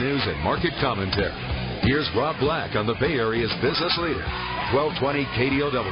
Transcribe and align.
news 0.00 0.22
and 0.24 0.40
market 0.40 0.72
commentary. 0.80 1.30
Here's 1.82 2.08
Rob 2.16 2.36
Black 2.40 2.74
on 2.74 2.86
the 2.86 2.94
Bay 2.94 3.12
Area's 3.12 3.52
business 3.60 3.94
leader, 4.00 4.24
1220 4.72 5.24
KDOW. 5.36 5.84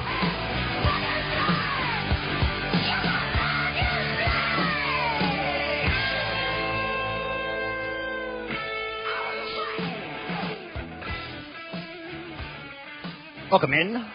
Welcome 13.50 13.74
in. 13.74 14.06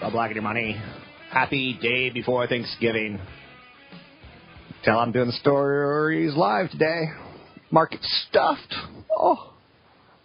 Rob 0.00 0.12
Black 0.12 0.28
and 0.28 0.36
your 0.36 0.44
money. 0.44 0.80
Happy 1.32 1.76
day 1.82 2.10
before 2.10 2.46
Thanksgiving. 2.46 3.18
Tell 4.84 5.00
I'm 5.00 5.10
doing 5.10 5.26
the 5.26 5.32
stories 5.32 6.36
live 6.36 6.70
today. 6.70 7.06
Market 7.70 8.00
stuffed. 8.02 8.74
Oh, 9.16 9.52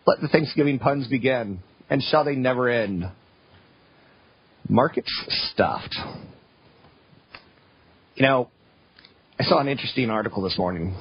let 0.06 0.22
the 0.22 0.28
Thanksgiving 0.28 0.80
puns 0.80 1.08
begin. 1.08 1.60
And 1.90 2.02
shall 2.02 2.24
they 2.24 2.36
never 2.36 2.70
end? 2.70 3.06
Markets 4.68 5.12
stuffed. 5.52 5.96
You 8.16 8.24
know, 8.24 8.50
I 9.40 9.44
saw 9.44 9.60
an 9.60 9.68
interesting 9.68 10.10
article 10.10 10.42
this 10.42 10.58
morning. 10.58 10.96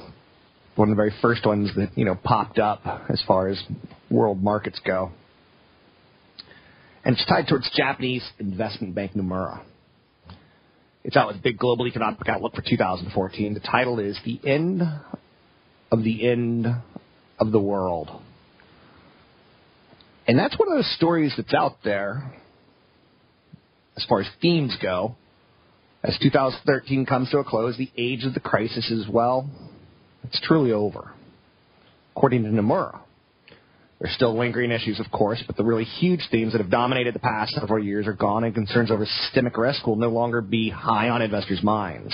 One 0.75 0.89
of 0.89 0.95
the 0.95 0.99
very 0.99 1.13
first 1.21 1.45
ones 1.45 1.71
that, 1.75 1.97
you 1.97 2.05
know, 2.05 2.15
popped 2.15 2.59
up 2.59 2.81
as 3.09 3.23
far 3.25 3.47
as 3.47 3.61
world 4.11 4.43
markets 4.43 4.79
go 4.85 5.11
and 7.05 7.15
it's 7.15 7.25
tied 7.27 7.47
towards 7.47 7.69
Japanese 7.75 8.27
investment 8.39 8.95
bank 8.95 9.13
Nomura. 9.13 9.61
It's 11.03 11.15
out 11.15 11.27
with 11.27 11.43
big 11.43 11.59
global 11.59 11.87
economic 11.87 12.27
outlook 12.27 12.55
for 12.55 12.63
2014. 12.67 13.53
The 13.53 13.59
title 13.59 13.99
is 13.99 14.19
The 14.25 14.39
End 14.43 14.81
of 15.95 16.03
the 16.03 16.29
End 16.29 16.67
of 17.39 17.51
the 17.51 17.59
World. 17.59 18.09
And 20.27 20.37
that's 20.37 20.57
one 20.57 20.67
of 20.67 20.75
those 20.75 20.95
stories 20.95 21.33
that's 21.37 21.53
out 21.53 21.77
there 21.83 22.33
as 23.95 24.05
far 24.05 24.21
as 24.21 24.27
themes 24.41 24.77
go. 24.81 25.15
As 26.03 26.17
2013 26.21 27.05
comes 27.05 27.31
to 27.31 27.39
a 27.39 27.43
close, 27.43 27.77
the 27.77 27.91
age 27.97 28.25
of 28.25 28.33
the 28.33 28.39
crisis 28.39 28.91
is, 28.91 29.07
well, 29.07 29.49
it's 30.23 30.39
truly 30.41 30.71
over, 30.71 31.11
according 32.15 32.43
to 32.43 32.49
Nomura. 32.49 32.99
There's 33.99 34.13
still 34.13 34.37
lingering 34.37 34.71
issues, 34.71 34.99
of 34.99 35.09
course, 35.11 35.41
but 35.47 35.55
the 35.55 35.63
really 35.63 35.85
huge 35.85 36.27
themes 36.29 36.51
that 36.51 36.61
have 36.61 36.69
dominated 36.69 37.15
the 37.15 37.19
past 37.19 37.53
several 37.53 37.83
years 37.83 38.05
are 38.05 38.13
gone, 38.13 38.43
and 38.43 38.53
concerns 38.53 38.91
over 38.91 39.05
systemic 39.05 39.57
risk 39.57 39.87
will 39.87 39.95
no 39.95 40.09
longer 40.09 40.41
be 40.41 40.69
high 40.69 41.09
on 41.09 41.21
investors' 41.21 41.63
minds. 41.63 42.13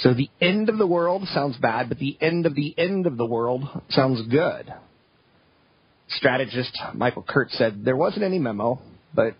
So 0.00 0.14
the 0.14 0.30
end 0.40 0.68
of 0.68 0.78
the 0.78 0.86
world 0.86 1.26
sounds 1.28 1.56
bad, 1.58 1.88
but 1.88 1.98
the 1.98 2.16
end 2.20 2.46
of 2.46 2.54
the 2.54 2.74
end 2.78 3.06
of 3.06 3.16
the 3.16 3.26
world 3.26 3.64
sounds 3.90 4.26
good. 4.28 4.72
Strategist 6.08 6.76
Michael 6.94 7.24
Kurtz 7.28 7.56
said 7.56 7.84
there 7.84 7.96
wasn't 7.96 8.24
any 8.24 8.38
memo, 8.38 8.80
but 9.14 9.34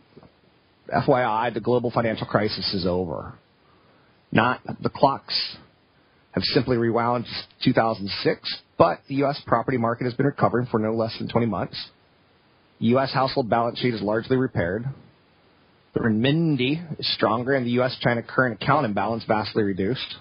FYI, 0.94 1.52
the 1.54 1.60
global 1.60 1.90
financial 1.90 2.26
crisis 2.26 2.74
is 2.74 2.86
over. 2.86 3.34
Not 4.32 4.60
the 4.80 4.90
clocks 4.90 5.56
have 6.32 6.44
simply 6.44 6.76
rewound 6.76 7.24
to 7.24 7.64
2006, 7.64 8.62
but 8.78 9.00
the 9.08 9.16
U.S. 9.16 9.40
property 9.46 9.78
market 9.78 10.04
has 10.04 10.14
been 10.14 10.26
recovering 10.26 10.66
for 10.66 10.78
no 10.78 10.94
less 10.94 11.16
than 11.18 11.28
20 11.28 11.46
months. 11.46 11.88
U.S. 12.80 13.12
household 13.12 13.50
balance 13.50 13.78
sheet 13.78 13.94
is 13.94 14.02
largely 14.02 14.36
repaired. 14.36 14.84
The 15.94 16.00
renminbi 16.00 17.00
is 17.00 17.14
stronger, 17.14 17.54
and 17.54 17.66
the 17.66 17.70
U.S.-China 17.72 18.26
current 18.26 18.62
account 18.62 18.86
imbalance 18.86 19.24
vastly 19.26 19.64
reduced. 19.64 20.16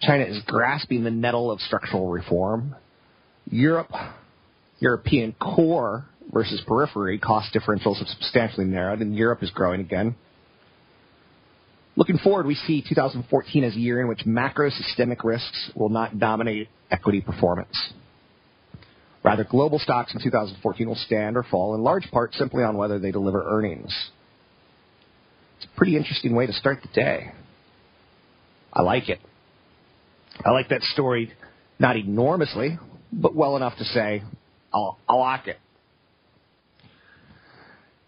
China 0.00 0.24
is 0.24 0.42
grasping 0.46 1.04
the 1.04 1.10
nettle 1.10 1.50
of 1.50 1.60
structural 1.60 2.08
reform. 2.08 2.76
Europe, 3.50 3.90
European 4.78 5.32
core 5.40 6.04
versus 6.32 6.60
periphery 6.66 7.18
cost 7.18 7.54
differentials 7.54 7.98
have 7.98 8.08
substantially 8.08 8.66
narrowed, 8.66 9.00
and 9.00 9.16
Europe 9.16 9.42
is 9.42 9.50
growing 9.50 9.80
again. 9.80 10.14
Looking 11.96 12.18
forward, 12.18 12.46
we 12.46 12.54
see 12.54 12.84
2014 12.86 13.64
as 13.64 13.74
a 13.74 13.78
year 13.78 14.00
in 14.00 14.08
which 14.08 14.26
macro 14.26 14.68
systemic 14.68 15.24
risks 15.24 15.70
will 15.74 15.88
not 15.88 16.18
dominate 16.18 16.68
equity 16.90 17.22
performance. 17.22 17.74
Rather, 19.24 19.44
global 19.44 19.78
stocks 19.78 20.14
in 20.14 20.22
2014 20.22 20.86
will 20.86 20.94
stand 20.94 21.36
or 21.36 21.42
fall 21.42 21.74
in 21.74 21.82
large 21.82 22.08
part 22.10 22.34
simply 22.34 22.62
on 22.62 22.76
whether 22.76 22.98
they 22.98 23.10
deliver 23.10 23.42
earnings. 23.44 23.92
It's 25.56 25.66
a 25.66 25.76
pretty 25.76 25.96
interesting 25.96 26.34
way 26.34 26.46
to 26.46 26.52
start 26.52 26.82
the 26.82 26.88
day. 26.88 27.32
I 28.72 28.82
like 28.82 29.08
it. 29.08 29.20
I 30.44 30.50
like 30.50 30.68
that 30.68 30.82
story, 30.82 31.32
not 31.78 31.96
enormously, 31.96 32.78
but 33.12 33.34
well 33.34 33.56
enough 33.56 33.76
to 33.78 33.84
say, 33.84 34.22
I'll, 34.72 34.98
I 35.08 35.14
like 35.14 35.46
it. 35.46 35.58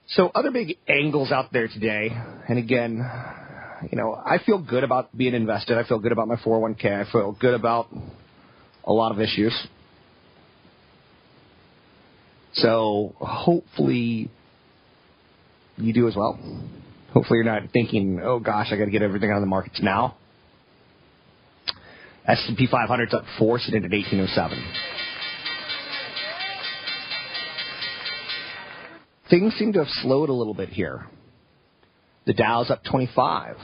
So, 0.09 0.29
other 0.35 0.51
big 0.51 0.79
angles 0.89 1.31
out 1.31 1.53
there 1.53 1.69
today, 1.69 2.11
and 2.49 2.59
again, 2.59 3.07
you 3.91 3.97
know, 3.99 4.15
I 4.15 4.39
feel 4.45 4.59
good 4.59 4.85
about 4.85 5.17
being 5.17 5.35
invested. 5.35 5.77
I 5.77 5.85
feel 5.85 5.99
good 5.99 6.13
about 6.13 6.29
my 6.29 6.37
401k. 6.37 7.07
I 7.07 7.11
feel 7.13 7.37
good 7.39 7.55
about 7.55 7.89
a 8.85 8.93
lot 8.93 9.13
of 9.13 9.21
issues. 9.21 9.55
So 12.55 13.15
hopefully 13.19 14.31
you 15.77 15.93
do 15.93 16.09
as 16.09 16.17
well. 16.17 16.39
Hopefully 17.13 17.39
you're 17.39 17.45
not 17.45 17.71
thinking, 17.73 18.21
oh 18.23 18.41
gosh, 18.41 18.69
I 18.73 18.77
got 18.77 18.87
to 18.87 18.91
get 18.91 19.03
everything 19.03 19.31
out 19.31 19.37
of 19.37 19.43
the 19.43 19.47
markets 19.47 19.81
now. 19.83 20.17
S&P 22.29 22.69
500's 22.69 23.15
up 23.15 23.25
four, 23.39 23.59
sitting 23.59 23.85
at 23.85 23.91
1807. 23.91 24.63
Things 29.31 29.55
seem 29.55 29.73
to 29.73 29.81
have 29.81 29.89
slowed 30.03 30.29
a 30.29 30.33
little 30.33 30.55
bit 30.55 30.69
here. 30.69 31.07
The 32.27 32.35
Dow's 32.35 32.71
up 32.71 32.83
25, 32.85 33.57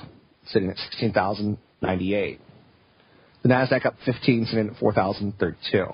sitting 0.47 0.71
at 0.71 0.79
16,098. 0.79 2.41
The 3.43 3.49
Nasdaq 3.49 3.85
up 3.85 3.95
15, 4.07 4.47
sitting 4.47 4.71
at 4.71 4.77
4,032. 4.79 5.87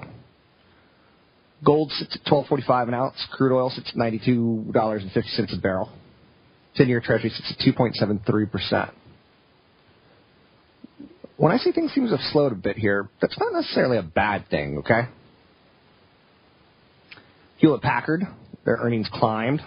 Gold 1.65 1.91
sits 1.93 2.17
at 2.17 2.33
12.45 2.33 2.89
an 2.89 2.95
ounce. 2.95 3.27
Crude 3.33 3.53
oil 3.53 3.71
sits 3.71 3.91
at 3.91 3.97
$92.50 3.97 5.59
a 5.59 5.61
barrel. 5.61 5.93
10-year 6.79 7.01
Treasury 7.01 7.31
sits 7.31 7.53
at 7.59 7.75
2.73 7.75 8.51
percent. 8.51 8.91
When 11.41 11.53
I 11.53 11.57
say 11.57 11.73
things 11.73 11.95
seem 11.95 12.05
to 12.05 12.19
have 12.19 12.33
slowed 12.33 12.53
a 12.53 12.55
bit 12.55 12.77
here, 12.77 13.09
that's 13.19 13.39
not 13.39 13.55
necessarily 13.55 13.97
a 13.97 14.03
bad 14.03 14.51
thing, 14.51 14.81
okay? 14.81 15.09
Hewlett 17.57 17.81
Packard, 17.81 18.25
their 18.67 18.77
earnings 18.77 19.09
climbed 19.11 19.63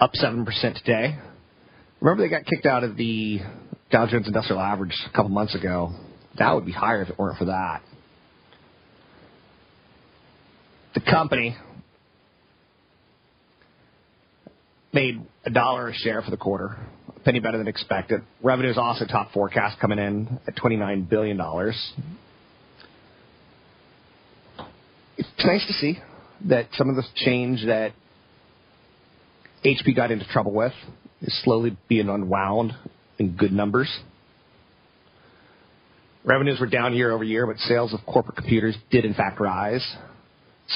up 0.00 0.12
7% 0.14 0.46
today. 0.82 1.18
Remember 2.00 2.22
they 2.22 2.30
got 2.30 2.46
kicked 2.46 2.64
out 2.64 2.84
of 2.84 2.96
the 2.96 3.40
Dow 3.92 4.06
Jones 4.06 4.26
Industrial 4.26 4.62
Average 4.62 4.94
a 5.06 5.14
couple 5.14 5.28
months 5.28 5.54
ago. 5.54 5.92
That 6.38 6.54
would 6.54 6.64
be 6.64 6.72
higher 6.72 7.02
if 7.02 7.10
it 7.10 7.18
weren't 7.18 7.36
for 7.36 7.44
that. 7.44 7.82
The 10.94 11.02
company 11.02 11.54
made 14.94 15.20
a 15.44 15.50
dollar 15.50 15.88
a 15.88 15.94
share 15.94 16.22
for 16.22 16.30
the 16.30 16.38
quarter, 16.38 16.78
penny 17.24 17.40
better 17.40 17.58
than 17.58 17.68
expected. 17.68 18.22
Revenue 18.42 18.70
is 18.70 18.78
also 18.78 19.06
top 19.06 19.32
forecast 19.32 19.78
coming 19.80 19.98
in 19.98 20.38
at 20.46 20.56
$29 20.56 21.08
billion. 21.08 21.40
it's 25.16 25.28
nice 25.44 25.66
to 25.66 25.72
see 25.74 25.98
that 26.46 26.66
some 26.72 26.88
of 26.88 26.96
the 26.96 27.04
change 27.16 27.64
that 27.66 27.92
HP 29.64 29.94
got 29.94 30.10
into 30.10 30.26
trouble 30.26 30.52
with 30.52 30.72
is 31.22 31.42
slowly 31.44 31.76
being 31.88 32.08
unwound 32.08 32.72
in 33.18 33.36
good 33.36 33.52
numbers. 33.52 33.88
Revenues 36.24 36.58
were 36.58 36.66
down 36.66 36.94
year 36.94 37.12
over 37.12 37.24
year, 37.24 37.46
but 37.46 37.58
sales 37.58 37.92
of 37.92 38.00
corporate 38.06 38.36
computers 38.36 38.76
did 38.90 39.04
in 39.04 39.14
fact 39.14 39.40
rise. 39.40 39.86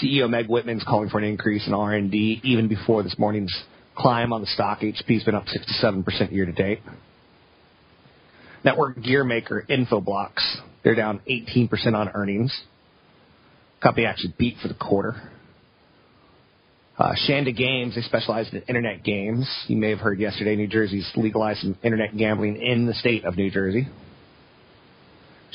CEO 0.02 0.28
Meg 0.28 0.46
Whitman's 0.46 0.84
calling 0.84 1.08
for 1.08 1.18
an 1.18 1.24
increase 1.24 1.66
in 1.66 1.72
R&D 1.72 2.40
even 2.44 2.68
before 2.68 3.02
this 3.02 3.18
morning's 3.18 3.54
climb 3.98 4.32
on 4.32 4.40
the 4.40 4.46
stock. 4.46 4.80
HP's 4.80 5.24
been 5.24 5.34
up 5.34 5.44
67% 5.46 6.32
year 6.32 6.46
to 6.46 6.52
date. 6.52 6.80
Network 8.64 9.02
gear 9.02 9.24
maker 9.24 9.64
Infoblox, 9.68 10.32
they're 10.84 10.94
down 10.94 11.20
18% 11.28 11.94
on 11.94 12.08
earnings. 12.14 12.58
Company 13.82 14.06
actually 14.06 14.34
beat 14.38 14.56
for 14.60 14.68
the 14.68 14.74
quarter. 14.74 15.30
Uh, 16.98 17.14
Shanda 17.28 17.56
Games, 17.56 17.94
they 17.94 18.00
specialize 18.02 18.52
in 18.52 18.60
internet 18.62 19.04
games. 19.04 19.48
You 19.68 19.76
may 19.76 19.90
have 19.90 20.00
heard 20.00 20.18
yesterday 20.18 20.56
New 20.56 20.66
Jersey's 20.66 21.08
legalized 21.14 21.64
internet 21.84 22.16
gambling 22.16 22.60
in 22.60 22.86
the 22.86 22.94
state 22.94 23.24
of 23.24 23.36
New 23.36 23.50
Jersey. 23.52 23.86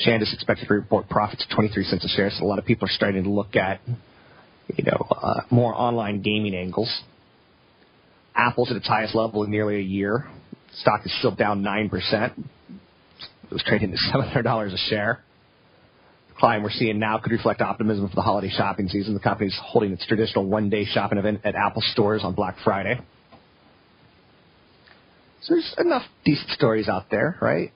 Shanda's 0.04 0.32
expected 0.32 0.68
to 0.68 0.74
report 0.74 1.08
profits 1.08 1.44
of 1.44 1.54
23 1.54 1.84
cents 1.84 2.04
a 2.04 2.08
share, 2.08 2.30
so 2.30 2.44
a 2.44 2.46
lot 2.46 2.58
of 2.58 2.64
people 2.64 2.88
are 2.88 2.90
starting 2.90 3.24
to 3.24 3.30
look 3.30 3.56
at, 3.56 3.80
you 4.74 4.84
know, 4.84 5.06
uh, 5.10 5.42
more 5.50 5.74
online 5.74 6.22
gaming 6.22 6.54
angles. 6.54 7.02
Apple's 8.34 8.70
at 8.70 8.76
its 8.76 8.86
highest 8.86 9.14
level 9.14 9.44
in 9.44 9.50
nearly 9.50 9.76
a 9.76 9.82
year. 9.82 10.28
Stock 10.80 11.00
is 11.04 11.14
still 11.18 11.34
down 11.34 11.62
9%. 11.62 11.92
It 13.44 13.52
was 13.52 13.62
trading 13.64 13.92
at 13.92 13.98
$700 14.12 14.72
a 14.72 14.76
share 14.88 15.22
The 16.28 16.34
climb 16.34 16.62
we're 16.62 16.70
seeing 16.70 16.98
now 16.98 17.18
could 17.18 17.30
reflect 17.30 17.60
optimism 17.60 18.08
for 18.08 18.14
the 18.16 18.22
holiday 18.22 18.50
shopping 18.50 18.88
season. 18.88 19.14
The 19.14 19.20
company's 19.20 19.56
holding 19.62 19.92
its 19.92 20.04
traditional 20.06 20.46
one-day 20.46 20.86
shopping 20.86 21.18
event 21.18 21.42
at 21.44 21.54
Apple 21.54 21.82
stores 21.82 22.22
on 22.24 22.34
Black 22.34 22.56
Friday. 22.64 22.98
So 25.42 25.54
there's 25.54 25.74
enough 25.78 26.02
decent 26.24 26.50
stories 26.50 26.88
out 26.88 27.10
there, 27.10 27.36
right? 27.40 27.70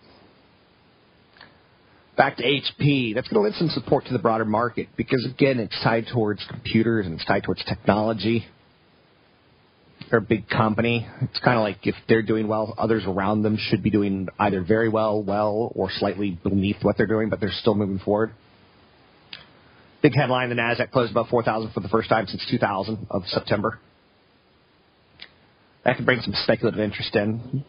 Back 2.16 2.38
to 2.38 2.42
HP. 2.42 3.14
That's 3.14 3.28
going 3.28 3.34
to 3.34 3.40
lend 3.42 3.54
some 3.54 3.68
support 3.68 4.06
to 4.06 4.12
the 4.12 4.18
broader 4.18 4.46
market 4.46 4.88
because, 4.96 5.24
again, 5.24 5.60
it's 5.60 5.78
tied 5.84 6.06
towards 6.12 6.44
computers 6.48 7.06
and 7.06 7.14
it's 7.14 7.24
tied 7.26 7.44
towards 7.44 7.62
technology. 7.64 8.46
A 10.10 10.20
big 10.22 10.48
company. 10.48 11.06
It's 11.20 11.38
kind 11.40 11.58
of 11.58 11.62
like 11.62 11.86
if 11.86 11.94
they're 12.08 12.22
doing 12.22 12.48
well, 12.48 12.74
others 12.78 13.04
around 13.06 13.42
them 13.42 13.58
should 13.58 13.82
be 13.82 13.90
doing 13.90 14.28
either 14.38 14.62
very 14.62 14.88
well, 14.88 15.22
well, 15.22 15.70
or 15.74 15.90
slightly 15.90 16.38
beneath 16.42 16.82
what 16.82 16.96
they're 16.96 17.06
doing, 17.06 17.28
but 17.28 17.40
they're 17.40 17.52
still 17.52 17.74
moving 17.74 17.98
forward. 17.98 18.32
Big 20.02 20.14
headline: 20.14 20.48
the 20.48 20.54
Nasdaq 20.54 20.92
closed 20.92 21.10
above 21.10 21.28
4,000 21.28 21.72
for 21.72 21.80
the 21.80 21.88
first 21.88 22.08
time 22.08 22.26
since 22.26 22.44
2000 22.50 23.06
of 23.10 23.24
September. 23.26 23.78
That 25.84 25.96
could 25.96 26.06
bring 26.06 26.20
some 26.22 26.32
speculative 26.42 26.80
interest 26.80 27.14
in. 27.14 27.64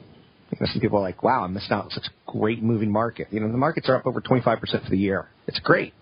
You 0.51 0.57
know, 0.59 0.67
some 0.71 0.79
people 0.79 0.99
are 0.99 1.03
like, 1.03 1.21
"Wow, 1.21 1.43
I'm 1.43 1.53
missing 1.53 1.73
out 1.73 1.85
on 1.85 1.91
such 1.91 2.07
a 2.07 2.31
great 2.31 2.63
moving 2.63 2.91
market." 2.91 3.27
You 3.31 3.41
know, 3.41 3.51
the 3.51 3.57
markets 3.57 3.89
are 3.89 3.97
up 3.97 4.07
over 4.07 4.21
25% 4.21 4.83
for 4.83 4.89
the 4.89 4.97
year. 4.97 5.27
It's 5.45 5.59
great. 5.59 5.93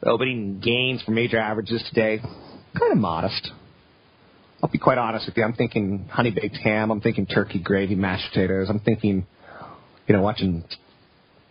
The 0.00 0.10
opening 0.10 0.58
gains 0.58 1.00
for 1.02 1.12
major 1.12 1.38
averages 1.38 1.82
today, 1.88 2.18
kind 2.18 2.92
of 2.92 2.98
modest. 2.98 3.52
I'll 4.62 4.70
be 4.70 4.78
quite 4.78 4.98
honest 4.98 5.26
with 5.26 5.36
you. 5.36 5.42
I'm 5.42 5.54
thinking 5.54 6.06
honey 6.08 6.30
baked 6.30 6.56
ham. 6.58 6.90
I'm 6.90 7.00
thinking 7.00 7.26
turkey 7.26 7.58
gravy, 7.58 7.96
mashed 7.96 8.28
potatoes. 8.32 8.68
I'm 8.70 8.78
thinking, 8.78 9.26
you 10.06 10.14
know, 10.14 10.22
watching 10.22 10.64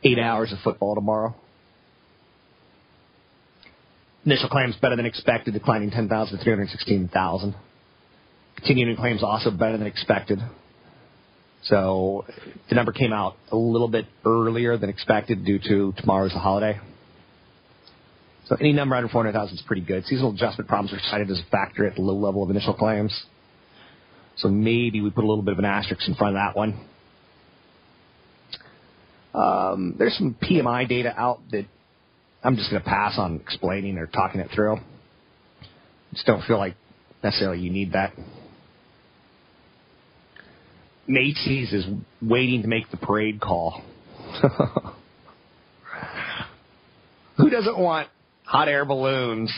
eight 0.03 0.17
hours 0.17 0.53
of 0.53 0.59
football 0.59 0.95
tomorrow. 0.95 1.35
Initial 4.25 4.49
claims 4.49 4.75
better 4.81 4.95
than 4.95 5.05
expected, 5.05 5.53
declining 5.53 5.91
10,000 5.91 6.37
to 6.37 6.43
316,000. 6.43 7.55
Continuing 8.55 8.95
claims 8.95 9.23
also 9.23 9.51
better 9.51 9.77
than 9.77 9.87
expected. 9.87 10.39
So 11.63 12.25
the 12.69 12.75
number 12.75 12.91
came 12.91 13.11
out 13.11 13.35
a 13.51 13.57
little 13.57 13.87
bit 13.87 14.05
earlier 14.25 14.77
than 14.77 14.89
expected 14.89 15.43
due 15.43 15.59
to 15.67 15.93
tomorrow's 15.97 16.31
the 16.31 16.39
holiday. 16.39 16.79
So 18.51 18.57
any 18.59 18.73
number 18.73 18.97
under 18.97 19.07
400,000 19.07 19.55
is 19.55 19.63
pretty 19.65 19.81
good. 19.81 20.03
Seasonal 20.07 20.33
adjustment 20.33 20.67
problems 20.67 20.91
are 20.91 20.99
cited 21.09 21.31
as 21.31 21.39
a 21.39 21.49
factor 21.51 21.87
at 21.87 21.95
the 21.95 22.01
low 22.01 22.17
level 22.17 22.43
of 22.43 22.49
initial 22.49 22.73
claims. 22.73 23.17
So 24.35 24.49
maybe 24.49 24.99
we 24.99 25.09
put 25.09 25.23
a 25.23 25.27
little 25.27 25.41
bit 25.41 25.53
of 25.53 25.59
an 25.59 25.63
asterisk 25.63 26.05
in 26.05 26.15
front 26.15 26.35
of 26.35 26.41
that 26.41 26.57
one. 26.57 26.85
Um, 29.33 29.95
there's 29.97 30.17
some 30.17 30.35
PMI 30.43 30.85
data 30.89 31.13
out 31.17 31.39
that 31.51 31.65
I'm 32.43 32.57
just 32.57 32.69
going 32.69 32.83
to 32.83 32.89
pass 32.89 33.17
on 33.17 33.39
explaining 33.39 33.97
or 33.97 34.07
talking 34.07 34.41
it 34.41 34.49
through. 34.53 34.79
Just 36.11 36.25
don't 36.25 36.43
feel 36.43 36.57
like 36.57 36.75
necessarily 37.23 37.61
you 37.61 37.71
need 37.71 37.93
that. 37.93 38.11
Macy's 41.07 41.71
is 41.71 41.85
waiting 42.21 42.63
to 42.63 42.67
make 42.67 42.91
the 42.91 42.97
parade 42.97 43.39
call. 43.39 43.81
Who 47.37 47.49
doesn't 47.49 47.77
want 47.77 48.09
hot 48.51 48.67
air 48.67 48.83
balloons 48.83 49.49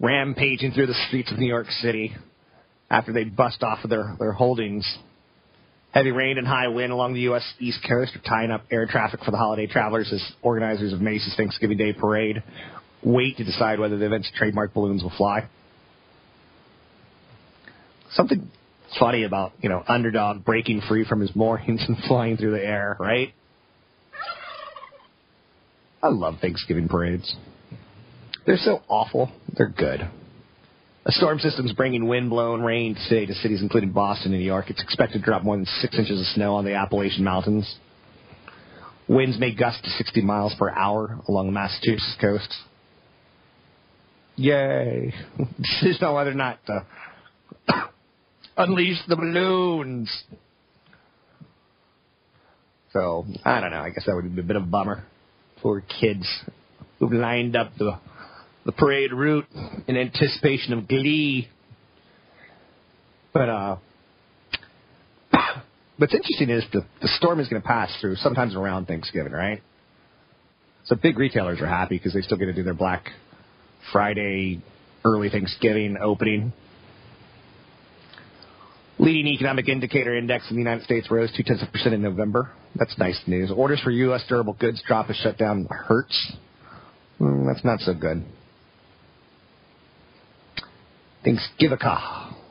rampaging 0.00 0.72
through 0.72 0.86
the 0.86 1.04
streets 1.06 1.30
of 1.30 1.38
New 1.38 1.46
York 1.46 1.66
City 1.82 2.16
after 2.88 3.12
they 3.12 3.24
bust 3.24 3.62
off 3.62 3.84
of 3.84 3.90
their, 3.90 4.16
their 4.18 4.32
holdings? 4.32 4.90
Heavy 5.90 6.10
rain 6.10 6.38
and 6.38 6.46
high 6.46 6.68
wind 6.68 6.90
along 6.90 7.12
the 7.12 7.20
U.S. 7.20 7.42
East 7.58 7.80
Coast 7.86 8.16
are 8.16 8.26
tying 8.26 8.50
up 8.50 8.62
air 8.70 8.86
traffic 8.86 9.20
for 9.24 9.30
the 9.30 9.36
holiday 9.36 9.66
travelers 9.66 10.10
as 10.10 10.22
organizers 10.40 10.94
of 10.94 11.02
Macy's 11.02 11.34
Thanksgiving 11.36 11.76
Day 11.76 11.92
Parade 11.92 12.42
wait 13.04 13.36
to 13.36 13.44
decide 13.44 13.78
whether 13.78 13.98
the 13.98 14.06
event's 14.06 14.30
trademark 14.34 14.72
balloons 14.72 15.02
will 15.02 15.12
fly. 15.18 15.46
Something 18.12 18.50
funny 18.98 19.24
about, 19.24 19.52
you 19.60 19.68
know, 19.68 19.82
underdog 19.86 20.46
breaking 20.46 20.80
free 20.88 21.04
from 21.04 21.20
his 21.20 21.36
moorings 21.36 21.84
and 21.88 21.98
flying 22.06 22.38
through 22.38 22.52
the 22.52 22.64
air, 22.64 22.96
right? 22.98 23.34
I 26.02 26.08
love 26.08 26.36
Thanksgiving 26.40 26.88
parades. 26.88 27.34
They're 28.46 28.56
so 28.56 28.82
awful, 28.88 29.32
they're 29.56 29.68
good. 29.68 30.08
A 31.04 31.12
storm 31.12 31.38
system 31.38 31.66
is 31.66 31.72
bringing 31.72 32.06
wind-blown 32.06 32.62
rain 32.62 32.96
today 33.08 33.26
to 33.26 33.34
cities 33.34 33.62
including 33.62 33.92
Boston 33.92 34.32
and 34.32 34.40
New 34.40 34.46
York. 34.46 34.70
It's 34.70 34.82
expected 34.82 35.20
to 35.20 35.24
drop 35.24 35.42
more 35.42 35.56
than 35.56 35.66
six 35.80 35.98
inches 35.98 36.20
of 36.20 36.26
snow 36.28 36.54
on 36.54 36.64
the 36.64 36.74
Appalachian 36.74 37.24
Mountains. 37.24 37.76
Winds 39.08 39.38
may 39.38 39.54
gust 39.54 39.82
to 39.84 39.90
60 39.90 40.20
miles 40.22 40.54
per 40.58 40.70
hour 40.70 41.18
along 41.28 41.46
the 41.46 41.52
Massachusetts 41.52 42.16
coast. 42.20 42.54
Yay! 44.36 45.14
Decision 45.60 46.04
on 46.04 46.14
whether 46.14 46.30
or 46.30 46.34
not 46.34 46.58
to 46.66 46.84
unleash 48.56 48.98
the 49.08 49.16
balloons. 49.16 50.24
So 52.92 53.26
I 53.44 53.60
don't 53.60 53.70
know. 53.70 53.80
I 53.80 53.90
guess 53.90 54.04
that 54.06 54.14
would 54.14 54.34
be 54.34 54.40
a 54.40 54.44
bit 54.44 54.56
of 54.56 54.62
a 54.62 54.66
bummer 54.66 55.04
for 55.62 55.80
kids 55.80 56.26
who've 56.98 57.12
lined 57.12 57.56
up 57.56 57.72
the 57.78 57.98
the 58.64 58.72
parade 58.72 59.12
route 59.12 59.46
in 59.86 59.96
anticipation 59.96 60.74
of 60.74 60.88
glee. 60.88 61.48
But 63.32 63.48
uh, 63.48 63.76
what's 65.96 66.14
interesting 66.14 66.50
is 66.50 66.64
the 66.72 66.84
the 67.00 67.08
storm 67.08 67.40
is 67.40 67.48
going 67.48 67.62
to 67.62 67.66
pass 67.66 67.90
through 68.00 68.16
sometimes 68.16 68.54
around 68.54 68.86
Thanksgiving, 68.86 69.32
right? 69.32 69.62
So 70.84 70.96
big 70.96 71.18
retailers 71.18 71.60
are 71.60 71.66
happy 71.66 71.96
because 71.96 72.14
they 72.14 72.22
still 72.22 72.38
get 72.38 72.46
to 72.46 72.54
do 72.54 72.62
their 72.62 72.74
Black 72.74 73.10
Friday, 73.92 74.62
early 75.04 75.28
Thanksgiving 75.28 75.96
opening. 76.00 76.52
Leading 79.00 79.28
economic 79.28 79.68
indicator 79.68 80.16
index 80.16 80.50
in 80.50 80.56
the 80.56 80.62
United 80.62 80.82
States 80.84 81.08
rose 81.10 81.32
two 81.36 81.44
tenths 81.44 81.62
of 81.62 81.70
percent 81.72 81.94
in 81.94 82.02
November. 82.02 82.50
That's 82.74 82.98
nice 82.98 83.20
news. 83.26 83.50
Orders 83.54 83.80
for 83.80 83.90
U.S. 83.90 84.24
durable 84.28 84.54
goods 84.54 84.82
drop 84.86 85.08
as 85.08 85.16
shutdown 85.16 85.68
hurts. 85.70 86.32
Mm, 87.20 87.46
that's 87.46 87.64
not 87.64 87.80
so 87.80 87.94
good. 87.94 88.24
Thanksgiving 91.24 91.78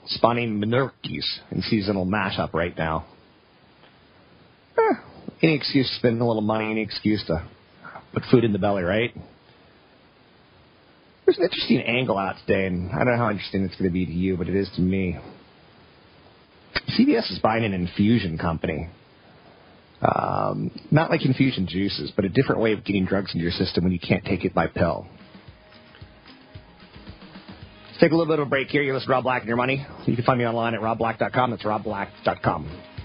spawning 0.05 0.61
Menurkeys 0.61 1.25
in 1.51 1.61
seasonal 1.63 2.05
mashup 2.05 2.53
right 2.53 2.77
now. 2.77 3.05
Eh, 4.77 4.95
any 5.41 5.55
excuse 5.55 5.89
to 5.89 5.95
spend 5.95 6.21
a 6.21 6.25
little 6.25 6.41
money, 6.41 6.71
any 6.71 6.81
excuse 6.81 7.23
to 7.27 7.45
put 8.13 8.23
food 8.31 8.43
in 8.43 8.53
the 8.53 8.59
belly, 8.59 8.83
right? 8.83 9.13
There's 11.25 11.37
an 11.37 11.43
interesting 11.43 11.81
angle 11.81 12.17
out 12.17 12.35
today, 12.45 12.67
and 12.67 12.89
I 12.91 12.99
don't 12.99 13.07
know 13.07 13.17
how 13.17 13.31
interesting 13.31 13.63
it's 13.65 13.75
going 13.75 13.89
to 13.89 13.93
be 13.93 14.05
to 14.05 14.11
you, 14.11 14.37
but 14.37 14.47
it 14.47 14.55
is 14.55 14.69
to 14.75 14.81
me. 14.81 15.17
CVS 16.89 17.31
is 17.31 17.39
buying 17.39 17.63
an 17.65 17.73
infusion 17.73 18.37
company. 18.37 18.89
Um, 20.01 20.71
not 20.91 21.09
like 21.09 21.25
infusion 21.25 21.67
juices, 21.67 22.11
but 22.15 22.23
a 22.23 22.29
different 22.29 22.61
way 22.61 22.73
of 22.73 22.83
getting 22.83 23.05
drugs 23.05 23.33
into 23.33 23.43
your 23.43 23.51
system 23.51 23.83
when 23.83 23.93
you 23.93 23.99
can't 23.99 24.23
take 24.23 24.45
it 24.45 24.53
by 24.53 24.67
pill. 24.67 25.07
Let's 27.87 27.99
take 27.99 28.11
a 28.11 28.15
little 28.15 28.31
bit 28.31 28.39
of 28.39 28.47
a 28.47 28.49
break 28.49 28.67
here. 28.67 28.83
You're 28.83 28.93
listening 28.93 29.07
to 29.07 29.13
Rob 29.13 29.23
Black 29.23 29.41
and 29.41 29.47
Your 29.47 29.57
Money. 29.57 29.85
You 30.05 30.15
can 30.15 30.23
find 30.23 30.37
me 30.37 30.45
online 30.45 30.75
at 30.75 30.81
robblack.com. 30.81 31.49
That's 31.51 31.63
robblack.com. 31.63 32.96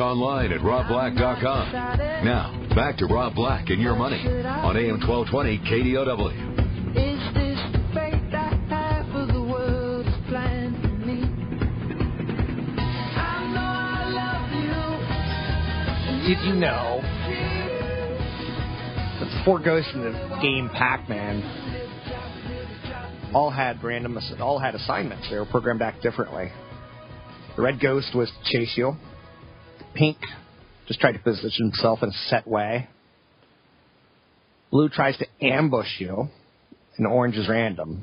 online 0.00 0.52
at 0.52 0.60
robblack.com. 0.60 1.72
Now, 2.24 2.68
back 2.74 2.96
to 2.98 3.06
Rob 3.06 3.34
Black 3.34 3.68
and 3.70 3.80
your 3.80 3.94
money 3.94 4.20
on 4.26 4.76
AM 4.76 5.00
1220 5.06 5.58
KDOW. 5.58 6.30
Is 6.90 7.20
this 7.34 7.58
the 7.72 7.78
fate 7.94 8.34
I 8.34 8.54
have 8.70 9.06
for 9.12 9.26
the 9.32 9.40
world 9.40 10.06
is 10.06 10.14
planned 10.28 10.80
for 10.82 10.88
me? 10.88 11.22
I 13.16 13.46
know 13.54 13.60
I 13.60 14.04
love 14.10 14.50
you. 16.26 16.34
Did 16.34 16.40
you 16.46 16.54
know 16.54 17.00
that 19.20 19.26
the 19.26 19.42
four 19.44 19.58
ghosts 19.58 19.90
in 19.94 20.00
the 20.00 20.12
game 20.42 20.68
Pac-Man 20.70 21.42
all 23.34 23.50
had 23.50 23.82
random, 23.84 24.18
all 24.40 24.58
had 24.58 24.74
assignments. 24.74 25.28
They 25.30 25.36
were 25.36 25.46
programmed 25.46 25.80
to 25.80 25.86
act 25.86 26.02
differently. 26.02 26.50
The 27.56 27.62
red 27.62 27.80
ghost 27.80 28.14
was 28.14 28.30
to 28.30 28.58
chase 28.58 28.72
you. 28.76 28.96
Pink 29.94 30.18
just 30.86 31.00
tried 31.00 31.12
to 31.12 31.18
position 31.18 31.66
himself 31.66 32.02
in 32.02 32.08
a 32.08 32.12
set 32.28 32.46
way. 32.46 32.88
Blue 34.70 34.88
tries 34.88 35.16
to 35.18 35.26
ambush 35.40 35.98
you, 35.98 36.28
and 36.96 37.06
orange 37.06 37.36
is 37.36 37.48
random. 37.48 38.02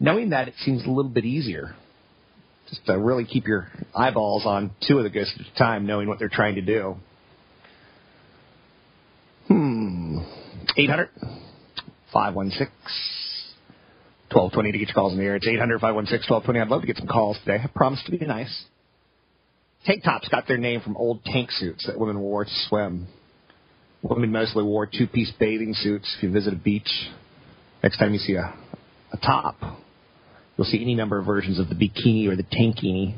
Knowing 0.00 0.30
that, 0.30 0.48
it 0.48 0.54
seems 0.64 0.84
a 0.84 0.90
little 0.90 1.10
bit 1.10 1.24
easier. 1.24 1.74
Just 2.68 2.84
to 2.86 2.98
really 2.98 3.24
keep 3.24 3.46
your 3.46 3.68
eyeballs 3.94 4.44
on 4.44 4.70
two 4.86 4.98
of 4.98 5.04
the 5.04 5.10
ghosts 5.10 5.34
at 5.38 5.46
a 5.46 5.58
time, 5.58 5.86
knowing 5.86 6.08
what 6.08 6.18
they're 6.18 6.28
trying 6.28 6.56
to 6.56 6.60
do. 6.60 6.96
Hmm. 9.48 10.18
800 10.76 11.08
516 12.12 12.68
1220 14.30 14.72
to 14.72 14.78
get 14.78 14.88
your 14.88 14.94
calls 14.94 15.12
in 15.12 15.18
the 15.18 15.24
air. 15.24 15.36
It's 15.36 15.46
800 15.46 15.80
516 15.80 16.30
1220. 16.30 16.60
I'd 16.60 16.68
love 16.68 16.82
to 16.82 16.86
get 16.86 16.98
some 16.98 17.06
calls 17.06 17.38
today. 17.44 17.62
I 17.64 17.66
promise 17.74 18.02
to 18.04 18.10
be 18.10 18.18
nice. 18.26 18.64
Tank 19.84 20.04
tops 20.04 20.28
got 20.28 20.46
their 20.46 20.58
name 20.58 20.80
from 20.80 20.96
old 20.96 21.24
tank 21.24 21.50
suits 21.50 21.86
that 21.86 21.98
women 21.98 22.20
wore 22.20 22.44
to 22.44 22.50
swim. 22.68 23.06
Women 24.02 24.30
mostly 24.32 24.62
wore 24.62 24.86
two 24.86 25.06
piece 25.06 25.32
bathing 25.38 25.74
suits 25.74 26.14
if 26.16 26.22
you 26.22 26.30
visit 26.30 26.52
a 26.52 26.56
beach. 26.56 26.90
Next 27.82 27.98
time 27.98 28.12
you 28.12 28.18
see 28.18 28.34
a, 28.34 28.54
a 29.12 29.16
top, 29.18 29.56
you'll 30.56 30.66
see 30.66 30.82
any 30.82 30.94
number 30.94 31.18
of 31.18 31.26
versions 31.26 31.58
of 31.58 31.68
the 31.68 31.74
bikini 31.74 32.28
or 32.28 32.36
the 32.36 32.44
tankini. 32.44 33.16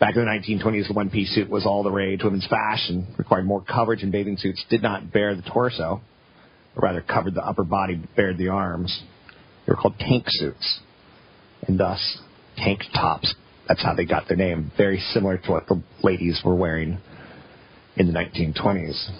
Back 0.00 0.16
in 0.16 0.24
the 0.24 0.30
1920s, 0.30 0.88
the 0.88 0.92
one 0.92 1.08
piece 1.08 1.34
suit 1.34 1.48
was 1.48 1.64
all 1.64 1.82
the 1.82 1.90
rage. 1.90 2.20
Women's 2.22 2.46
fashion 2.46 3.14
required 3.16 3.46
more 3.46 3.62
coverage, 3.62 4.02
and 4.02 4.12
bathing 4.12 4.36
suits 4.36 4.62
did 4.68 4.82
not 4.82 5.12
bare 5.12 5.34
the 5.34 5.42
torso, 5.42 6.02
but 6.74 6.82
rather 6.82 7.00
covered 7.00 7.34
the 7.34 7.44
upper 7.44 7.64
body, 7.64 7.94
but 7.94 8.14
bared 8.14 8.36
the 8.36 8.48
arms. 8.48 9.02
They 9.66 9.72
were 9.72 9.76
called 9.76 9.98
tank 9.98 10.24
suits, 10.28 10.80
and 11.66 11.78
thus 11.78 12.18
tank 12.56 12.80
tops. 12.92 13.34
That's 13.68 13.82
how 13.82 13.94
they 13.94 14.04
got 14.04 14.28
their 14.28 14.36
name. 14.36 14.70
Very 14.76 14.98
similar 15.12 15.38
to 15.38 15.50
what 15.50 15.66
the 15.66 15.82
ladies 16.02 16.40
were 16.44 16.54
wearing 16.54 16.98
in 17.96 18.06
the 18.06 18.12
1920s. 18.12 19.10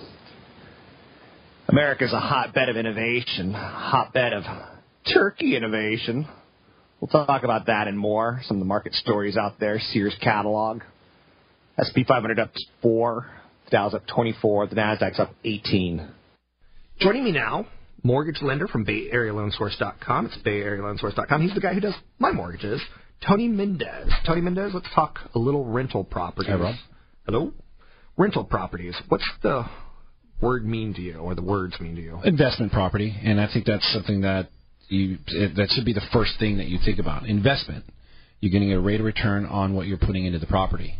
America's 1.69 2.13
a 2.13 2.21
hotbed 2.21 2.69
of 2.69 2.77
innovation, 2.77 3.53
hotbed 3.55 4.33
of 4.35 4.45
turkey 5.13 5.57
innovation. 5.57 6.29
We'll 7.01 7.09
talk 7.09 7.43
about 7.43 7.67
that 7.67 7.89
and 7.89 7.99
more. 7.99 8.41
Some 8.45 8.59
of 8.59 8.61
the 8.61 8.67
market 8.67 8.95
stories 8.95 9.37
out 9.37 9.59
there. 9.61 9.79
Sears 9.79 10.15
catalog. 10.23 10.83
SP 11.81 12.07
500 12.07 12.39
up 12.39 12.51
4. 12.83 13.27
The 13.65 13.71
Dow's 13.71 13.95
up 13.95 14.07
24. 14.07 14.69
The 14.69 14.77
Nasdaq's 14.77 15.19
up 15.19 15.35
18. 15.45 16.07
Joining 17.01 17.25
me 17.25 17.33
now, 17.33 17.67
mortgage 18.03 18.41
lender 18.43 18.69
from 18.69 18.87
BayAreaLoanSource.com. 18.87 20.27
It's 20.27 20.39
BayAreaLoanSource.com. 20.47 21.43
He's 21.43 21.55
the 21.55 21.61
guy 21.61 21.75
who 21.75 21.81
does 21.81 21.95
my 22.19 22.31
mortgages. 22.31 22.81
Tony 23.27 23.49
Mendez. 23.49 24.11
Tony 24.27 24.41
Mendez, 24.41 24.73
let's 24.75 24.89
talk 24.95 25.19
a 25.35 25.39
little 25.39 25.65
rental 25.65 26.05
properties. 26.05 26.53
Rob. 26.59 26.75
Hello? 27.27 27.53
Rental 28.17 28.45
properties. 28.45 28.95
What's 29.09 29.29
the 29.43 29.65
word 30.41 30.65
mean 30.67 30.95
to 30.95 31.01
you, 31.01 31.17
or 31.17 31.35
the 31.35 31.43
words 31.43 31.79
mean 31.81 31.97
to 31.97 32.03
you? 32.03 32.21
Investment 32.25 32.73
property, 32.73 33.15
and 33.25 33.41
I 33.41 33.49
think 33.53 33.67
that's 33.67 33.91
something 33.93 34.21
that 34.23 34.49
you 34.89 35.19
that 35.57 35.69
should 35.71 35.85
be 35.85 35.95
the 35.95 36.03
first 36.13 36.33
thing 36.39 36.59
that 36.59 36.67
you 36.67 36.79
think 36.85 36.99
about. 36.99 37.27
Investment. 37.27 37.85
You're 38.41 38.53
getting 38.53 38.73
a 38.73 38.81
rate 38.81 39.01
of 39.01 39.07
return 39.07 39.47
on 39.47 39.75
what 39.75 39.87
you're 39.87 39.97
putting 39.99 40.27
into 40.27 40.39
the 40.39 40.47
property. 40.47 40.95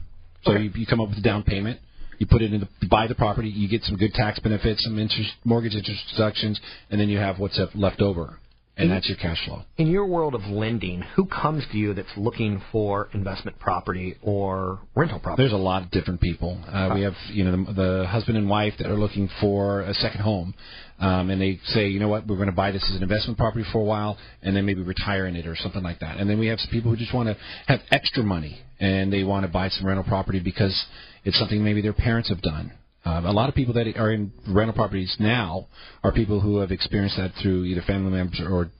So 0.45 0.53
Okay. 0.53 0.63
you, 0.65 0.71
you 0.75 0.87
come 0.87 1.01
up 1.01 1.11
with 1.11 1.19
a 1.19 1.23
down 1.23 1.43
payment. 1.43 1.79
You 2.19 2.27
put 2.27 2.41
it 2.43 2.55
in, 2.55 2.61
the, 2.61 2.87
buy 2.87 3.07
the 3.07 3.15
property. 3.15 3.49
You 3.51 3.69
get 3.69 3.83
some 3.83 3.97
good 3.97 4.15
tax 4.15 4.39
benefits, 4.39 4.83
some 4.85 4.99
interest, 4.99 5.31
mortgage 5.45 5.75
interest 5.75 6.01
deductions, 6.13 6.59
and 6.91 6.99
then 7.01 7.09
you 7.09 7.19
have 7.19 7.39
what's 7.39 7.61
left 7.75 8.01
over, 8.01 8.39
and 8.77 8.91
that's 8.91 9.09
your 9.09 9.17
cash 9.17 9.45
flow. 9.47 9.63
In 9.77 9.87
your 9.87 10.07
world 10.07 10.35
of 10.35 10.43
lending, 10.43 11.03
who 11.15 11.27
comes 11.27 11.65
to 11.71 11.79
you 11.79 11.95
that's 11.95 12.09
looking 12.17 12.61
for 12.73 13.09
investment 13.13 13.59
property 13.59 14.17
or 14.21 14.81
rental 14.97 15.21
property? 15.21 15.43
There's 15.43 15.53
a 15.53 15.57
lot 15.57 15.83
of 15.83 15.91
different 15.91 16.21
people. 16.21 16.61
Uh, 16.67 16.91
we 16.95 17.03
have, 17.03 17.15
you 17.31 17.45
know, 17.45 17.65
the, 17.65 17.73
the 17.73 18.07
husband 18.07 18.37
and 18.37 18.49
wife 18.49 18.75
that 18.79 18.89
are 18.89 18.99
looking 18.99 19.29
for 19.41 19.83
a 19.83 19.95
second 19.95 20.23
home, 20.23 20.55
um, 20.99 21.31
and 21.31 21.41
they 21.41 21.61
say, 21.67 21.89
you 21.89 22.01
know 22.01 22.09
what, 22.09 22.27
we're 22.27 22.37
going 22.37 22.51
to 22.51 22.55
buy 22.55 22.73
this 22.73 22.85
as 22.91 22.97
an 22.97 23.03
investment 23.03 23.39
property 23.39 23.65
for 23.73 23.79
a 23.79 23.85
while, 23.85 24.19
and 24.43 24.57
then 24.57 24.67
maybe 24.67 24.83
retire 24.83 25.27
in 25.27 25.37
it 25.37 25.47
or 25.47 25.55
something 25.57 25.83
like 25.83 26.01
that. 26.01 26.17
And 26.19 26.29
then 26.29 26.39
we 26.39 26.49
have 26.49 26.59
some 26.59 26.71
people 26.71 26.91
who 26.91 26.97
just 26.97 27.15
want 27.15 27.29
to 27.29 27.37
have 27.67 27.81
extra 27.91 28.25
money, 28.25 28.61
and 28.81 29.13
they 29.13 29.23
want 29.23 29.47
to 29.47 29.53
buy 29.53 29.69
some 29.69 29.87
rental 29.87 30.05
property 30.05 30.41
because 30.41 30.85
it's 31.25 31.39
something 31.39 31.63
maybe 31.63 31.81
their 31.81 31.93
parents 31.93 32.29
have 32.29 32.43
done. 32.43 32.73
Um, 33.05 33.27
a 33.27 33.33
lot 33.33 33.49
of 33.49 33.55
people 33.55 33.75
that 33.75 33.87
are 33.97 34.11
in 34.11 34.33
rental 34.49 34.75
properties 34.75 35.15
now 35.19 35.67
are 36.03 36.13
people 36.13 36.41
who 36.41 36.59
have 36.59 36.71
experienced 36.71 37.17
that 37.17 37.33
through 37.43 37.65
either 37.65 37.83
family 37.83 38.11
members 38.11 38.41
or 38.41 38.71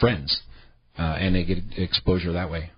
friends, 0.00 0.40
uh, 0.98 1.02
and 1.02 1.34
they 1.34 1.44
get 1.44 1.58
exposure 1.76 2.32
that 2.32 2.50
way. 2.50 2.70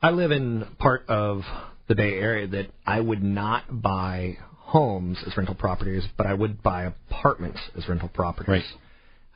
I 0.00 0.10
live 0.10 0.30
in 0.30 0.64
part 0.78 1.08
of 1.08 1.42
the 1.88 1.94
Bay 1.94 2.14
Area 2.14 2.46
that 2.46 2.70
I 2.86 3.00
would 3.00 3.22
not 3.22 3.82
buy 3.82 4.38
homes 4.58 5.18
as 5.26 5.36
rental 5.36 5.54
properties, 5.54 6.04
but 6.16 6.26
I 6.26 6.34
would 6.34 6.62
buy 6.62 6.92
apartments 7.10 7.58
as 7.76 7.88
rental 7.88 8.08
properties. 8.08 8.48
Right. 8.48 8.64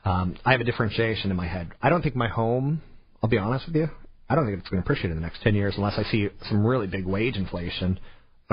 Um, 0.05 0.37
I 0.45 0.51
have 0.51 0.61
a 0.61 0.63
differentiation 0.63 1.31
in 1.31 1.37
my 1.37 1.47
head. 1.47 1.71
I 1.81 1.89
don't 1.89 2.01
think 2.01 2.15
my 2.15 2.27
home, 2.27 2.81
I'll 3.21 3.29
be 3.29 3.37
honest 3.37 3.67
with 3.67 3.75
you, 3.75 3.89
I 4.29 4.35
don't 4.35 4.45
think 4.45 4.59
it's 4.59 4.69
going 4.69 4.81
to 4.81 4.85
appreciate 4.85 5.11
in 5.11 5.15
the 5.15 5.21
next 5.21 5.41
10 5.43 5.55
years 5.55 5.75
unless 5.77 5.97
I 5.97 6.03
see 6.03 6.29
some 6.49 6.65
really 6.65 6.87
big 6.87 7.05
wage 7.05 7.35
inflation 7.35 7.99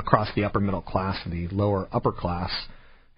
across 0.01 0.27
the 0.35 0.43
upper 0.43 0.59
middle 0.59 0.81
class 0.81 1.17
and 1.23 1.31
the 1.33 1.53
lower 1.55 1.87
upper 1.91 2.11
class. 2.11 2.51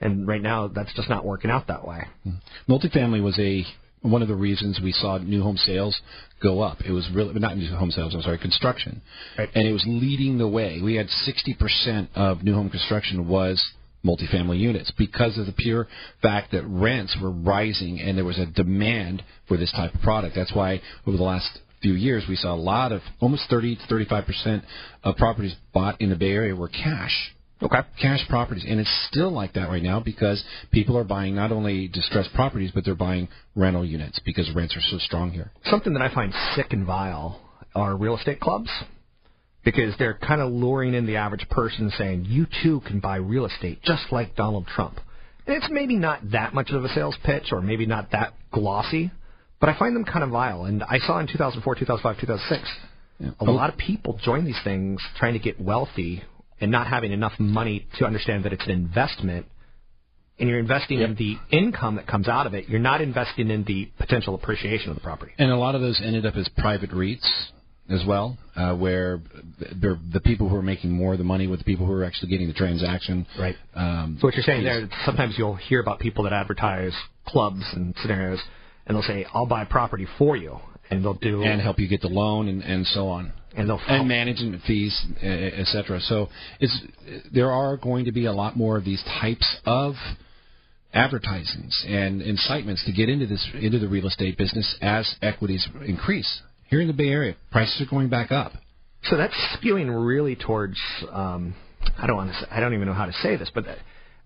And 0.02 0.28
right 0.28 0.42
now, 0.42 0.68
that's 0.68 0.94
just 0.94 1.10
not 1.10 1.25
working 1.25 1.50
out 1.50 1.68
that 1.68 1.88
way. 1.88 2.06
Hmm. 2.24 2.32
Multifamily 2.70 3.24
was 3.24 3.40
a 3.40 3.66
one 4.02 4.22
of 4.22 4.28
the 4.28 4.36
reasons 4.36 4.82
we 4.84 4.92
saw 4.92 5.18
new 5.18 5.42
home 5.42 5.56
sales 5.56 5.98
go 6.42 6.60
up. 6.60 6.82
It 6.86 6.92
was 6.92 7.10
really 7.13 7.34
not 7.40 7.56
new 7.58 7.74
home 7.74 7.90
sales. 7.90 8.13
I'm 8.13 8.22
sorry, 8.22 8.38
construction, 8.38 9.02
Right. 9.38 9.50
and 9.56 9.66
it 9.66 9.72
was 9.72 9.86
leading 9.88 10.38
the 10.38 10.48
way. 10.48 10.82
We 10.82 10.96
had 10.96 11.08
60% 11.08 12.10
of 12.13 12.44
new 12.44 12.54
home 12.54 12.70
construction 12.70 13.30
was 13.30 13.63
multifamily 14.06 14.60
units 14.60 14.92
because 14.98 15.38
of 15.38 15.46
the 15.46 15.54
pure 15.54 15.88
fact 16.22 16.52
that 16.52 16.66
rents 16.66 17.16
were 17.22 17.32
rising 17.32 18.02
and 18.02 18.18
there 18.18 18.25
was 18.25 18.38
a 18.38 18.46
demand 18.46 19.24
for 19.48 19.56
this 19.56 19.72
type 19.72 19.96
of 19.96 20.02
product. 20.02 20.36
That's 20.36 20.54
why 20.54 20.82
over 21.08 21.16
the 21.16 21.24
last 21.24 21.60
few 21.84 21.94
years 21.94 22.24
we 22.28 22.36
saw 22.36 22.56
a 22.56 22.56
lot 22.56 22.92
of 22.92 23.02
almost 23.20 23.44
30 23.50 23.75
to 23.75 23.88
35 23.88 24.25
percent 24.25 24.63
of 25.04 25.16
properties 25.18 25.56
bought 25.72 26.02
in 26.02 26.10
the 26.10 26.16
Bay 26.16 26.32
Area 26.32 26.56
were 26.56 26.70
cash 26.70 27.36
Okay. 27.63 27.80
cash 28.02 28.28
properties, 28.28 28.66
and 28.68 28.80
it's 28.80 29.08
still 29.10 29.32
like 29.32 29.54
that 29.54 29.70
right 29.70 29.82
now 29.82 30.00
because 30.02 30.44
people 30.72 30.98
are 30.98 31.06
buying 31.06 31.34
not 31.34 31.52
only 31.52 31.88
distressed 31.88 32.34
properties, 32.34 32.72
but 32.74 32.84
they're 32.84 32.96
buying 32.96 33.30
rental 33.56 33.86
units 33.86 34.20
because 34.25 34.52
rents 34.54 34.75
are 34.75 34.82
so 34.82 34.98
strong 34.98 35.32
here. 35.32 35.52
Something 35.66 35.94
that 35.94 36.02
I 36.02 36.13
find 36.13 36.34
sick 36.56 36.74
and 36.74 36.86
vile 36.86 37.40
are 37.74 37.96
real 37.96 38.18
estate 38.18 38.42
clubs 38.42 38.70
because 39.63 39.94
they're 39.98 40.16
kind 40.16 40.42
of 40.42 40.52
luring 40.52 40.94
in 40.94 41.06
the 41.06 41.16
average 41.16 41.48
person 41.50 41.90
saying, 41.98 42.25
you 42.25 42.48
too 42.63 42.82
can 42.86 43.00
buy 43.00 43.16
real 43.16 43.46
estate 43.46 43.82
just 43.84 44.12
like 44.12 44.36
Donald 44.36 44.68
Trump. 44.68 45.00
And 45.48 45.56
it's 45.56 45.68
maybe 45.70 45.96
not 45.96 46.32
that 46.32 46.54
much 46.54 46.70
of 46.72 46.84
a 46.84 46.90
sales 46.90 47.16
pitch 47.24 47.52
or 47.52 47.62
maybe 47.62 47.86
not 47.86 48.12
that 48.12 48.34
glossy, 48.52 49.12
but 49.63 49.74
I 49.74 49.79
find 49.79 49.96
them 49.96 50.03
kind 50.03 50.25
of 50.25 50.32
vile. 50.32 50.65
And 50.65 50.84
I 50.84 51.00
saw 51.00 51.20
in 51.20 51.27
2004, 51.27 51.75
2005, 51.75 52.20
2006, 52.20 52.70
a 53.39 53.46
lot 53.46 53.70
of 53.70 53.77
people 53.77 54.20
join 54.22 54.43
these 54.43 54.60
things 54.62 55.01
trying 55.17 55.32
to 55.34 55.39
get 55.39 55.58
wealthy 55.58 56.22
and 56.60 56.70
not 56.70 56.88
having 56.88 57.13
enough 57.13 57.32
money 57.39 57.88
to 57.98 58.05
understand 58.05 58.43
that 58.43 58.51
it's 58.51 58.65
an 58.65 58.72
investment 58.72 59.46
and 60.38 60.50
you're 60.50 60.60
investing 60.60 61.00
in 61.00 61.15
the 61.15 61.38
income 61.50 61.96
that 61.96 62.08
comes 62.08 62.27
out 62.27 62.46
of 62.46 62.53
it. 62.53 62.67
You're 62.67 62.82
not 62.82 63.00
investing 63.00 63.50
in 63.50 63.63
the 63.63 63.89
potential 63.98 64.36
appreciation 64.36 64.89
of 64.89 64.96
the 64.96 65.01
property. 65.01 65.32
And 65.38 65.50
a 65.50 65.55
lot 65.55 65.75
of 65.75 65.82
those 65.82 66.01
ended 66.03 66.25
up 66.25 66.36
as 66.36 66.50
private 66.58 66.91
REITs 66.91 67.25
as 67.89 68.03
well, 68.05 68.38
uh, 68.58 68.75
where 68.75 69.22
they're 69.82 69.98
the 70.12 70.20
people 70.20 70.50
who 70.50 70.58
are 70.58 70.62
making 70.62 70.91
more 70.91 71.13
of 71.13 71.20
the 71.20 71.24
money 71.24 71.48
with 71.48 71.60
the 71.60 71.65
people 71.65 71.86
who 71.86 71.93
are 71.93 72.03
actually 72.03 72.32
getting 72.32 72.48
the 72.48 72.53
transaction. 72.53 73.25
Right. 73.39 73.55
Um, 73.75 74.17
So 74.20 74.27
what 74.27 74.36
you're 74.36 74.43
saying 74.43 74.65
there, 74.65 74.89
sometimes 75.05 75.36
you'll 75.38 75.55
hear 75.55 75.79
about 75.79 76.00
people 76.00 76.25
that 76.25 76.34
advertise 76.34 76.91
clubs 77.25 77.63
and 77.72 77.96
scenarios, 78.01 78.41
and 78.86 78.96
they'll 78.96 79.04
say, 79.04 79.25
"I'll 79.34 79.46
buy 79.46 79.66
property 79.66 80.08
for 80.18 80.36
you," 80.36 80.60
and 80.90 81.04
they'll 81.04 81.13
do 81.13 81.44
and 81.44 81.62
help 81.62 81.80
you 81.80 81.88
get 81.88 82.02
the 82.02 82.08
loan 82.10 82.48
and, 82.48 82.62
and 82.63 82.86
so 82.88 83.08
on. 83.10 83.32
and 83.56 83.70
they'll 83.70 83.82
and 83.88 84.08
management 84.08 84.62
fees, 84.63 85.06
e- 85.22 85.28
e- 85.28 86.00
So 86.00 86.30
it's 86.60 86.80
there 87.34 87.52
are 87.52 87.78
going 87.78 88.06
to 88.06 88.12
be 88.12 88.25
a 88.25 88.34
lot 88.34 88.56
more 88.58 88.78
of 88.78 88.86
these 88.86 89.04
types 89.22 89.46
of 89.66 89.96
advertisings 90.94 91.86
and 91.88 92.22
incitements 92.22 92.84
to 92.86 92.92
get 92.92 93.10
into 93.10 93.25
this 93.25 93.46
into 93.60 93.80
the 93.80 93.88
real 93.88 94.08
estate 94.08 94.38
business 94.38 94.75
as 94.82 95.16
equities 95.22 95.68
increase. 95.86 96.42
Here 96.70 96.82
in 96.82 96.88
the 96.88 96.94
Bay 96.94 97.10
Area, 97.10 97.36
prices 97.52 97.82
are 97.82 97.90
going 97.90 98.10
back 98.10 98.32
up. 98.32 98.54
So 99.04 99.18
that's 99.18 99.34
skewing 99.58 100.06
really 100.06 100.36
towards. 100.36 100.78
Um, 101.12 101.56
I 101.98 102.08
don't 102.08 102.16
want 102.16 102.32
to. 102.32 102.40
Say, 102.40 102.46
I 102.52 102.60
don't 102.60 102.74
even 102.74 102.88
know 102.88 102.94
how 102.94 103.06
to 103.06 103.13
say 103.13 103.36
this, 103.36 103.52
but 103.54 103.66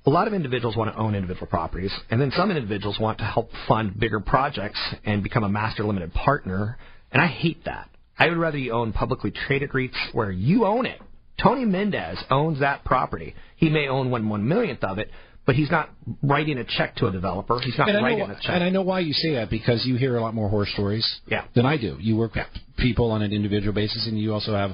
a 0.08 0.10
lot 0.10 0.26
of 0.26 0.34
individuals 0.34 0.78
want 0.78 0.92
to 0.92 0.98
own 0.98 1.14
individual 1.16 1.48
properties, 1.48 1.92
and 2.10 2.20
then 2.20 2.32
some 2.36 2.50
individuals 2.50 2.98
want 3.00 3.18
to 3.18 3.26
help 3.26 3.50
fund 3.68 4.00
bigger 4.00 4.22
projects 4.22 4.80
and 5.06 5.22
become 5.22 5.44
a 5.44 5.50
master 5.50 5.84
limited 5.84 6.14
partner. 6.14 6.78
And 7.12 7.22
I 7.22 7.28
hate 7.28 7.66
that. 7.66 7.90
I 8.18 8.30
would 8.30 8.38
rather 8.38 8.58
you 8.58 8.72
own 8.72 8.94
publicly 8.94 9.32
traded 9.32 9.72
REITs 9.72 10.14
where 10.14 10.32
you 10.32 10.66
own 10.66 10.86
it. 10.86 11.00
Tony 11.42 11.66
Mendez 11.66 12.18
owns 12.32 12.62
that 12.62 12.84
property. 12.86 13.36
He 13.58 13.70
may 13.70 13.88
own 13.90 14.10
one 14.10 14.28
one 14.30 14.48
millionth 14.48 14.84
of 14.84 14.98
it, 14.98 15.12
but 15.46 15.56
he's 15.56 15.70
not 15.70 15.90
writing 16.24 16.58
a 16.58 16.64
check 16.64 16.96
to 16.96 17.08
a 17.08 17.12
developer. 17.12 17.60
He's 17.60 17.78
not 17.78 17.88
writing 17.88 18.20
know, 18.20 18.34
a 18.34 18.36
check. 18.36 18.50
and 18.50 18.64
I 18.64 18.70
know 18.70 18.82
why 18.82 19.02
you 19.02 19.14
say 19.14 19.36
that 19.36 19.50
because 19.50 19.86
you 19.86 19.98
hear 19.98 20.16
a 20.16 20.22
lot 20.22 20.34
more 20.34 20.50
horror 20.50 20.66
stories 20.66 21.06
Yeah. 21.28 21.44
than 21.54 21.66
I 21.66 21.78
do. 21.78 21.98
You 22.00 22.16
work 22.16 22.34
with 22.36 22.48
people 22.78 23.12
on 23.12 23.22
an 23.22 23.34
individual 23.34 23.74
basis, 23.74 24.08
and 24.08 24.18
you 24.18 24.34
also 24.34 24.54
have 24.56 24.72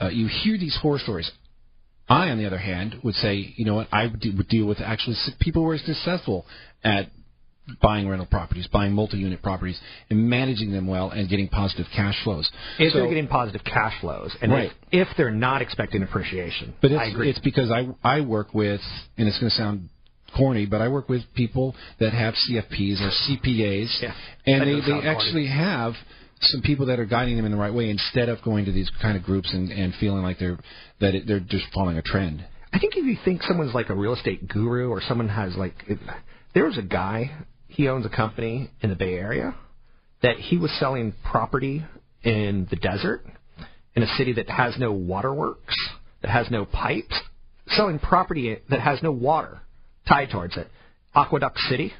uh, 0.00 0.08
you 0.08 0.28
hear 0.28 0.56
these 0.58 0.78
horror 0.80 0.98
stories. 0.98 1.30
I, 2.10 2.28
on 2.30 2.38
the 2.38 2.46
other 2.46 2.58
hand, 2.58 2.96
would 3.04 3.14
say, 3.14 3.54
you 3.56 3.64
know 3.64 3.76
what, 3.76 3.88
I 3.92 4.08
would 4.08 4.48
deal 4.48 4.66
with 4.66 4.80
actually 4.80 5.16
people 5.38 5.62
who 5.62 5.70
are 5.70 5.78
successful 5.78 6.44
at 6.84 7.08
buying 7.80 8.08
rental 8.08 8.26
properties, 8.26 8.66
buying 8.66 8.92
multi-unit 8.92 9.40
properties, 9.42 9.78
and 10.10 10.28
managing 10.28 10.72
them 10.72 10.88
well 10.88 11.10
and 11.10 11.28
getting 11.28 11.46
positive 11.48 11.86
cash 11.94 12.16
flows. 12.24 12.50
if 12.80 12.92
So- 12.92 12.98
they're 12.98 13.08
getting 13.08 13.28
positive 13.28 13.62
cash 13.64 13.94
flows, 14.00 14.36
and 14.42 14.50
Right. 14.50 14.72
if, 14.90 15.08
if 15.08 15.16
they're 15.16 15.30
not 15.30 15.62
expecting 15.62 16.02
appreciation, 16.02 16.74
But 16.80 16.90
it's, 16.90 17.00
I 17.00 17.04
agree. 17.04 17.30
it's 17.30 17.38
because 17.38 17.70
I 17.70 17.86
I 18.02 18.22
work 18.22 18.52
with, 18.54 18.80
and 19.16 19.28
it's 19.28 19.38
going 19.38 19.50
to 19.50 19.56
sound 19.56 19.88
corny, 20.36 20.66
but 20.66 20.80
I 20.80 20.88
work 20.88 21.08
with 21.08 21.22
people 21.34 21.76
that 22.00 22.12
have 22.12 22.34
CFPs 22.34 23.00
or 23.00 23.10
CPAs, 23.10 24.02
Yeah, 24.02 24.14
and 24.46 24.62
they 24.62 24.74
they 24.80 24.80
corny. 24.92 25.06
actually 25.06 25.46
have 25.46 25.94
some 26.40 26.62
people 26.62 26.86
that 26.86 26.98
are 26.98 27.04
guiding 27.04 27.36
them 27.36 27.44
in 27.44 27.52
the 27.52 27.58
right 27.58 27.72
way 27.72 27.90
instead 27.90 28.28
of 28.28 28.42
going 28.42 28.64
to 28.64 28.72
these 28.72 28.90
kind 29.02 29.16
of 29.16 29.22
groups 29.22 29.52
and, 29.52 29.70
and 29.70 29.94
feeling 30.00 30.22
like 30.22 30.38
they're 30.38 30.58
that 31.00 31.14
it, 31.14 31.26
they're 31.26 31.40
just 31.40 31.66
following 31.74 31.98
a 31.98 32.02
trend. 32.02 32.44
I 32.72 32.78
think 32.78 32.94
if 32.96 33.04
you 33.04 33.16
think 33.24 33.42
someone's 33.42 33.74
like 33.74 33.90
a 33.90 33.94
real 33.94 34.14
estate 34.14 34.48
guru 34.48 34.90
or 34.90 35.00
someone 35.00 35.28
has 35.28 35.56
like, 35.56 35.74
if, 35.88 35.98
there 36.54 36.64
was 36.64 36.78
a 36.78 36.82
guy, 36.82 37.30
he 37.68 37.88
owns 37.88 38.06
a 38.06 38.08
company 38.08 38.70
in 38.80 38.90
the 38.90 38.96
Bay 38.96 39.14
Area 39.14 39.54
that 40.22 40.36
he 40.36 40.56
was 40.56 40.70
selling 40.78 41.14
property 41.30 41.84
in 42.22 42.66
the 42.70 42.76
desert 42.76 43.24
in 43.94 44.02
a 44.02 44.06
city 44.16 44.34
that 44.34 44.48
has 44.48 44.74
no 44.78 44.92
waterworks, 44.92 45.74
that 46.22 46.30
has 46.30 46.50
no 46.50 46.64
pipes, 46.64 47.14
selling 47.68 47.98
property 47.98 48.56
that 48.68 48.80
has 48.80 49.02
no 49.02 49.10
water 49.10 49.60
tied 50.08 50.30
towards 50.30 50.56
it. 50.56 50.68
Aqueduct 51.14 51.58
City, 51.68 51.92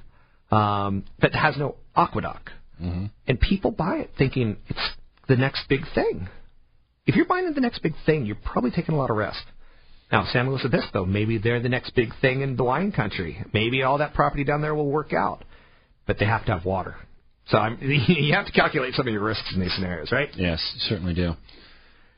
um, 0.50 1.04
that 1.20 1.35
has 1.35 1.56
no 1.56 1.76
aqueduct. 1.97 2.50
Mm-hmm. 2.82 3.06
And 3.26 3.40
people 3.40 3.70
buy 3.70 3.96
it 3.96 4.10
thinking 4.16 4.56
it's 4.68 4.90
the 5.28 5.37
next 5.37 5.68
big 5.68 5.80
thing. 5.94 6.28
If 7.06 7.16
you're 7.16 7.26
buying 7.26 7.52
the 7.52 7.60
next 7.60 7.82
big 7.82 7.94
thing, 8.06 8.26
you're 8.26 8.37
probably 8.37 8.70
taking 8.70 8.94
a 8.94 8.99
lot 8.99 9.10
of 9.10 9.16
risk. 9.16 9.42
Now, 10.12 10.26
San 10.32 10.49
Luis 10.49 10.64
Obispo, 10.64 11.04
maybe 11.04 11.38
they're 11.38 11.60
the 11.60 11.68
next 11.68 11.94
big 11.94 12.10
thing 12.20 12.40
in 12.40 12.56
the 12.56 12.64
wine 12.64 12.92
country. 12.92 13.44
Maybe 13.52 13.82
all 13.82 13.99
that 13.99 14.14
property 14.14 14.44
down 14.44 14.60
there 14.60 14.75
will 14.75 14.90
work 14.90 15.12
out, 15.12 15.44
but 16.06 16.19
they 16.19 16.26
have 16.26 16.45
to 16.47 16.52
have 16.52 16.64
water. 16.64 16.97
So 17.49 17.58
I'm, 17.58 17.78
you 17.80 18.34
have 18.34 18.47
to 18.47 18.52
calculate 18.52 18.95
some 18.95 19.06
of 19.06 19.12
your 19.12 19.23
risks 19.23 19.52
in 19.54 19.60
these 19.60 19.75
scenarios, 19.75 20.10
right? 20.10 20.28
Yes, 20.34 20.60
certainly 20.88 21.14
do. 21.14 21.34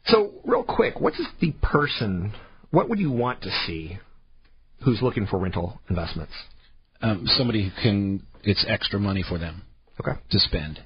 So, 0.07 0.33
real 0.45 0.65
quick, 0.65 1.01
what 1.01 1.15
does 1.15 1.29
the 1.41 1.53
person, 1.63 2.33
what 2.71 2.89
would 2.89 2.99
you 2.99 3.11
want 3.11 3.43
to 3.43 3.51
see 3.67 3.99
who's 4.85 5.01
looking 5.01 5.27
for 5.27 5.39
rental 5.39 5.81
investments? 5.89 6.33
Um, 7.03 7.25
somebody 7.27 7.69
who 7.69 7.83
can, 7.83 8.27
it's 8.43 8.65
extra 8.69 8.99
money 8.99 9.25
for 9.29 9.39
them. 9.39 9.63
Okay. 10.01 10.19
to 10.31 10.39
spend. 10.39 10.81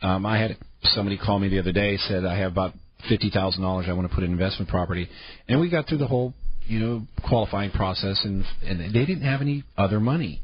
Um, 0.00 0.26
I 0.26 0.38
had 0.38 0.56
somebody 0.82 1.18
call 1.18 1.38
me 1.38 1.48
the 1.48 1.58
other 1.58 1.72
day 1.72 1.96
said 1.96 2.24
I 2.24 2.38
have 2.38 2.52
about 2.52 2.74
fifty 3.08 3.30
thousand 3.30 3.62
dollars 3.62 3.86
I 3.88 3.92
want 3.92 4.08
to 4.08 4.14
put 4.14 4.24
in 4.24 4.32
investment 4.32 4.70
property, 4.70 5.08
and 5.48 5.60
we 5.60 5.70
got 5.70 5.86
through 5.88 5.98
the 5.98 6.06
whole 6.06 6.34
you 6.66 6.78
know 6.78 7.02
qualifying 7.28 7.70
process, 7.70 8.20
and 8.24 8.44
and 8.64 8.80
they 8.80 9.06
didn't 9.06 9.22
have 9.22 9.40
any 9.40 9.64
other 9.76 10.00
money. 10.00 10.42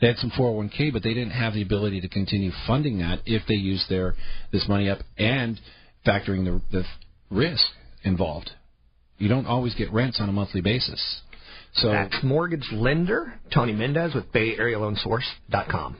They 0.00 0.06
had 0.06 0.16
some 0.18 0.30
401k, 0.30 0.92
but 0.92 1.02
they 1.02 1.12
didn't 1.12 1.32
have 1.32 1.54
the 1.54 1.62
ability 1.62 2.00
to 2.02 2.08
continue 2.08 2.52
funding 2.68 2.98
that 2.98 3.18
if 3.26 3.42
they 3.48 3.54
used 3.54 3.88
their 3.88 4.14
this 4.52 4.66
money 4.68 4.88
up 4.88 5.00
and 5.16 5.60
factoring 6.06 6.44
the 6.44 6.60
the 6.70 6.84
risk 7.30 7.64
involved. 8.04 8.50
You 9.18 9.28
don't 9.28 9.46
always 9.46 9.74
get 9.74 9.92
rents 9.92 10.20
on 10.20 10.28
a 10.28 10.32
monthly 10.32 10.60
basis. 10.60 11.22
So 11.74 11.90
That's 11.90 12.22
mortgage 12.22 12.66
lender 12.72 13.34
Tony 13.52 13.72
Mendez 13.72 14.14
with 14.14 14.32
BayAreaLoanSource.com. 14.32 15.96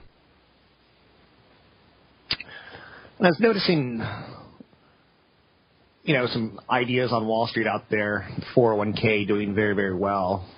And 3.19 3.27
I 3.27 3.31
was 3.31 3.39
noticing, 3.41 4.01
you 6.03 6.13
know, 6.13 6.25
some 6.27 6.57
ideas 6.69 7.11
on 7.11 7.27
Wall 7.27 7.47
Street 7.47 7.67
out 7.67 7.83
there. 7.91 8.25
401k 8.55 9.27
doing 9.27 9.53
very, 9.53 9.75
very 9.75 9.93
well. 9.93 10.49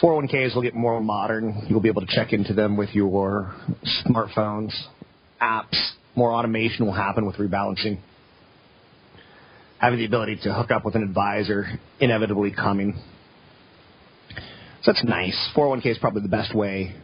401ks 0.00 0.54
will 0.54 0.62
get 0.62 0.74
more 0.74 0.98
modern. 1.02 1.66
You'll 1.68 1.82
be 1.82 1.90
able 1.90 2.00
to 2.00 2.06
check 2.08 2.32
into 2.32 2.54
them 2.54 2.78
with 2.78 2.94
your 2.94 3.54
smartphones, 4.06 4.72
apps. 5.42 5.76
More 6.16 6.32
automation 6.32 6.86
will 6.86 6.94
happen 6.94 7.26
with 7.26 7.36
rebalancing. 7.36 7.98
Having 9.78 9.98
the 9.98 10.06
ability 10.06 10.38
to 10.44 10.54
hook 10.54 10.70
up 10.70 10.86
with 10.86 10.94
an 10.94 11.02
advisor 11.02 11.66
inevitably 12.00 12.50
coming. 12.50 12.98
So 14.84 14.92
that's 14.92 15.04
nice. 15.04 15.36
401k 15.54 15.84
is 15.88 15.98
probably 15.98 16.22
the 16.22 16.28
best 16.28 16.54
way 16.54 16.94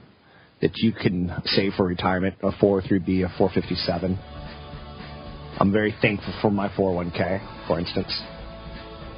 that 0.63 0.71
you 0.77 0.93
can 0.93 1.35
save 1.45 1.75
for 1.75 1.85
retirement. 1.85 2.37
A 2.43 2.53
403b, 2.53 3.27
a 3.27 3.29
457. 3.37 4.19
I'm 5.61 5.73
very 5.73 5.95
thankful 6.01 6.33
for 6.41 6.51
my 6.51 6.69
401k, 6.71 7.67
for 7.69 7.79
instance. 7.79 8.09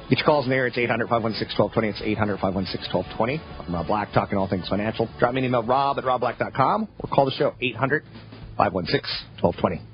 Get 0.09 0.19
your 0.19 0.25
calls 0.25 0.45
in 0.45 0.51
there. 0.51 0.67
It's 0.67 0.77
800 0.77 1.07
516 1.07 1.57
1220. 1.57 1.87
It's 1.87 2.01
800 2.03 2.39
516 2.39 2.93
1220. 2.93 3.39
I'm 3.65 3.73
Rob 3.73 3.87
Black, 3.87 4.11
talking 4.11 4.37
all 4.37 4.49
things 4.49 4.67
financial. 4.67 5.09
Drop 5.19 5.33
me 5.33 5.39
an 5.39 5.45
email, 5.45 5.63
rob 5.63 5.97
at 5.97 6.03
robblack.com, 6.03 6.89
or 6.99 7.09
call 7.09 7.25
the 7.25 7.31
show, 7.31 7.55
800 7.61 8.03
516 8.57 8.99
1220. 9.41 9.92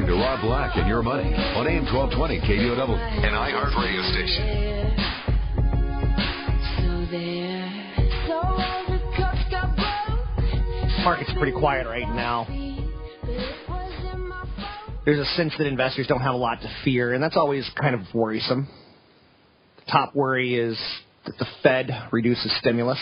Listening 0.00 0.16
to 0.16 0.22
Rob 0.22 0.40
Black 0.40 0.76
and 0.76 0.88
Your 0.88 1.02
Money 1.02 1.34
on 1.34 1.66
AM 1.66 1.84
1220 1.84 2.40
KDOW, 2.40 2.88
an 3.24 3.32
iHeart 3.34 3.76
radio 3.76 4.02
station. 4.10 4.96
Market's 11.04 11.32
pretty 11.36 11.52
quiet 11.52 11.86
right 11.86 12.08
now. 12.14 12.46
There's 15.04 15.18
a 15.18 15.24
sense 15.36 15.52
that 15.58 15.66
investors 15.66 16.06
don't 16.06 16.20
have 16.20 16.34
a 16.34 16.38
lot 16.38 16.60
to 16.62 16.70
fear, 16.84 17.12
and 17.12 17.22
that's 17.22 17.36
always 17.36 17.68
kind 17.78 17.94
of 17.94 18.02
worrisome. 18.14 18.68
The 19.84 19.92
top 19.92 20.14
worry 20.14 20.54
is 20.54 20.78
that 21.26 21.36
the 21.38 21.46
Fed 21.62 21.90
reduces 22.12 22.56
stimulus. 22.58 23.00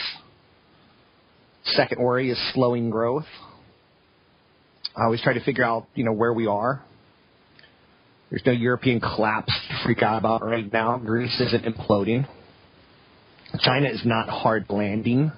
Second 1.64 2.02
worry 2.02 2.30
is 2.30 2.38
slowing 2.54 2.90
growth. 2.90 3.26
I 4.96 5.04
always 5.04 5.20
try 5.22 5.34
to 5.34 5.44
figure 5.44 5.64
out, 5.64 5.86
you 5.94 6.04
know, 6.04 6.12
where 6.12 6.32
we 6.32 6.46
are. 6.46 6.84
There's 8.30 8.42
no 8.44 8.52
European 8.52 9.00
collapse 9.00 9.52
to 9.68 9.84
freak 9.84 10.02
out 10.02 10.18
about 10.18 10.44
right 10.44 10.70
now. 10.70 10.98
Greece 10.98 11.40
isn't 11.40 11.64
imploding. 11.64 12.26
China 13.60 13.88
is 13.88 14.02
not 14.04 14.28
hard 14.28 14.66
landing. 14.68 15.32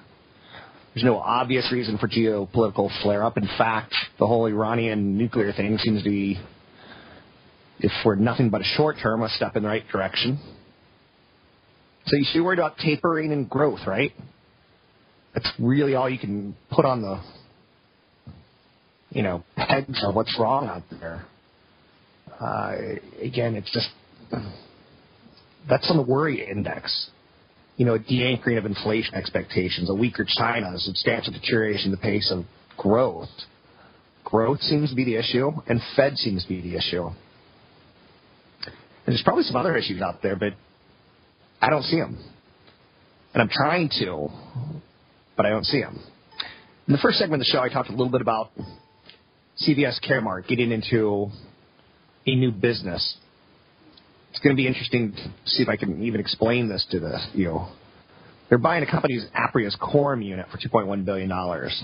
There's 0.93 1.05
no 1.05 1.17
obvious 1.17 1.71
reason 1.71 1.97
for 1.97 2.09
geopolitical 2.09 2.91
flare 3.01 3.23
up. 3.23 3.37
In 3.37 3.47
fact, 3.57 3.93
the 4.19 4.27
whole 4.27 4.45
Iranian 4.45 5.17
nuclear 5.17 5.53
thing 5.53 5.77
seems 5.77 6.03
to 6.03 6.09
be, 6.09 6.37
if 7.79 7.91
for 8.03 8.17
nothing 8.17 8.49
but 8.49 8.59
a 8.59 8.65
short 8.65 8.97
term, 9.01 9.23
a 9.23 9.29
step 9.29 9.55
in 9.55 9.63
the 9.63 9.69
right 9.69 9.87
direction. 9.89 10.37
So 12.07 12.17
you 12.17 12.25
should 12.25 12.39
be 12.39 12.41
worried 12.41 12.59
about 12.59 12.77
tapering 12.77 13.31
and 13.31 13.49
growth, 13.49 13.87
right? 13.87 14.11
That's 15.33 15.49
really 15.57 15.95
all 15.95 16.09
you 16.09 16.19
can 16.19 16.57
put 16.69 16.83
on 16.83 17.01
the, 17.01 17.21
you 19.11 19.21
know, 19.21 19.45
pegs 19.55 20.03
of 20.03 20.13
what's 20.13 20.37
wrong 20.37 20.67
out 20.67 20.83
there. 20.99 21.25
Uh, 22.41 22.75
again, 23.21 23.55
it's 23.55 23.71
just, 23.71 23.89
that's 25.69 25.89
on 25.89 25.97
the 25.97 26.03
worry 26.03 26.45
index 26.49 27.11
you 27.81 27.85
know, 27.85 27.97
de-anchoring 27.97 28.59
of 28.59 28.65
inflation 28.67 29.15
expectations, 29.15 29.89
a 29.89 29.93
weaker 29.95 30.23
China, 30.37 30.71
a 30.71 30.77
substantial 30.77 31.33
deterioration 31.33 31.85
in 31.85 31.91
the 31.91 31.97
pace 31.97 32.31
of 32.31 32.45
growth. 32.77 33.29
Growth 34.23 34.61
seems 34.61 34.91
to 34.91 34.95
be 34.95 35.03
the 35.03 35.15
issue, 35.15 35.49
and 35.67 35.81
Fed 35.95 36.15
seems 36.17 36.43
to 36.43 36.49
be 36.49 36.61
the 36.61 36.75
issue. 36.75 37.07
And 37.07 37.15
there's 39.07 39.23
probably 39.23 39.45
some 39.45 39.55
other 39.55 39.75
issues 39.75 39.99
out 39.99 40.21
there, 40.21 40.35
but 40.35 40.53
I 41.59 41.71
don't 41.71 41.81
see 41.81 41.97
them. 41.97 42.23
And 43.33 43.41
I'm 43.41 43.49
trying 43.49 43.89
to, 43.99 44.27
but 45.35 45.47
I 45.47 45.49
don't 45.49 45.65
see 45.65 45.81
them. 45.81 45.99
In 46.87 46.93
the 46.93 46.99
first 46.99 47.17
segment 47.17 47.41
of 47.41 47.47
the 47.47 47.51
show, 47.51 47.61
I 47.61 47.69
talked 47.69 47.89
a 47.89 47.93
little 47.93 48.09
bit 48.09 48.21
about 48.21 48.51
CVS 49.67 49.99
Caremark 50.07 50.47
getting 50.47 50.71
into 50.71 51.29
a 52.25 52.35
new 52.35 52.51
business. 52.51 53.17
It's 54.31 54.39
going 54.39 54.55
to 54.55 54.57
be 54.57 54.67
interesting 54.67 55.13
to 55.13 55.31
see 55.45 55.63
if 55.63 55.69
I 55.69 55.75
can 55.75 56.03
even 56.03 56.19
explain 56.19 56.69
this 56.69 56.85
to 56.91 56.99
the 56.99 57.19
you 57.33 57.45
know. 57.45 57.69
They're 58.49 58.57
buying 58.57 58.83
a 58.83 58.89
company's 58.89 59.25
Apria's 59.33 59.77
Coram 59.79 60.21
unit 60.21 60.45
for 60.51 60.57
2.1 60.57 61.05
billion 61.05 61.29
dollars. 61.29 61.83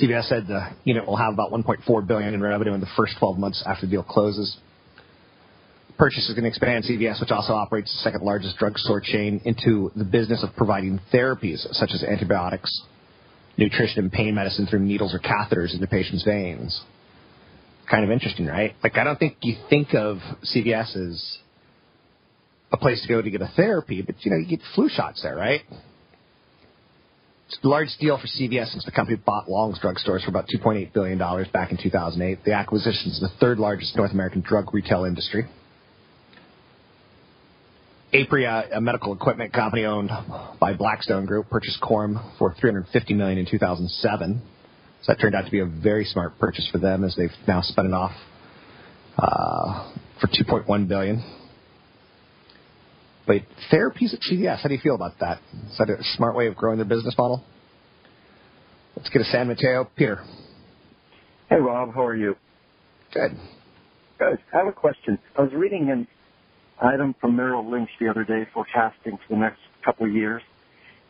CVS 0.00 0.28
said 0.28 0.46
the 0.48 0.70
unit 0.84 1.06
will 1.06 1.16
have 1.16 1.32
about 1.32 1.52
1.4 1.52 2.06
billion 2.06 2.34
in 2.34 2.42
revenue 2.42 2.74
in 2.74 2.80
the 2.80 2.88
first 2.96 3.14
12 3.18 3.38
months 3.38 3.62
after 3.66 3.86
the 3.86 3.90
deal 3.90 4.02
closes. 4.02 4.56
Purchase 5.96 6.28
is 6.28 6.34
going 6.34 6.42
to 6.42 6.48
expand 6.48 6.84
CVS, 6.84 7.20
which 7.20 7.30
also 7.30 7.52
operates 7.52 7.92
the 7.92 7.98
second 7.98 8.22
largest 8.24 8.56
drugstore 8.56 9.00
chain, 9.00 9.40
into 9.44 9.92
the 9.94 10.04
business 10.04 10.42
of 10.42 10.50
providing 10.56 11.00
therapies 11.12 11.64
such 11.72 11.90
as 11.92 12.02
antibiotics, 12.02 12.82
nutrition, 13.56 14.00
and 14.00 14.12
pain 14.12 14.34
medicine 14.34 14.66
through 14.66 14.80
needles 14.80 15.14
or 15.14 15.20
catheters 15.20 15.72
into 15.72 15.86
patients' 15.86 16.24
veins. 16.24 16.82
Kind 17.90 18.04
of 18.04 18.10
interesting, 18.10 18.46
right? 18.46 18.74
Like 18.82 18.96
I 18.96 19.04
don't 19.04 19.18
think 19.18 19.36
you 19.42 19.56
think 19.68 19.94
of 19.94 20.18
CVS 20.44 20.96
as 20.96 21.38
a 22.72 22.76
place 22.76 23.02
to 23.02 23.08
go 23.08 23.20
to 23.20 23.30
get 23.30 23.42
a 23.42 23.50
therapy, 23.56 24.02
but 24.02 24.16
you 24.24 24.30
know 24.30 24.38
you 24.38 24.46
get 24.46 24.60
flu 24.74 24.88
shots 24.88 25.22
there, 25.22 25.36
right? 25.36 25.60
It's 27.46 27.58
a 27.62 27.68
large 27.68 27.88
deal 28.00 28.18
for 28.18 28.26
CVS 28.26 28.72
since 28.72 28.84
the 28.84 28.90
company 28.90 29.16
bought 29.24 29.50
Long's 29.50 29.78
drugstores 29.78 30.24
for 30.24 30.30
about 30.30 30.48
$2.8 30.48 30.92
billion 30.92 31.18
back 31.52 31.70
in 31.70 31.76
2008. 31.76 32.42
The 32.44 32.52
acquisition 32.52 33.10
is 33.10 33.20
the 33.20 33.28
third 33.38 33.58
largest 33.58 33.94
North 33.96 34.12
American 34.12 34.40
drug 34.40 34.72
retail 34.72 35.04
industry. 35.04 35.46
Apria, 38.14 38.74
a 38.74 38.80
medical 38.80 39.12
equipment 39.12 39.52
company 39.52 39.84
owned 39.84 40.10
by 40.58 40.72
Blackstone 40.72 41.26
Group, 41.26 41.50
purchased 41.50 41.80
Coram 41.80 42.18
for 42.38 42.54
$350 42.54 43.10
million 43.10 43.38
in 43.38 43.46
2007. 43.46 44.40
So 45.04 45.12
that 45.12 45.20
turned 45.20 45.34
out 45.34 45.44
to 45.44 45.50
be 45.50 45.60
a 45.60 45.66
very 45.66 46.06
smart 46.06 46.38
purchase 46.38 46.66
for 46.72 46.78
them, 46.78 47.04
as 47.04 47.14
they've 47.14 47.28
now 47.46 47.60
spun 47.60 47.84
it 47.84 47.92
off 47.92 48.12
uh, 49.18 49.92
for 50.18 50.28
2.1 50.28 50.88
billion. 50.88 51.22
But 53.26 53.42
therapies 53.70 54.14
at 54.14 54.20
CVS, 54.20 54.60
how 54.62 54.68
do 54.68 54.74
you 54.74 54.80
feel 54.80 54.94
about 54.94 55.18
that? 55.20 55.40
Is 55.70 55.76
that 55.78 55.90
a 55.90 56.02
smart 56.16 56.34
way 56.34 56.46
of 56.46 56.56
growing 56.56 56.78
their 56.78 56.86
business 56.86 57.14
model? 57.18 57.44
Let's 58.96 59.10
get 59.10 59.20
a 59.20 59.26
San 59.26 59.48
Mateo. 59.48 59.90
Peter. 59.94 60.24
Hey, 61.50 61.56
Rob. 61.56 61.92
How 61.94 62.06
are 62.06 62.16
you? 62.16 62.36
Good. 63.12 63.32
Good. 64.18 64.38
I 64.54 64.56
have 64.56 64.68
a 64.68 64.72
question. 64.72 65.18
I 65.36 65.42
was 65.42 65.52
reading 65.52 65.90
an 65.90 66.06
item 66.80 67.14
from 67.20 67.36
Merrill 67.36 67.70
Lynch 67.70 67.90
the 68.00 68.08
other 68.08 68.24
day 68.24 68.48
forecasting 68.54 69.18
for 69.18 69.34
the 69.34 69.36
next 69.36 69.60
couple 69.84 70.06
of 70.06 70.14
years, 70.14 70.40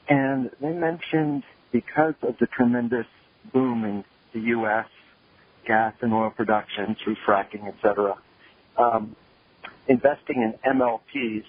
and 0.09 0.51
they 0.61 0.73
mentioned 0.73 1.45
because 1.71 2.15
of 2.23 2.35
the 2.41 2.47
tremendous 2.47 3.07
boom 3.53 3.85
in 3.85 4.05
the 4.33 4.41
U.S. 4.49 4.87
gas 5.67 5.95
and 6.01 6.13
oil 6.13 6.31
production 6.31 6.97
through 7.03 7.17
fracking, 7.27 7.67
et 7.67 7.75
cetera, 7.83 8.17
um, 8.79 9.17
investing 9.89 10.37
in 10.43 10.55
MLPs 10.79 11.45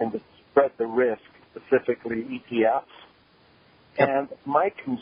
and 0.00 0.12
to 0.12 0.20
spread 0.50 0.72
the 0.78 0.86
risk, 0.86 1.22
specifically 1.50 2.42
ETFs. 2.50 2.82
And 3.98 4.28
my 4.44 4.70
cons- 4.84 5.00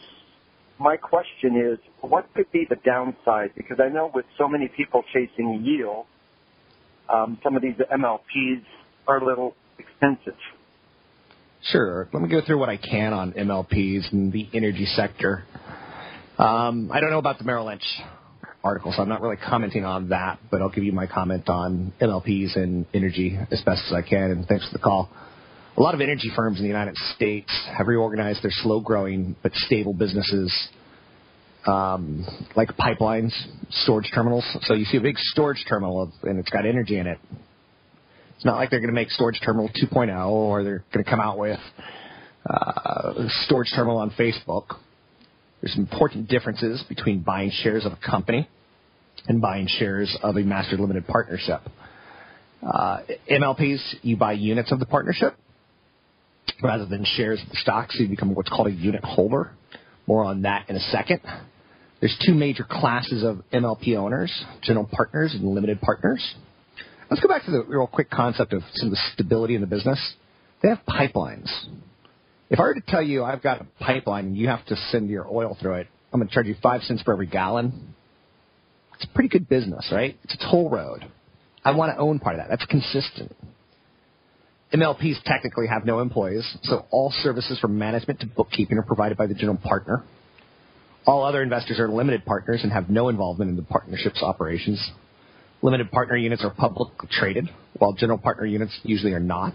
my 0.79 0.97
question 0.97 1.57
is, 1.57 1.79
what 2.01 2.27
could 2.35 2.51
be 2.53 2.67
the 2.69 2.77
downside? 2.77 3.53
Because 3.57 3.79
I 3.81 3.89
know 3.89 4.11
with 4.15 4.27
so 4.37 4.47
many 4.47 4.69
people 4.69 5.03
chasing 5.13 5.63
yield, 5.65 6.07
um, 7.09 7.39
some 7.43 7.57
of 7.57 7.63
these 7.63 7.77
MLPs 7.77 8.63
are 9.09 9.19
a 9.19 9.25
little 9.25 9.55
expensive. 9.79 10.39
Sure. 11.73 12.09
Let 12.13 12.23
me 12.23 12.29
go 12.29 12.41
through 12.45 12.59
what 12.59 12.69
I 12.69 12.77
can 12.77 13.13
on 13.13 13.33
MLPs 13.33 14.13
and 14.13 14.33
the 14.33 14.49
energy 14.53 14.87
sector. 14.97 15.45
Um, 16.39 16.91
I 16.93 17.01
don't 17.01 17.11
know 17.11 17.19
about 17.19 17.39
the 17.39 17.45
Merrill 17.45 17.67
Lynch 17.67 17.85
article, 18.63 18.93
so 18.95 19.01
I'm 19.01 19.09
not 19.09 19.23
really 19.23 19.37
commenting 19.37 19.87
on 19.87 20.11
that, 20.11 20.39
but 20.51 20.61
I'll 20.61 20.69
give 20.69 20.85
you 20.85 20.93
my 20.93 21.07
comment 21.07 21.49
on 21.49 21.95
MLPs 21.99 22.57
and 22.57 22.85
energy 22.93 23.39
as 23.51 23.63
best 23.63 23.85
as 23.87 23.93
I 23.95 24.03
can, 24.03 24.31
and 24.31 24.47
thanks 24.47 24.67
for 24.69 24.77
the 24.77 24.83
call. 24.83 25.09
A 25.79 25.81
lot 25.81 25.95
of 25.95 26.03
energy 26.03 26.31
firms 26.37 26.59
in 26.59 26.65
the 26.65 26.69
United 26.69 26.95
States 27.15 27.51
have 27.77 27.87
reorganized 27.87 28.43
their 28.43 28.51
slow 28.51 28.81
growing 28.81 29.35
but 29.43 29.53
stable 29.55 29.95
businesses 29.95 30.53
um, 31.67 32.27
like 32.55 32.69
pipelines, 32.77 33.33
storage 33.71 34.11
terminals. 34.15 34.45
So 34.63 34.75
you 34.75 34.85
see 34.85 34.99
a 34.99 35.01
big 35.03 35.17
storage 35.19 35.65
terminal 35.69 36.03
of, 36.03 36.11
and 36.23 36.39
it's 36.39 36.51
got 36.51 36.67
energy 36.67 36.99
in 36.99 37.07
it. 37.07 37.19
It's 38.37 38.45
not 38.45 38.57
like 38.57 38.71
they're 38.71 38.81
going 38.81 38.93
to 38.93 38.95
make 38.95 39.11
storage 39.11 39.41
terminal 39.43 39.71
2.0 39.71 40.29
or 40.29 40.63
they're 40.63 40.85
going 40.93 41.05
to 41.05 41.11
come 41.11 41.21
out 41.21 41.39
with 41.39 41.59
uh, 42.49 43.27
storage 43.47 43.73
terminal 43.75 43.99
on 43.99 44.11
Facebook. 44.11 44.77
There's 45.61 45.77
important 45.77 46.29
differences 46.29 46.83
between 46.89 47.21
buying 47.21 47.51
shares 47.51 47.87
of 47.87 47.93
a 47.93 47.99
company 48.11 48.49
and 49.27 49.41
buying 49.41 49.67
shares 49.67 50.17
of 50.23 50.37
a 50.37 50.43
master 50.43 50.77
limited 50.77 51.07
partnership. 51.07 51.61
Uh, 52.63 52.99
MLPs, 53.31 53.81
you 54.03 54.17
buy 54.17 54.33
units 54.33 54.73
of 54.73 54.79
the 54.79 54.87
partnership 54.87 55.35
rather 56.63 56.87
than 56.87 57.05
shares 57.17 57.41
of 57.43 57.49
the 57.49 57.57
stock, 57.57 57.91
so 57.93 58.03
you 58.03 58.09
become 58.09 58.35
what's 58.35 58.49
called 58.49 58.69
a 58.69 58.73
unit 58.73 59.05
holder. 59.05 59.51
More 60.07 60.25
on 60.25 60.43
that 60.43 60.69
in 60.69 60.77
a 60.77 60.81
second. 60.81 61.21
There's 62.01 62.17
two 62.25 62.35
major 62.35 62.65
classes 62.69 63.25
of 63.25 63.43
MLP 63.53 63.97
owners, 63.97 64.33
general 64.63 64.89
partners 64.91 65.35
and 65.35 65.45
limited 65.45 65.81
partners. 65.81 66.23
Let's 67.11 67.23
go 67.23 67.29
back 67.29 67.45
to 67.47 67.51
the 67.51 67.65
real 67.65 67.87
quick 67.87 68.11
concept 68.11 68.53
of 68.53 68.63
some 68.75 68.89
of 68.89 68.91
the 68.93 69.01
stability 69.15 69.55
in 69.55 69.61
the 69.61 69.67
business. 69.67 69.99
They 70.63 70.69
have 70.69 70.81
pipelines. 70.89 71.49
If 72.49 72.61
I 72.61 72.63
were 72.63 72.75
to 72.75 72.81
tell 72.81 73.03
you 73.03 73.25
I've 73.25 73.43
got 73.43 73.61
a 73.61 73.67
pipeline 73.81 74.27
and 74.27 74.37
you 74.37 74.49
have 74.49 74.65
to 74.67 74.77
send 74.91 75.11
your 75.11 75.27
oil 75.29 75.57
through 75.61 75.75
it, 75.75 75.89
I'm 76.13 76.21
going 76.21 76.29
to 76.29 76.35
charge 76.35 76.47
you 76.47 76.55
five 76.63 76.83
cents 76.83 77.03
for 77.03 77.13
every 77.13 77.27
gallon. 77.27 77.95
It's 78.95 79.05
a 79.05 79.15
pretty 79.15 79.29
good 79.29 79.49
business, 79.49 79.89
right? 79.93 80.17
It's 80.25 80.35
a 80.35 80.51
toll 80.51 80.71
road. 80.71 81.05
I 81.65 81.73
want 81.73 81.93
to 81.93 81.99
own 81.99 82.21
part 82.21 82.37
of 82.37 82.41
that. 82.41 82.49
That's 82.49 82.65
consistent. 82.67 83.35
MLPs 84.73 85.23
technically 85.25 85.67
have 85.67 85.85
no 85.85 86.01
employees, 86.01 86.57
so 86.63 86.87
all 86.91 87.13
services 87.23 87.59
from 87.59 87.79
management 87.79 88.21
to 88.21 88.27
bookkeeping 88.27 88.79
are 88.79 88.83
provided 88.83 89.19
by 89.19 89.27
the 89.27 89.35
general 89.35 89.59
partner. 89.59 90.05
All 91.07 91.25
other 91.25 91.43
investors 91.43 91.79
are 91.79 91.89
limited 91.89 92.25
partners 92.25 92.61
and 92.63 92.73
have 92.73 92.89
no 92.89 93.09
involvement 93.09 93.51
in 93.51 93.57
the 93.57 93.63
partnership's 93.63 94.23
operations. 94.23 94.91
Limited 95.63 95.91
partner 95.91 96.17
units 96.17 96.45
are 96.45 96.51
publicly 96.51 97.09
traded, 97.11 97.49
while 97.79 97.93
general 97.93 98.19
partner 98.19 98.45
units 98.45 98.79
usually 98.83 99.13
are 99.13 99.21
not. 99.21 99.55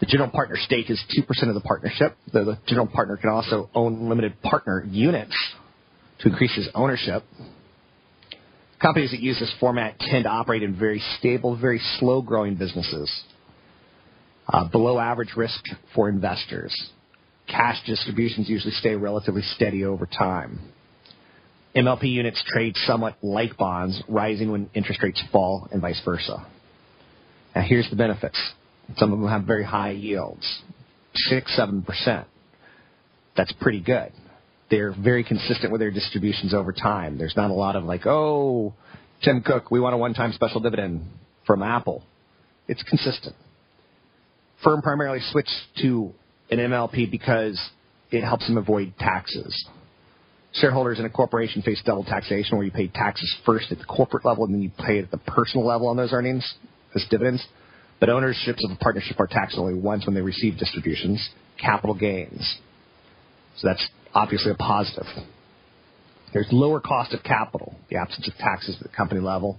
The 0.00 0.06
general 0.06 0.30
partner 0.30 0.56
stake 0.58 0.90
is 0.90 1.02
2% 1.18 1.48
of 1.48 1.54
the 1.54 1.60
partnership. 1.60 2.16
The, 2.32 2.44
the 2.44 2.58
general 2.66 2.86
partner 2.86 3.16
can 3.16 3.30
also 3.30 3.70
own 3.74 4.08
limited 4.08 4.40
partner 4.42 4.84
units 4.88 5.34
to 6.20 6.28
increase 6.28 6.54
his 6.54 6.68
ownership. 6.74 7.24
Companies 8.80 9.10
that 9.12 9.20
use 9.20 9.38
this 9.40 9.54
format 9.58 9.98
tend 9.98 10.24
to 10.24 10.30
operate 10.30 10.62
in 10.62 10.78
very 10.78 11.02
stable, 11.18 11.58
very 11.58 11.80
slow 11.98 12.20
growing 12.20 12.56
businesses. 12.56 13.10
Uh, 14.48 14.68
below 14.68 14.98
average 14.98 15.30
risk 15.36 15.64
for 15.94 16.08
investors. 16.08 16.74
Cash 17.48 17.84
distributions 17.86 18.48
usually 18.48 18.72
stay 18.72 18.94
relatively 18.94 19.42
steady 19.42 19.84
over 19.84 20.06
time. 20.06 20.60
MLP 21.74 22.10
units 22.10 22.42
trade 22.46 22.74
somewhat 22.86 23.16
like 23.22 23.56
bonds, 23.56 24.02
rising 24.08 24.50
when 24.50 24.70
interest 24.74 25.02
rates 25.02 25.22
fall 25.32 25.68
and 25.72 25.80
vice 25.80 26.00
versa. 26.04 26.46
Now 27.54 27.62
here's 27.62 27.88
the 27.90 27.96
benefits. 27.96 28.38
Some 28.96 29.12
of 29.12 29.18
them 29.18 29.28
have 29.28 29.44
very 29.44 29.64
high 29.64 29.90
yields, 29.90 30.62
six, 31.14 31.54
seven 31.56 31.82
percent. 31.82 32.26
That's 33.36 33.52
pretty 33.60 33.80
good. 33.80 34.12
They're 34.70 34.92
very 34.92 35.24
consistent 35.24 35.70
with 35.70 35.80
their 35.80 35.90
distributions 35.90 36.54
over 36.54 36.72
time. 36.72 37.18
There's 37.18 37.36
not 37.36 37.50
a 37.50 37.54
lot 37.54 37.76
of 37.76 37.84
like, 37.84 38.06
oh, 38.06 38.74
Tim 39.22 39.42
Cook, 39.42 39.70
we 39.70 39.80
want 39.80 39.94
a 39.94 39.98
one-time 39.98 40.32
special 40.32 40.60
dividend 40.60 41.04
from 41.46 41.62
Apple. 41.62 42.02
It's 42.66 42.82
consistent 42.82 43.36
firm 44.62 44.82
primarily 44.82 45.20
switched 45.30 45.50
to 45.82 46.12
an 46.50 46.58
MLP 46.58 47.10
because 47.10 47.60
it 48.10 48.22
helps 48.22 48.46
them 48.46 48.56
avoid 48.56 48.94
taxes. 48.98 49.66
Shareholders 50.54 50.98
in 50.98 51.04
a 51.04 51.10
corporation 51.10 51.62
face 51.62 51.82
double 51.84 52.04
taxation 52.04 52.56
where 52.56 52.64
you 52.64 52.72
pay 52.72 52.88
taxes 52.88 53.34
first 53.44 53.70
at 53.70 53.78
the 53.78 53.84
corporate 53.84 54.24
level 54.24 54.44
and 54.44 54.54
then 54.54 54.62
you 54.62 54.70
pay 54.78 54.98
it 54.98 55.04
at 55.04 55.10
the 55.10 55.18
personal 55.18 55.66
level 55.66 55.88
on 55.88 55.96
those 55.96 56.12
earnings 56.12 56.54
as 56.94 57.04
dividends. 57.10 57.46
But 57.98 58.10
ownerships 58.10 58.64
of 58.64 58.70
a 58.70 58.76
partnership 58.76 59.18
are 59.18 59.26
taxed 59.26 59.56
only 59.58 59.74
once 59.74 60.04
when 60.06 60.14
they 60.14 60.20
receive 60.20 60.58
distributions, 60.58 61.30
capital 61.58 61.94
gains. 61.94 62.58
So 63.56 63.68
that's 63.68 63.86
obviously 64.14 64.52
a 64.52 64.54
positive. 64.54 65.06
There's 66.32 66.48
lower 66.50 66.80
cost 66.80 67.14
of 67.14 67.22
capital, 67.22 67.74
the 67.88 67.96
absence 67.96 68.28
of 68.28 68.34
taxes 68.34 68.76
at 68.78 68.82
the 68.82 68.94
company 68.94 69.20
level, 69.20 69.58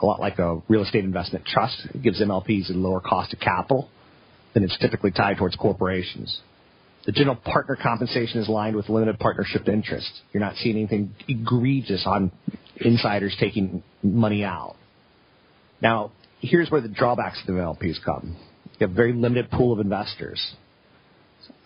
a 0.00 0.04
lot 0.04 0.20
like 0.20 0.38
a 0.38 0.60
real 0.68 0.82
estate 0.82 1.04
investment 1.04 1.46
trust. 1.46 1.86
It 1.94 2.02
gives 2.02 2.20
MLPs 2.20 2.70
a 2.70 2.74
lower 2.74 3.00
cost 3.00 3.32
of 3.32 3.40
capital 3.40 3.88
than 4.52 4.64
it's 4.64 4.76
typically 4.78 5.10
tied 5.10 5.38
towards 5.38 5.56
corporations. 5.56 6.40
The 7.06 7.12
general 7.12 7.36
partner 7.36 7.76
compensation 7.80 8.40
is 8.40 8.48
aligned 8.48 8.76
with 8.76 8.90
limited 8.90 9.18
partnership 9.18 9.66
interests. 9.68 10.20
You're 10.32 10.42
not 10.42 10.56
seeing 10.56 10.76
anything 10.76 11.14
egregious 11.26 12.02
on 12.04 12.32
insiders 12.76 13.34
taking 13.40 13.82
money 14.02 14.44
out. 14.44 14.76
Now, 15.80 16.12
here's 16.40 16.70
where 16.70 16.80
the 16.80 16.88
drawbacks 16.88 17.40
of 17.40 17.46
the 17.46 17.52
MLPs 17.60 18.02
come. 18.04 18.36
You 18.78 18.86
have 18.86 18.90
a 18.90 18.94
very 18.94 19.12
limited 19.12 19.50
pool 19.50 19.72
of 19.72 19.80
investors. 19.80 20.54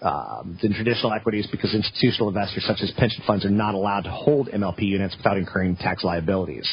um, 0.02 0.58
than 0.62 0.74
traditional 0.74 1.12
equities 1.12 1.46
because 1.50 1.74
institutional 1.74 2.28
investors 2.28 2.64
such 2.66 2.80
as 2.82 2.90
pension 2.96 3.22
funds 3.26 3.44
are 3.44 3.50
not 3.50 3.74
allowed 3.74 4.02
to 4.02 4.10
hold 4.10 4.48
MLP 4.48 4.82
units 4.82 5.16
without 5.16 5.36
incurring 5.36 5.76
tax 5.76 6.04
liabilities. 6.04 6.68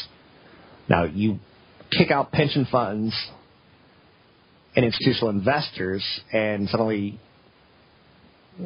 Now, 0.90 1.06
you 1.06 1.40
kick 1.92 2.12
out 2.12 2.32
pension 2.32 2.68
funds 2.72 3.16
and 4.76 4.86
institutional 4.86 5.30
investors, 5.30 6.04
and 6.32 6.68
suddenly 6.70 7.20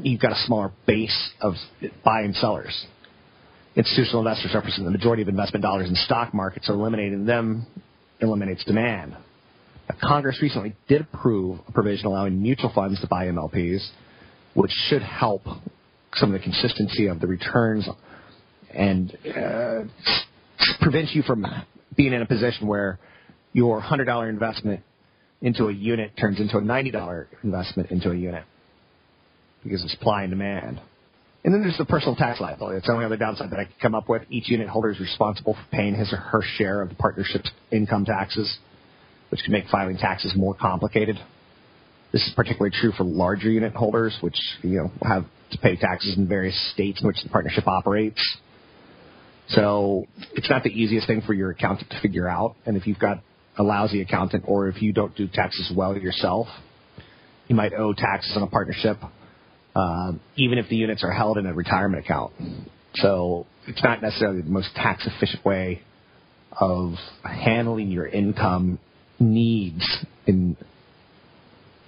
you've 0.02 0.22
got 0.22 0.32
a 0.32 0.42
smaller 0.46 0.72
base 0.88 1.32
of 1.42 1.54
buying 2.04 2.34
sellers. 2.34 2.86
Institutional 3.76 4.20
investors 4.28 4.52
represent 4.54 4.86
the 4.86 4.92
majority 4.92 5.24
of 5.24 5.28
investment 5.30 5.64
dollars 5.64 5.90
in 5.90 5.96
stock 5.96 6.34
markets, 6.34 6.68
so 6.68 6.74
eliminating 6.74 7.26
them 7.26 7.66
eliminates 8.24 8.64
demand. 8.64 9.16
Congress 10.02 10.40
recently 10.42 10.76
did 10.88 11.02
approve 11.02 11.60
a 11.68 11.72
provision 11.72 12.06
allowing 12.08 12.42
mutual 12.42 12.72
funds 12.74 13.00
to 13.02 13.08
buy 13.08 13.26
MLPs, 13.28 13.88
which 14.54 14.72
should 14.88 15.02
help 15.02 15.44
some 16.16 16.34
of 16.34 16.40
the 16.40 16.44
consistency 16.44 17.08
of 17.08 17.20
the 17.20 17.28
returns 17.28 17.88
and 18.74 19.16
uh, 19.36 19.84
prevent 20.82 21.10
you 21.12 21.22
from 21.24 21.46
being 21.96 22.14
in 22.14 22.22
a 22.22 22.26
position 22.26 22.68
where 22.68 23.00
your 23.52 23.82
$100 23.82 24.30
investment 24.30 24.82
into 25.42 25.68
a 25.68 25.74
unit 25.74 26.12
turns 26.20 26.40
into 26.40 26.58
a 26.58 26.62
$90 26.62 27.26
investment 27.44 27.92
into 27.92 28.12
a 28.12 28.16
unit 28.16 28.44
because 29.64 29.84
of 29.84 29.90
supply 29.90 30.24
and 30.24 30.32
demand. 30.32 30.82
And 31.44 31.54
then 31.54 31.62
there's 31.62 31.78
the 31.78 31.86
personal 31.86 32.16
tax 32.16 32.40
liability. 32.40 32.78
It's 32.78 32.88
the 32.88 32.94
only 32.94 33.06
other 33.06 33.18
downside 33.18 33.52
that 33.52 33.60
I 33.60 33.66
could 33.66 33.80
come 33.82 33.96
up 33.96 34.08
with. 34.08 34.22
Each 34.30 34.50
unit 34.50 34.70
holder 34.70 34.92
is 34.92 35.00
responsible 35.00 35.56
for 35.56 35.66
paying 35.72 35.94
his 35.94 36.14
or 36.14 36.18
her 36.18 36.42
share 36.58 36.82
of 36.82 36.90
the 36.90 36.96
partnership's 36.96 37.52
income 37.70 38.06
taxes, 38.06 38.58
which 39.30 39.42
can 39.44 39.52
make 39.52 39.68
filing 39.68 39.98
taxes 39.98 40.34
more 40.38 40.54
complicated. 40.54 41.18
This 42.14 42.22
is 42.22 42.34
particularly 42.36 42.74
true 42.80 42.94
for 42.94 43.04
larger 43.04 43.50
unit 43.50 43.74
holders, 43.74 44.18
which 44.22 44.38
you 44.62 44.78
know 44.78 44.92
have 45.04 45.26
to 45.52 45.58
pay 45.58 45.76
taxes 45.76 46.18
in 46.18 46.28
various 46.28 46.72
states 46.74 47.02
in 47.02 47.08
which 47.08 47.22
the 47.24 47.30
partnership 47.30 47.68
operates. 47.68 48.22
So 49.50 50.06
it's 50.34 50.50
not 50.50 50.64
the 50.64 50.70
easiest 50.70 51.08
thing 51.08 51.22
for 51.22 51.34
your 51.34 51.50
accountant 51.50 51.90
to 51.90 52.00
figure 52.00 52.30
out. 52.30 52.56
And 52.66 52.78
if 52.78 52.88
you've 52.88 53.00
got 53.00 53.22
a 53.58 53.64
lousy 53.64 54.02
accountant, 54.02 54.46
or 54.48 54.70
if 54.70 54.82
you 54.82 54.94
don't 54.94 55.14
do 55.16 55.28
taxes 55.28 55.72
well 55.76 55.98
yourself, 55.98 56.48
you 57.48 57.56
might 57.56 57.74
owe 57.74 57.94
taxes 57.94 58.34
on 58.38 58.44
a 58.44 58.48
partnership 58.48 58.98
um, 59.76 60.20
even 60.36 60.58
if 60.58 60.70
the 60.70 60.76
units 60.76 61.04
are 61.04 61.12
held 61.12 61.38
in 61.38 61.46
a 61.46 61.54
retirement 61.54 62.04
account. 62.04 62.34
So 62.96 63.48
it's 63.68 63.84
not 63.84 64.02
necessarily 64.02 64.42
the 64.42 64.50
most 64.50 64.70
tax 64.76 65.08
efficient 65.08 65.44
way 65.46 65.82
of 66.52 66.94
handling 67.24 67.90
your 67.90 68.08
income 68.08 68.80
needs 69.20 70.06
in 70.28 70.56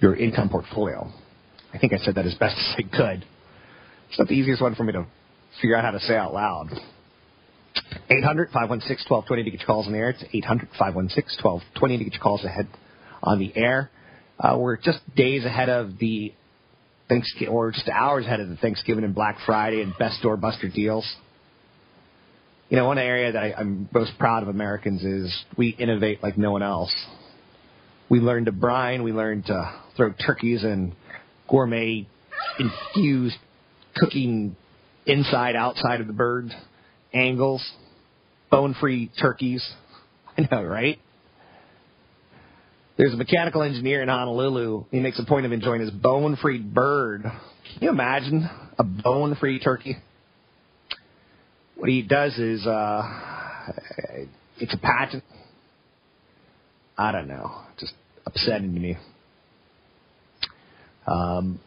your 0.00 0.16
income 0.16 0.48
portfolio. 0.48 1.10
I 1.72 1.78
think 1.78 1.92
I 1.92 1.98
said 1.98 2.16
that 2.16 2.26
as 2.26 2.34
best 2.34 2.56
as 2.56 2.74
I 2.78 2.82
could. 2.96 3.24
It's 4.08 4.18
not 4.18 4.28
the 4.28 4.34
easiest 4.34 4.62
one 4.62 4.74
for 4.74 4.84
me 4.84 4.92
to 4.92 5.06
figure 5.60 5.76
out 5.76 5.84
how 5.84 5.92
to 5.92 6.00
say 6.00 6.16
out 6.16 6.32
loud. 6.32 6.68
800 8.08 8.50
516 8.50 9.06
1220 9.08 9.44
to 9.44 9.50
get 9.50 9.60
your 9.60 9.66
calls 9.66 9.86
on 9.86 9.92
the 9.92 9.98
air. 9.98 10.10
It's 10.10 10.24
800 10.32 10.68
516 10.78 11.42
1220 11.42 11.98
to 11.98 12.04
get 12.04 12.12
your 12.14 12.22
calls 12.22 12.44
ahead 12.44 12.68
on 13.22 13.38
the 13.38 13.52
air. 13.56 13.90
Uh, 14.38 14.56
we're 14.58 14.76
just 14.76 14.98
days 15.14 15.44
ahead 15.44 15.68
of 15.68 15.98
the 15.98 16.32
Thanksgiving, 17.08 17.48
or 17.48 17.70
just 17.70 17.88
hours 17.88 18.26
ahead 18.26 18.40
of 18.40 18.48
the 18.48 18.56
Thanksgiving 18.56 19.04
and 19.04 19.14
Black 19.14 19.38
Friday 19.46 19.82
and 19.82 19.96
best 19.98 20.22
doorbuster 20.22 20.72
deals. 20.72 21.06
You 22.68 22.76
know, 22.76 22.86
one 22.86 22.98
area 22.98 23.32
that 23.32 23.42
I, 23.42 23.52
I'm 23.56 23.88
most 23.92 24.12
proud 24.18 24.42
of 24.42 24.48
Americans 24.48 25.04
is 25.04 25.44
we 25.56 25.68
innovate 25.68 26.22
like 26.22 26.36
no 26.36 26.50
one 26.50 26.62
else. 26.62 26.94
We 28.08 28.18
learn 28.18 28.44
to 28.46 28.52
brine, 28.52 29.02
we 29.02 29.12
learn 29.12 29.42
to 29.44 29.80
throw 29.96 30.12
turkeys 30.12 30.64
and 30.64 30.94
gourmet 31.48 32.06
infused 32.58 33.36
cooking 33.94 34.56
inside, 35.06 35.56
outside 35.56 36.00
of 36.00 36.06
the 36.06 36.12
bird 36.12 36.50
angles, 37.12 37.64
bone 38.50 38.74
free 38.78 39.10
turkeys. 39.20 39.66
I 40.38 40.48
know, 40.50 40.62
right? 40.62 40.98
There's 42.96 43.12
a 43.12 43.16
mechanical 43.16 43.62
engineer 43.62 44.02
in 44.02 44.08
Honolulu. 44.08 44.86
He 44.90 45.00
makes 45.00 45.18
a 45.18 45.24
point 45.26 45.44
of 45.44 45.52
enjoying 45.52 45.82
his 45.82 45.90
bone-free 45.90 46.60
bird. 46.60 47.24
Can 47.24 47.82
you 47.82 47.90
imagine 47.90 48.48
a 48.78 48.84
bone-free 48.84 49.60
turkey? 49.60 49.96
What 51.76 51.90
he 51.90 52.00
does 52.00 52.38
is, 52.38 52.66
uh, 52.66 53.02
it's 54.58 54.72
a 54.72 54.78
patent. 54.78 55.24
I 56.96 57.12
don't 57.12 57.28
know, 57.28 57.60
just 57.78 57.92
upsetting 58.24 58.72
to 58.72 58.80
me. 58.80 58.96
Um, 61.06 61.60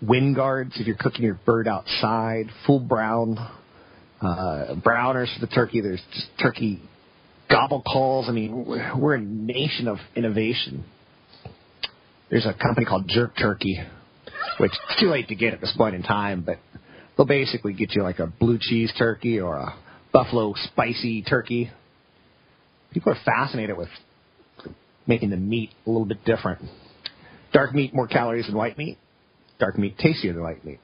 wind 0.00 0.34
guards 0.34 0.72
if 0.80 0.86
you're 0.86 0.96
cooking 0.96 1.26
your 1.26 1.38
bird 1.44 1.68
outside, 1.68 2.46
full 2.66 2.80
brown, 2.80 3.36
uh, 4.22 4.76
browners 4.82 5.30
for 5.34 5.46
the 5.46 5.52
turkey. 5.52 5.82
There's 5.82 6.02
just 6.14 6.28
turkey 6.40 6.80
gobble 7.50 7.82
calls. 7.82 8.26
I 8.28 8.32
mean, 8.32 8.64
we're 8.96 9.14
a 9.14 9.20
nation 9.20 9.88
of 9.88 9.98
innovation. 10.14 10.84
There's 12.30 12.46
a 12.46 12.54
company 12.54 12.86
called 12.86 13.08
Jerk 13.08 13.32
Turkey, 13.36 13.78
which 14.58 14.70
it's 14.70 15.00
too 15.00 15.08
late 15.08 15.28
to 15.28 15.34
get 15.34 15.52
at 15.52 15.60
this 15.60 15.74
point 15.76 15.96
in 15.96 16.02
time, 16.02 16.42
but 16.46 16.58
they'll 17.16 17.26
basically 17.26 17.72
get 17.72 17.94
you 17.94 18.02
like 18.02 18.20
a 18.20 18.28
blue 18.28 18.58
cheese 18.60 18.92
turkey 18.96 19.40
or 19.40 19.56
a 19.56 19.74
buffalo 20.12 20.54
spicy 20.64 21.22
turkey. 21.22 21.70
People 22.92 23.12
are 23.12 23.18
fascinated 23.24 23.76
with 23.76 23.88
making 25.06 25.30
the 25.30 25.36
meat 25.36 25.70
a 25.86 25.90
little 25.90 26.06
bit 26.06 26.24
different. 26.24 26.62
Dark 27.52 27.74
meat 27.74 27.92
more 27.92 28.06
calories 28.06 28.46
than 28.46 28.56
white 28.56 28.78
meat. 28.78 28.96
Dark 29.58 29.76
meat 29.76 29.98
tastier 29.98 30.32
than 30.32 30.42
white 30.42 30.64
meat. 30.64 30.78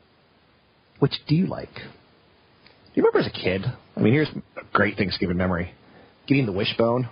Which 0.98 1.12
do 1.28 1.36
you 1.36 1.46
like? 1.46 1.74
Do 1.74 1.82
you 2.94 3.04
remember 3.04 3.20
as 3.20 3.26
a 3.26 3.30
kid? 3.30 3.64
I 3.96 4.00
mean, 4.00 4.12
here's 4.12 4.28
a 4.28 4.62
great 4.72 4.96
Thanksgiving 4.96 5.36
memory 5.36 5.72
getting 6.26 6.46
the 6.46 6.52
wishbone, 6.52 7.08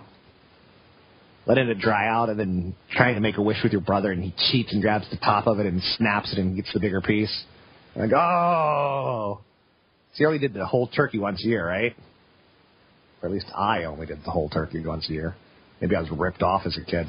letting 1.46 1.68
it 1.68 1.78
dry 1.78 2.08
out, 2.08 2.28
and 2.28 2.38
then 2.38 2.74
trying 2.90 3.14
to 3.14 3.20
make 3.20 3.36
a 3.36 3.42
wish 3.42 3.58
with 3.62 3.72
your 3.72 3.80
brother, 3.80 4.12
and 4.12 4.22
he 4.22 4.34
cheats 4.50 4.72
and 4.72 4.82
grabs 4.82 5.08
the 5.10 5.16
top 5.16 5.46
of 5.46 5.58
it 5.60 5.66
and 5.66 5.82
snaps 5.96 6.32
it 6.32 6.38
and 6.38 6.56
gets 6.56 6.72
the 6.72 6.80
bigger 6.80 7.00
piece. 7.00 7.44
And 7.94 8.02
oh. 8.02 8.06
I 8.06 8.08
go, 8.08 8.16
oh. 8.16 9.40
So 10.14 10.20
you 10.20 10.26
only 10.26 10.38
did 10.38 10.54
the 10.54 10.66
whole 10.66 10.86
turkey 10.86 11.18
once 11.18 11.44
a 11.44 11.48
year, 11.48 11.66
right? 11.66 11.94
Or 13.22 13.28
at 13.28 13.32
least 13.32 13.46
I 13.54 13.84
only 13.84 14.06
did 14.06 14.24
the 14.24 14.30
whole 14.30 14.48
turkey 14.48 14.84
once 14.84 15.08
a 15.08 15.12
year. 15.12 15.34
Maybe 15.80 15.96
I 15.96 16.00
was 16.00 16.10
ripped 16.10 16.42
off 16.42 16.62
as 16.66 16.78
a 16.78 16.84
kid. 16.84 17.06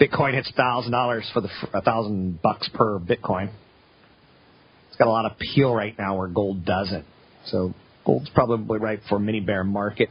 Bitcoin 0.00 0.34
hits 0.34 0.50
thousand 0.56 0.92
dollars 0.92 1.28
for 1.32 1.40
the 1.40 1.48
thousand 1.84 2.40
bucks 2.42 2.68
per 2.74 2.98
Bitcoin. 2.98 3.52
It's 4.88 4.96
got 4.96 5.08
a 5.08 5.10
lot 5.10 5.26
of 5.26 5.32
appeal 5.32 5.74
right 5.74 5.96
now 5.98 6.16
where 6.16 6.28
gold 6.28 6.64
doesn't. 6.64 7.04
So 7.46 7.74
gold's 8.04 8.30
probably 8.30 8.78
right 8.78 9.00
for 9.08 9.18
mini 9.18 9.40
bear 9.40 9.64
market 9.64 10.10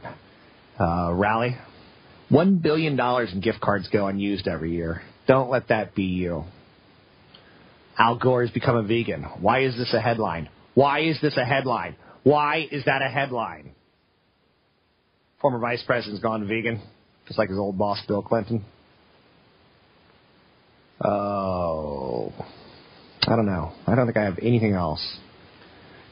uh, 0.78 1.12
rally. 1.12 1.56
One 2.28 2.56
billion 2.58 2.96
dollars 2.96 3.32
in 3.32 3.40
gift 3.40 3.60
cards 3.60 3.88
go 3.92 4.06
unused 4.06 4.48
every 4.48 4.72
year. 4.72 5.02
Don't 5.26 5.50
let 5.50 5.68
that 5.68 5.94
be 5.94 6.04
you. 6.04 6.44
Al 7.98 8.16
Gore 8.18 8.42
has 8.42 8.50
become 8.50 8.76
a 8.76 8.82
vegan. 8.82 9.22
Why 9.40 9.62
is 9.62 9.76
this 9.76 9.94
a 9.94 10.00
headline? 10.00 10.48
Why 10.74 11.00
is 11.00 11.20
this 11.20 11.36
a 11.36 11.44
headline? 11.44 11.96
Why 12.24 12.66
is 12.70 12.84
that 12.86 13.02
a 13.02 13.08
headline? 13.08 13.70
Former 15.40 15.58
vice 15.58 15.82
president's 15.86 16.22
gone 16.22 16.46
vegan, 16.48 16.80
just 17.26 17.38
like 17.38 17.50
his 17.50 17.58
old 17.58 17.78
boss 17.78 18.00
Bill 18.08 18.22
Clinton. 18.22 18.64
Oh, 21.04 22.32
I 23.26 23.36
don't 23.36 23.46
know. 23.46 23.72
I 23.86 23.94
don't 23.94 24.06
think 24.06 24.16
I 24.16 24.24
have 24.24 24.38
anything 24.40 24.72
else. 24.72 25.18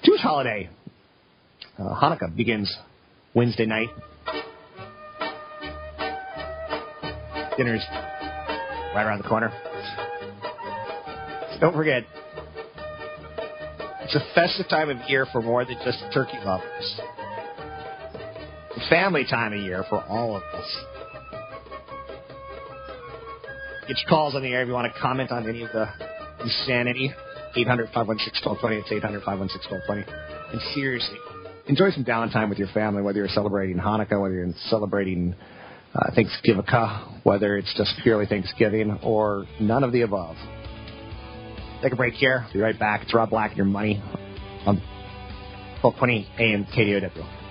Jewish 0.05 0.21
holiday. 0.21 0.69
Uh, 1.79 1.99
Hanukkah 2.01 2.35
begins 2.35 2.77
Wednesday 3.35 3.67
night 3.67 3.89
Dinner's 7.57 7.85
right 8.95 9.05
around 9.05 9.23
the 9.23 9.29
corner. 9.29 9.51
Don't 11.61 11.75
forget, 11.75 12.05
it's 14.03 14.15
a 14.15 14.35
festive 14.35 14.69
time 14.69 14.91
of 14.91 14.99
year 15.09 15.27
for 15.33 15.41
more 15.41 15.65
than 15.65 15.77
just 15.85 16.03
turkey 16.13 16.39
lovers. 16.45 17.01
Family 18.91 19.25
time 19.29 19.53
of 19.53 19.61
year 19.61 19.85
for 19.89 20.03
all 20.05 20.37
of 20.37 20.43
us. 20.43 20.77
Get 23.89 23.99
your 23.99 24.09
calls 24.09 24.35
on 24.35 24.43
the 24.43 24.49
air 24.49 24.63
if 24.63 24.69
you 24.69 24.75
want 24.75 24.93
to 24.93 25.01
comment 25.01 25.31
on 25.31 25.49
any 25.49 25.63
of 25.63 25.71
the 25.73 25.87
insanity. 26.41 27.13
800 27.55 27.87
516 27.93 28.49
1220. 28.49 28.77
It's 28.77 28.93
800 28.93 29.23
516 29.23 29.71
1220. 29.71 30.53
And 30.53 30.61
seriously, 30.75 31.19
enjoy 31.67 31.91
some 31.91 32.05
downtime 32.05 32.49
with 32.49 32.59
your 32.59 32.69
family, 32.69 33.03
whether 33.03 33.19
you're 33.19 33.29
celebrating 33.29 33.77
Hanukkah, 33.77 34.21
whether 34.21 34.35
you're 34.35 34.53
celebrating 34.69 35.35
uh, 35.95 36.11
Thanksgiving, 36.15 36.65
whether 37.23 37.57
it's 37.57 37.73
just 37.77 37.95
purely 38.03 38.27
Thanksgiving 38.27 38.99
or 39.03 39.47
none 39.61 39.85
of 39.85 39.93
the 39.93 40.03
above. 40.03 40.37
Take 41.83 41.93
a 41.93 41.97
break 41.97 42.15
here. 42.15 42.47
Be 42.53 42.61
right 42.61 42.79
back. 42.79 43.03
It's 43.03 43.15
Rob 43.15 43.31
Black 43.31 43.51
and 43.51 43.57
your 43.57 43.67
money 43.67 44.01
on 44.67 44.77
1220 45.83 46.29
AM 46.39 46.65
KDOW. 46.67 47.42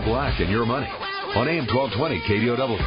Rob 0.00 0.08
Black 0.08 0.40
and 0.40 0.50
Your 0.50 0.64
Money 0.64 0.86
on 0.86 1.48
AM 1.48 1.66
1220 1.66 2.20
KDOW. 2.20 2.78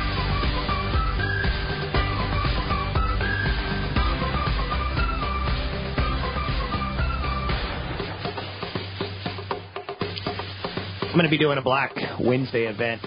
I'm 11.04 11.14
going 11.14 11.26
to 11.26 11.30
be 11.30 11.38
doing 11.38 11.58
a 11.58 11.62
Black 11.62 11.94
Wednesday 12.20 12.66
event 12.68 13.02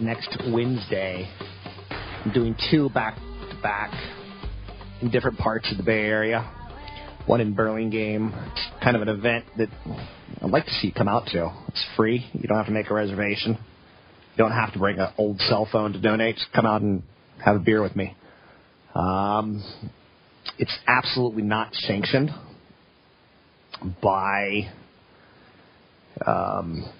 next 0.00 0.36
Wednesday. 0.50 1.28
I'm 2.24 2.32
doing 2.32 2.54
two 2.70 2.90
back 2.90 3.16
to 3.16 3.56
back 3.62 3.92
in 5.00 5.10
different 5.10 5.38
parts 5.38 5.70
of 5.70 5.78
the 5.78 5.84
Bay 5.84 6.04
Area. 6.04 6.57
One 7.28 7.42
in 7.42 7.52
Burlingame. 7.52 8.32
It's 8.52 8.82
kind 8.82 8.96
of 8.96 9.02
an 9.02 9.10
event 9.10 9.44
that 9.58 9.68
I'd 10.40 10.48
like 10.48 10.64
to 10.64 10.70
see 10.70 10.86
you 10.86 10.94
come 10.94 11.08
out 11.08 11.26
to. 11.32 11.52
It's 11.68 11.86
free. 11.94 12.26
You 12.32 12.48
don't 12.48 12.56
have 12.56 12.68
to 12.68 12.72
make 12.72 12.88
a 12.88 12.94
reservation. 12.94 13.52
You 13.52 14.38
don't 14.38 14.52
have 14.52 14.72
to 14.72 14.78
bring 14.78 14.98
an 14.98 15.12
old 15.18 15.38
cell 15.42 15.68
phone 15.70 15.92
to 15.92 16.00
donate. 16.00 16.36
Just 16.36 16.50
come 16.54 16.64
out 16.64 16.80
and 16.80 17.02
have 17.44 17.56
a 17.56 17.58
beer 17.58 17.82
with 17.82 17.94
me. 17.94 18.16
Um, 18.94 19.62
it's 20.58 20.74
absolutely 20.86 21.42
not 21.42 21.74
sanctioned 21.74 22.30
by 24.02 24.70
um, 26.26 26.90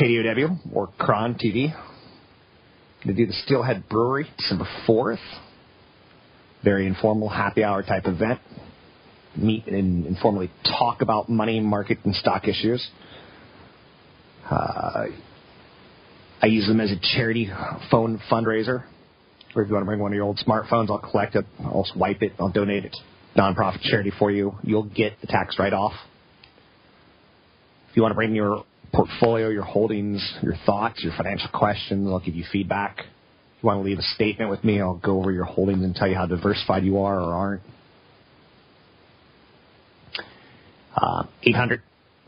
KDOW 0.00 0.60
or 0.72 0.88
Kron 0.98 1.34
TV. 1.34 1.74
Going 3.04 3.14
to 3.14 3.26
do 3.26 3.26
the 3.26 3.34
Steelhead 3.44 3.86
Brewery 3.90 4.26
December 4.38 4.66
4th. 4.88 5.18
Very 6.66 6.88
informal 6.88 7.28
happy 7.28 7.62
hour 7.62 7.84
type 7.84 8.06
event. 8.06 8.40
Meet 9.36 9.68
and 9.68 10.04
informally 10.04 10.50
talk 10.64 11.00
about 11.00 11.28
money, 11.28 11.60
market, 11.60 11.98
and 12.02 12.12
stock 12.12 12.48
issues. 12.48 12.84
Uh, 14.50 15.04
I 16.42 16.46
use 16.46 16.66
them 16.66 16.80
as 16.80 16.90
a 16.90 16.96
charity 17.14 17.48
phone 17.88 18.20
fundraiser. 18.28 18.82
Or 19.54 19.62
if 19.62 19.68
you 19.68 19.74
want 19.74 19.84
to 19.84 19.86
bring 19.86 20.00
one 20.00 20.10
of 20.10 20.16
your 20.16 20.24
old 20.24 20.40
smartphones, 20.44 20.90
I'll 20.90 20.98
collect 20.98 21.36
it, 21.36 21.46
I'll 21.60 21.86
swipe 21.94 22.22
it, 22.22 22.32
I'll 22.40 22.50
donate 22.50 22.84
it 22.84 22.96
nonprofit 23.36 23.82
charity 23.82 24.10
for 24.18 24.32
you. 24.32 24.54
You'll 24.62 24.84
get 24.88 25.20
the 25.20 25.28
tax 25.28 25.60
write 25.60 25.72
off. 25.72 25.92
If 27.90 27.96
you 27.96 28.02
want 28.02 28.10
to 28.10 28.16
bring 28.16 28.34
your 28.34 28.64
portfolio, 28.92 29.50
your 29.50 29.62
holdings, 29.62 30.36
your 30.42 30.54
thoughts, 30.66 31.04
your 31.04 31.12
financial 31.16 31.50
questions, 31.52 32.08
I'll 32.08 32.18
give 32.18 32.34
you 32.34 32.44
feedback. 32.50 33.04
You 33.66 33.70
want 33.70 33.82
to 33.82 33.88
leave 33.88 33.98
a 33.98 34.14
statement 34.14 34.48
with 34.48 34.62
me, 34.62 34.80
I'll 34.80 34.94
go 34.94 35.18
over 35.18 35.32
your 35.32 35.44
holdings 35.44 35.82
and 35.82 35.92
tell 35.92 36.06
you 36.06 36.14
how 36.14 36.26
diversified 36.26 36.84
you 36.84 36.98
are 36.98 37.18
or 37.18 37.34
aren't. 37.34 37.62
Uh, 40.94 41.24
800 41.42 41.82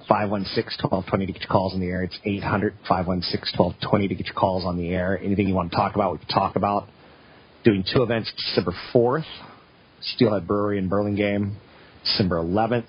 516 0.08 0.90
1220 0.90 1.26
to 1.26 1.32
get 1.32 1.42
your 1.42 1.48
calls 1.48 1.74
on 1.74 1.80
the 1.80 1.86
air. 1.86 2.02
It's 2.02 2.18
800 2.24 2.74
516 2.88 3.56
1220 3.56 4.08
to 4.08 4.14
get 4.16 4.26
your 4.26 4.34
calls 4.34 4.64
on 4.64 4.76
the 4.76 4.88
air. 4.88 5.16
Anything 5.22 5.46
you 5.46 5.54
want 5.54 5.70
to 5.70 5.76
talk 5.76 5.94
about, 5.94 6.10
we 6.10 6.18
can 6.18 6.26
talk 6.26 6.56
about. 6.56 6.88
Doing 7.62 7.84
two 7.84 8.02
events 8.02 8.32
December 8.36 8.72
4th, 8.92 9.22
Steelhead 10.00 10.48
Brewery 10.48 10.78
in 10.78 10.88
Burlingame, 10.88 11.56
December 12.02 12.42
11th, 12.42 12.88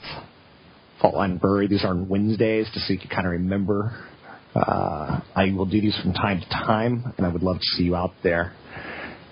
Fault 0.99 1.13
Line 1.13 1.37
Brewery. 1.37 1.67
These 1.67 1.83
are 1.83 1.89
on 1.89 2.09
Wednesdays, 2.09 2.67
just 2.73 2.87
so 2.87 2.93
you 2.93 2.99
can 2.99 3.09
kind 3.09 3.27
of 3.27 3.33
remember. 3.33 4.08
Uh, 4.55 5.21
I 5.35 5.51
will 5.55 5.65
do 5.65 5.79
these 5.79 5.97
from 6.01 6.13
time 6.13 6.41
to 6.41 6.49
time, 6.49 7.13
and 7.17 7.25
I 7.25 7.29
would 7.29 7.43
love 7.43 7.57
to 7.57 7.65
see 7.77 7.83
you 7.83 7.95
out 7.95 8.13
there. 8.23 8.53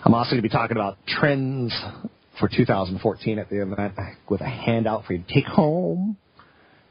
I'm 0.06 0.14
also 0.14 0.32
going 0.32 0.42
to 0.42 0.48
be 0.48 0.50
talking 0.50 0.78
about 0.78 0.98
trends 1.08 1.74
for 2.40 2.48
2014 2.48 3.40
at 3.40 3.50
the 3.50 3.62
event 3.62 3.94
with 4.30 4.42
a 4.42 4.48
handout 4.48 5.06
for 5.06 5.14
you 5.14 5.24
to 5.24 5.34
take 5.34 5.46
home 5.46 6.18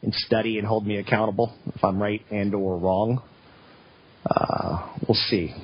and 0.02 0.12
study 0.12 0.58
and 0.58 0.66
hold 0.66 0.86
me 0.86 0.96
accountable 0.96 1.56
if 1.74 1.82
I'm 1.84 2.02
right 2.02 2.20
and 2.30 2.54
or 2.54 2.76
wrong. 2.78 3.22
Uh, 4.28 4.92
we'll 5.06 5.16
see. 5.28 5.54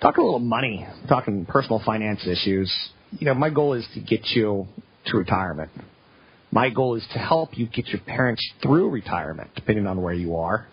Talk 0.00 0.18
a 0.18 0.22
little 0.22 0.38
money, 0.38 0.86
talking 1.08 1.46
personal 1.46 1.80
finance 1.84 2.26
issues. 2.26 2.72
You 3.12 3.26
know, 3.26 3.34
my 3.34 3.48
goal 3.48 3.72
is 3.72 3.86
to 3.94 4.00
get 4.00 4.26
you 4.34 4.66
to 5.06 5.16
retirement. 5.16 5.70
My 6.54 6.70
goal 6.70 6.94
is 6.94 7.04
to 7.12 7.18
help 7.18 7.58
you 7.58 7.66
get 7.66 7.88
your 7.88 8.00
parents 8.00 8.48
through 8.62 8.90
retirement, 8.90 9.50
depending 9.56 9.88
on 9.88 10.00
where 10.00 10.14
you 10.14 10.36
are. 10.36 10.68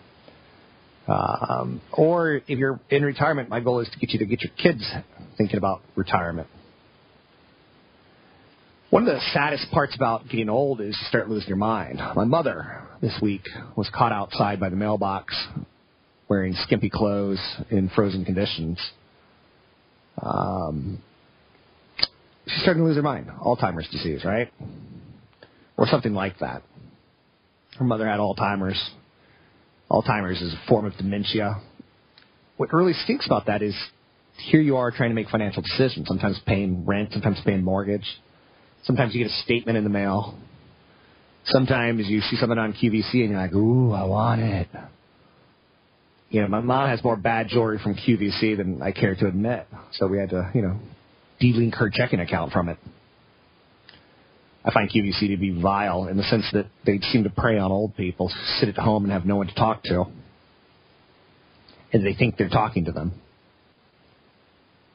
Um, 1.08 1.80
or 1.92 2.36
if 2.36 2.56
you're 2.56 2.78
in 2.88 3.02
retirement, 3.02 3.48
my 3.48 3.58
goal 3.58 3.80
is 3.80 3.88
to 3.90 3.98
get 3.98 4.10
you 4.10 4.20
to 4.20 4.24
get 4.24 4.42
your 4.42 4.52
kids 4.56 4.88
thinking 5.36 5.56
about 5.56 5.82
retirement. 5.96 6.46
One 8.90 9.08
of 9.08 9.12
the 9.12 9.20
saddest 9.32 9.72
parts 9.72 9.96
about 9.96 10.28
getting 10.28 10.48
old 10.48 10.80
is 10.80 10.96
to 10.96 11.04
start 11.06 11.28
losing 11.28 11.48
your 11.48 11.56
mind. 11.56 11.98
My 12.14 12.26
mother 12.26 12.86
this 13.00 13.18
week 13.20 13.48
was 13.76 13.90
caught 13.92 14.12
outside 14.12 14.60
by 14.60 14.68
the 14.68 14.76
mailbox 14.76 15.34
wearing 16.28 16.54
skimpy 16.54 16.90
clothes 16.90 17.40
in 17.70 17.88
frozen 17.88 18.24
conditions. 18.24 18.78
Um, 20.22 21.02
she's 22.46 22.62
starting 22.62 22.84
to 22.84 22.86
lose 22.86 22.94
her 22.94 23.02
mind. 23.02 23.26
Alzheimer's 23.44 23.88
disease, 23.88 24.24
right? 24.24 24.48
Or 25.82 25.88
something 25.88 26.14
like 26.14 26.38
that. 26.38 26.62
Her 27.76 27.84
mother 27.84 28.06
had 28.06 28.20
Alzheimer's. 28.20 28.80
Alzheimer's 29.90 30.40
is 30.40 30.54
a 30.54 30.68
form 30.68 30.86
of 30.86 30.96
dementia. 30.96 31.60
What 32.56 32.72
really 32.72 32.92
stinks 32.92 33.26
about 33.26 33.46
that 33.46 33.62
is 33.62 33.74
here 34.36 34.60
you 34.60 34.76
are 34.76 34.92
trying 34.92 35.10
to 35.10 35.16
make 35.16 35.28
financial 35.28 35.60
decisions, 35.60 36.06
sometimes 36.06 36.38
paying 36.46 36.86
rent, 36.86 37.08
sometimes 37.12 37.40
paying 37.44 37.64
mortgage. 37.64 38.06
Sometimes 38.84 39.12
you 39.12 39.24
get 39.24 39.32
a 39.32 39.42
statement 39.42 39.76
in 39.76 39.82
the 39.82 39.90
mail. 39.90 40.38
Sometimes 41.46 42.06
you 42.06 42.20
see 42.20 42.36
something 42.36 42.58
on 42.58 42.74
QVC 42.74 43.14
and 43.14 43.30
you're 43.30 43.40
like, 43.40 43.52
ooh, 43.52 43.90
I 43.90 44.04
want 44.04 44.40
it. 44.40 44.68
You 46.30 46.42
know, 46.42 46.46
my 46.46 46.60
mom 46.60 46.90
has 46.90 47.02
more 47.02 47.16
bad 47.16 47.48
jewelry 47.48 47.80
from 47.82 47.96
QVC 47.96 48.56
than 48.56 48.82
I 48.82 48.92
care 48.92 49.16
to 49.16 49.26
admit. 49.26 49.66
So 49.94 50.06
we 50.06 50.18
had 50.18 50.30
to, 50.30 50.48
you 50.54 50.62
know, 50.62 50.78
delink 51.42 51.74
her 51.74 51.90
checking 51.92 52.20
account 52.20 52.52
from 52.52 52.68
it. 52.68 52.78
I 54.64 54.70
find 54.72 54.90
QVC 54.90 55.28
to 55.28 55.36
be 55.36 55.50
vile 55.50 56.06
in 56.06 56.16
the 56.16 56.22
sense 56.24 56.44
that 56.52 56.66
they 56.86 56.98
seem 57.10 57.24
to 57.24 57.30
prey 57.30 57.58
on 57.58 57.72
old 57.72 57.96
people 57.96 58.32
sit 58.60 58.68
at 58.68 58.76
home 58.76 59.04
and 59.04 59.12
have 59.12 59.26
no 59.26 59.36
one 59.36 59.48
to 59.48 59.54
talk 59.54 59.82
to. 59.84 60.04
And 61.92 62.06
they 62.06 62.14
think 62.14 62.36
they're 62.36 62.48
talking 62.48 62.84
to 62.84 62.92
them. 62.92 63.12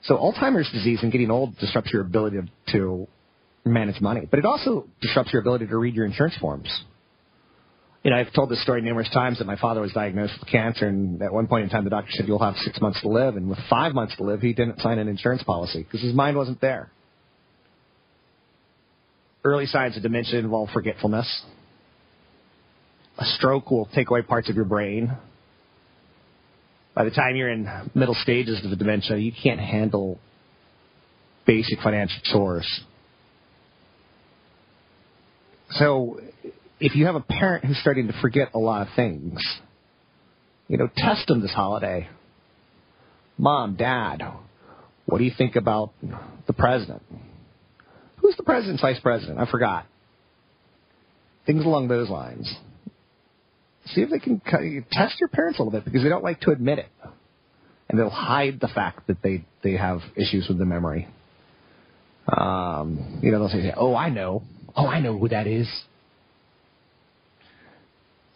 So 0.03 0.15
Alzheimer's 0.15 0.71
disease 0.71 0.99
and 1.03 1.11
getting 1.11 1.29
old 1.29 1.57
disrupts 1.57 1.91
your 1.91 2.01
ability 2.01 2.37
to 2.71 3.07
manage 3.65 3.99
money, 3.99 4.25
but 4.29 4.39
it 4.39 4.45
also 4.45 4.87
disrupts 5.01 5.33
your 5.33 5.41
ability 5.41 5.67
to 5.67 5.77
read 5.77 5.95
your 5.95 6.05
insurance 6.05 6.37
forms. 6.37 6.69
You 8.03 8.11
know, 8.11 8.17
I've 8.17 8.31
told 8.31 8.49
this 8.49 8.63
story 8.63 8.81
numerous 8.81 9.09
times 9.09 9.39
that 9.39 9.47
my 9.47 9.57
father 9.57 9.81
was 9.81 9.91
diagnosed 9.91 10.35
with 10.39 10.49
cancer, 10.49 10.87
and 10.87 11.21
at 11.21 11.33
one 11.33 11.47
point 11.47 11.65
in 11.65 11.69
time, 11.69 11.83
the 11.83 11.89
doctor 11.89 12.09
said, 12.13 12.25
You'll 12.25 12.39
have 12.39 12.55
six 12.57 12.79
months 12.79 13.01
to 13.01 13.09
live. 13.09 13.35
And 13.35 13.49
with 13.49 13.59
five 13.69 13.93
months 13.93 14.15
to 14.15 14.23
live, 14.23 14.39
he 14.39 14.53
didn't 14.53 14.79
sign 14.79 14.97
an 14.97 15.09
insurance 15.09 15.43
policy 15.43 15.83
because 15.83 16.01
his 16.01 16.13
mind 16.13 16.37
wasn't 16.37 16.61
there. 16.61 16.89
Early 19.47 19.65
signs 19.65 19.95
of 19.95 20.03
dementia 20.03 20.39
involve 20.39 20.71
forgetfulness. 20.73 21.45
A 23.17 23.23
stroke 23.23 23.71
will 23.71 23.87
take 23.95 24.09
away 24.09 24.21
parts 24.21 24.49
of 24.49 24.57
your 24.57 24.65
brain. 24.65 25.15
By 26.93 27.05
the 27.05 27.11
time 27.11 27.37
you're 27.37 27.47
in 27.47 27.65
middle 27.95 28.13
stages 28.13 28.61
of 28.65 28.69
the 28.69 28.75
dementia, 28.75 29.15
you 29.15 29.31
can't 29.31 29.61
handle 29.61 30.19
basic 31.45 31.79
financial 31.79 32.19
chores. 32.25 32.81
So 35.69 36.19
if 36.81 36.97
you 36.97 37.05
have 37.05 37.15
a 37.15 37.21
parent 37.21 37.63
who's 37.63 37.79
starting 37.79 38.07
to 38.07 38.19
forget 38.19 38.49
a 38.53 38.59
lot 38.59 38.85
of 38.85 38.93
things, 38.97 39.39
you 40.67 40.77
know, 40.77 40.89
test 40.97 41.25
them 41.27 41.39
this 41.39 41.53
holiday. 41.53 42.09
Mom, 43.37 43.77
Dad, 43.77 44.23
what 45.05 45.19
do 45.19 45.23
you 45.23 45.31
think 45.37 45.55
about 45.55 45.93
the 46.47 46.53
president? 46.53 47.01
Who's 48.27 48.35
the 48.35 48.43
president's 48.43 48.81
vice 48.81 48.99
president? 48.99 49.39
I 49.39 49.49
forgot. 49.49 49.85
Things 51.45 51.63
along 51.63 51.87
those 51.87 52.09
lines. 52.09 52.53
See 53.85 54.01
if 54.01 54.09
they 54.09 54.19
can 54.19 54.41
test 54.91 55.17
your 55.21 55.29
parents 55.29 55.59
a 55.59 55.63
little 55.63 55.71
bit 55.71 55.85
because 55.85 56.03
they 56.03 56.09
don't 56.09 56.25
like 56.25 56.41
to 56.41 56.51
admit 56.51 56.79
it, 56.79 56.89
and 57.87 57.97
they'll 57.97 58.09
hide 58.09 58.59
the 58.59 58.67
fact 58.67 59.07
that 59.07 59.21
they 59.23 59.45
they 59.63 59.77
have 59.77 60.01
issues 60.17 60.49
with 60.49 60.57
the 60.57 60.65
memory. 60.65 61.07
Um, 62.27 63.21
you 63.23 63.31
know, 63.31 63.39
they'll 63.39 63.47
say, 63.47 63.73
"Oh, 63.77 63.95
I 63.95 64.09
know. 64.09 64.43
Oh, 64.75 64.87
I 64.87 64.99
know 64.99 65.17
who 65.17 65.29
that 65.29 65.47
is." 65.47 65.69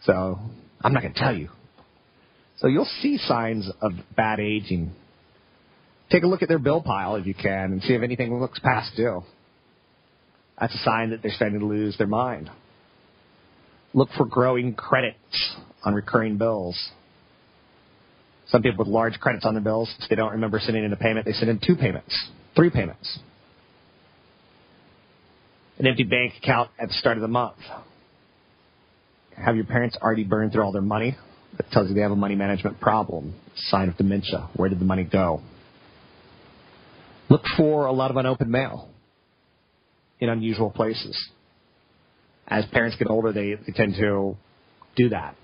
So 0.04 0.38
I'm 0.80 0.94
not 0.94 1.02
going 1.02 1.12
to 1.12 1.20
tell 1.20 1.36
you. 1.36 1.50
So 2.60 2.66
you'll 2.66 2.88
see 3.02 3.18
signs 3.18 3.70
of 3.82 3.92
bad 4.16 4.40
aging. 4.40 4.92
Take 6.10 6.22
a 6.22 6.26
look 6.26 6.40
at 6.40 6.48
their 6.48 6.58
bill 6.58 6.80
pile 6.80 7.16
if 7.16 7.26
you 7.26 7.34
can 7.34 7.72
and 7.72 7.82
see 7.82 7.92
if 7.92 8.02
anything 8.02 8.40
looks 8.40 8.58
past 8.58 8.96
due. 8.96 9.22
That's 10.60 10.74
a 10.74 10.78
sign 10.78 11.10
that 11.10 11.22
they're 11.22 11.32
starting 11.32 11.60
to 11.60 11.66
lose 11.66 11.96
their 11.98 12.06
mind. 12.06 12.50
Look 13.94 14.08
for 14.16 14.24
growing 14.24 14.74
credits 14.74 15.56
on 15.84 15.94
recurring 15.94 16.38
bills. 16.38 16.78
Some 18.48 18.62
people 18.62 18.84
with 18.84 18.92
large 18.92 19.18
credits 19.18 19.44
on 19.44 19.54
their 19.54 19.62
bills, 19.62 19.92
if 20.00 20.08
they 20.08 20.16
don't 20.16 20.32
remember 20.32 20.60
sending 20.60 20.84
in 20.84 20.92
a 20.92 20.96
payment, 20.96 21.26
they 21.26 21.32
send 21.32 21.50
in 21.50 21.60
two 21.64 21.76
payments, 21.76 22.30
three 22.54 22.70
payments. 22.70 23.18
An 25.78 25.86
empty 25.86 26.04
bank 26.04 26.34
account 26.42 26.70
at 26.78 26.88
the 26.88 26.94
start 26.94 27.16
of 27.16 27.22
the 27.22 27.28
month. 27.28 27.56
Have 29.36 29.56
your 29.56 29.64
parents 29.64 29.96
already 30.00 30.24
burned 30.24 30.52
through 30.52 30.62
all 30.62 30.72
their 30.72 30.82
money? 30.82 31.16
That 31.56 31.70
tells 31.70 31.88
you 31.88 31.94
they 31.94 32.02
have 32.02 32.12
a 32.12 32.16
money 32.16 32.34
management 32.34 32.80
problem. 32.80 33.34
Sign 33.56 33.88
of 33.88 33.96
dementia. 33.96 34.48
Where 34.54 34.68
did 34.68 34.80
the 34.80 34.84
money 34.84 35.04
go? 35.04 35.42
Look 37.28 37.42
for 37.56 37.86
a 37.86 37.92
lot 37.92 38.10
of 38.10 38.16
unopened 38.16 38.50
mail 38.50 38.91
in 40.22 40.28
unusual 40.28 40.70
places. 40.70 41.20
As 42.46 42.64
parents 42.66 42.96
get 42.96 43.10
older, 43.10 43.32
they, 43.32 43.54
they 43.54 43.72
tend 43.74 43.96
to 43.96 44.36
do 44.94 45.08
that. 45.08 45.34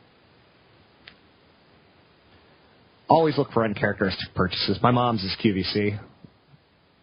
Always 3.08 3.36
look 3.36 3.50
for 3.50 3.64
uncharacteristic 3.64 4.32
purchases. 4.36 4.78
My 4.80 4.92
mom's 4.92 5.24
is 5.24 5.34
QVC. 5.44 5.98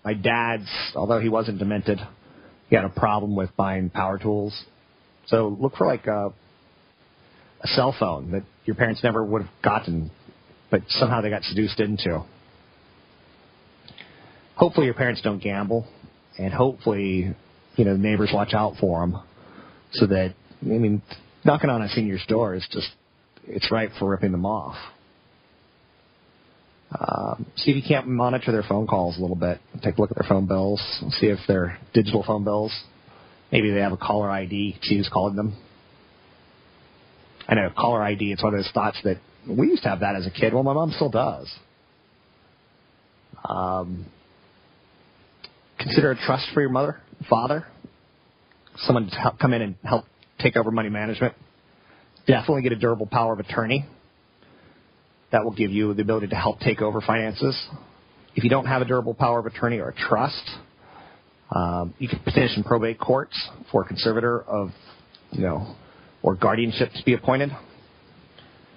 My 0.06 0.14
dad's, 0.14 0.70
although 0.96 1.20
he 1.20 1.28
wasn't 1.28 1.60
demented, 1.60 2.00
he 2.70 2.78
had 2.78 2.86
a 2.86 2.90
problem 2.90 3.36
with 3.36 3.50
buying 3.58 3.90
power 3.90 4.18
tools. 4.18 4.58
So 5.28 5.58
look 5.60 5.76
for 5.76 5.86
like 5.86 6.08
a, 6.08 6.32
a 7.62 7.68
cell 7.68 7.94
phone 8.00 8.32
that 8.32 8.44
your 8.64 8.78
parents 8.78 9.04
never 9.04 9.22
would 9.22 9.42
have 9.42 9.52
gotten, 9.62 10.12
but 10.72 10.82
somehow 10.88 11.20
they 11.20 11.30
got 11.30 11.44
seduced 11.44 11.82
into. 11.82 12.24
Hopefully 14.56 14.86
your 14.86 14.96
parents 14.96 15.22
don't 15.22 15.44
gamble, 15.44 15.86
and 16.38 16.54
hopefully, 16.54 17.36
you 17.76 17.86
know, 17.86 17.96
neighbors 17.96 18.32
watch 18.34 18.54
out 18.54 18.76
for 18.80 19.02
them, 19.02 19.22
so 19.92 20.08
that 20.08 20.34
I 20.62 20.66
mean, 20.66 21.02
knocking 21.44 21.70
on 21.70 21.82
a 21.82 21.90
senior's 21.90 22.26
door 22.28 22.56
is 22.56 22.68
just 22.72 22.88
it's 23.48 23.72
ripe 23.72 23.92
for 24.00 24.10
ripping 24.10 24.32
them 24.32 24.46
off. 24.46 24.76
Um, 26.98 27.46
see 27.58 27.72
if 27.72 27.78
you 27.78 27.84
can't 27.86 28.08
monitor 28.08 28.52
their 28.52 28.64
phone 28.64 28.88
calls 28.88 29.18
a 29.18 29.22
little 29.22 29.36
bit. 29.36 29.60
Take 29.84 29.98
a 29.98 30.02
look 30.02 30.12
at 30.12 30.18
their 30.18 30.28
phone 30.28 30.48
bills. 30.48 30.82
See 31.20 31.28
if 31.28 31.40
they're 31.48 31.78
digital 31.94 32.24
phone 32.24 32.44
bills. 32.44 32.72
Maybe 33.52 33.72
they 33.72 33.82
have 33.82 33.92
a 33.92 33.98
caller 33.98 34.30
ID. 34.30 34.78
See 34.82 34.98
who's 34.98 35.10
calling 35.12 35.36
them. 35.36 35.58
I 37.48 37.56
know 37.56 37.70
caller 37.78 38.02
ID. 38.02 38.32
It's 38.32 38.44
one 38.44 38.54
of 38.54 38.60
those 38.60 38.72
thoughts 38.72 38.98
that 39.04 39.18
we 39.48 39.68
used 39.68 39.84
to 39.84 39.90
have 39.90 40.00
that 40.00 40.16
as 40.16 40.26
a 40.26 40.32
kid. 40.32 40.54
Well, 40.54 40.64
my 40.64 40.74
mom 40.74 40.92
still 40.92 41.10
does. 41.10 41.54
Um, 43.48 44.06
consider 45.80 46.12
a 46.12 46.16
trust 46.16 46.48
for 46.54 46.62
your 46.62 46.72
mother, 46.72 47.00
father, 47.30 47.66
someone 48.78 49.10
to 49.10 49.16
help 49.16 49.40
come 49.40 49.54
in 49.54 49.62
and 49.62 49.76
help 49.84 50.06
take 50.40 50.56
over 50.56 50.72
money 50.72 50.90
management. 50.90 51.34
Definitely 52.28 52.64
get 52.64 52.72
a 52.72 52.78
durable 52.78 53.08
power 53.08 53.34
of 53.34 53.40
attorney. 53.40 53.86
That 55.32 55.44
will 55.44 55.54
give 55.54 55.72
you 55.72 55.94
the 55.94 56.02
ability 56.02 56.28
to 56.28 56.36
help 56.36 56.60
take 56.60 56.82
over 56.82 57.02
finances. 57.02 57.60
If 58.36 58.44
you 58.44 58.50
don't 58.50 58.66
have 58.66 58.82
a 58.82 58.86
durable 58.86 59.14
power 59.14 59.40
of 59.40 59.46
attorney 59.46 59.80
or 59.80 59.90
a 59.90 59.96
trust, 59.96 60.50
um, 61.52 61.94
you 62.00 62.08
can 62.08 62.20
petition 62.20 62.64
probate 62.64 63.00
courts 63.00 63.50
for 63.72 63.84
a 63.84 63.88
conservator 63.88 64.42
of, 64.42 64.72
you 65.32 65.42
know, 65.42 65.76
or 66.22 66.36
guardianship 66.36 66.90
to 66.96 67.06
be 67.06 67.14
appointed. 67.14 67.50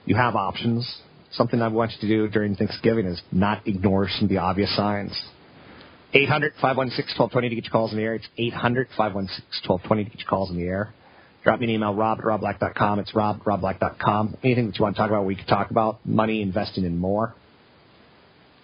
You 0.05 0.17
have 0.17 0.37
options. 0.37 1.01
Something 1.33 1.61
I 1.61 1.69
want 1.69 1.93
you 1.93 2.09
to 2.09 2.09
do 2.09 2.29
during 2.29 2.57
Thanksgiving 2.57 3.07
is 3.07 3.21
not 3.33 3.67
ignore 3.67 4.09
some 4.09 4.25
of 4.25 4.31
the 4.31 4.39
obvious 4.39 4.75
signs. 4.77 5.19
800 6.15 6.53
516 6.61 7.19
1220 7.19 7.49
to 7.49 7.55
get 7.55 7.65
your 7.65 7.73
calls 7.73 7.93
in 7.93 7.99
the 7.99 8.05
air. 8.05 8.15
It's 8.15 8.29
800 8.39 8.89
516 8.97 9.69
1220 9.69 10.05
to 10.05 10.11
get 10.11 10.21
your 10.21 10.29
calls 10.29 10.51
in 10.51 10.57
the 10.57 10.65
air. 10.65 10.95
Drop 11.45 11.61
me 11.61 11.67
an 11.67 11.71
email, 11.71 11.95
rob 11.95 12.19
at 12.19 12.25
robblack.com. 12.25 12.99
It's 12.99 13.15
rob 13.15 13.41
at 13.41 13.45
robblack.com. 13.45 14.37
Anything 14.43 14.67
that 14.67 14.79
you 14.79 14.83
want 14.83 14.97
to 14.97 15.01
talk 15.01 15.11
about, 15.11 15.25
we 15.25 15.37
can 15.37 15.47
talk 15.47 15.71
about. 15.71 16.05
Money, 16.05 16.43
investing, 16.43 16.85
and 16.85 16.99
more. 16.99 17.35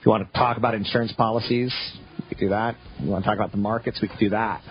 If 0.00 0.06
you 0.06 0.10
want 0.10 0.26
to 0.26 0.38
talk 0.38 0.56
about 0.56 0.74
insurance 0.74 1.12
policies, 1.12 1.74
we 2.18 2.36
can 2.36 2.38
do 2.38 2.48
that. 2.50 2.76
If 2.98 3.04
you 3.04 3.10
want 3.10 3.24
to 3.24 3.28
talk 3.30 3.38
about 3.38 3.52
the 3.52 3.58
markets, 3.58 4.00
we 4.02 4.08
can 4.08 4.18
do 4.18 4.30
that. 4.30 4.62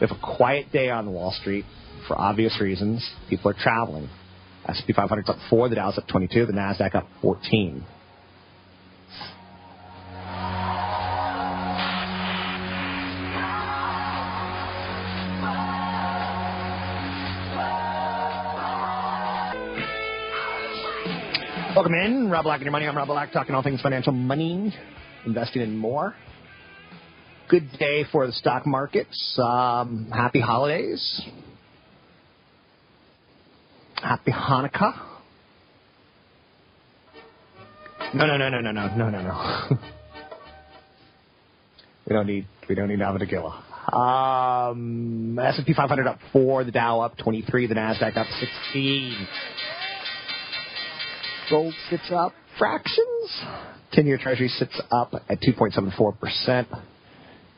We 0.00 0.06
have 0.06 0.16
a 0.16 0.36
quiet 0.36 0.70
day 0.72 0.90
on 0.90 1.12
Wall 1.12 1.32
Street 1.32 1.64
for 2.06 2.18
obvious 2.18 2.60
reasons. 2.60 3.08
People 3.28 3.50
are 3.50 3.56
traveling. 3.58 4.08
S&P 4.68 4.92
500 4.92 5.28
up 5.28 5.36
4, 5.50 5.68
the 5.68 5.74
Dow's 5.74 5.98
up 5.98 6.06
22, 6.06 6.46
the 6.46 6.52
Nasdaq 6.52 6.94
up 6.94 7.08
14. 7.20 7.84
Welcome 21.82 21.98
in, 21.98 22.30
Rob 22.30 22.44
Black 22.44 22.58
and 22.58 22.64
your 22.64 22.70
money. 22.70 22.86
I'm 22.86 22.96
Rob 22.96 23.08
Black, 23.08 23.32
talking 23.32 23.56
all 23.56 23.62
things 23.64 23.80
financial, 23.80 24.12
money, 24.12 24.72
investing, 25.26 25.62
and 25.62 25.76
more. 25.76 26.14
Good 27.48 27.72
day 27.76 28.04
for 28.12 28.24
the 28.24 28.32
stock 28.32 28.64
markets. 28.68 29.36
Um, 29.42 30.08
happy 30.14 30.38
holidays. 30.38 31.22
Happy 33.96 34.30
Hanukkah. 34.30 34.96
No, 38.14 38.26
no, 38.26 38.36
no, 38.36 38.48
no, 38.48 38.60
no, 38.60 38.70
no, 38.70 38.86
no, 38.96 39.10
no, 39.10 39.20
no. 39.20 39.68
we 42.06 42.14
don't 42.14 42.28
need 42.28 42.46
we 42.68 42.76
don't 42.76 42.86
need 42.86 43.00
Navadagilla. 43.00 43.60
Um, 43.92 45.36
S&P 45.36 45.74
500 45.74 46.06
up 46.06 46.20
four, 46.32 46.62
the 46.62 46.70
Dow 46.70 47.00
up 47.00 47.18
23, 47.18 47.66
the 47.66 47.74
Nasdaq 47.74 48.16
up 48.16 48.28
16. 48.38 49.26
Gold 51.50 51.74
sits 51.90 52.10
up 52.10 52.32
fractions. 52.58 53.44
10-year 53.94 54.18
Treasury 54.18 54.48
sits 54.48 54.80
up 54.90 55.12
at 55.28 55.40
2.74%. 55.40 56.66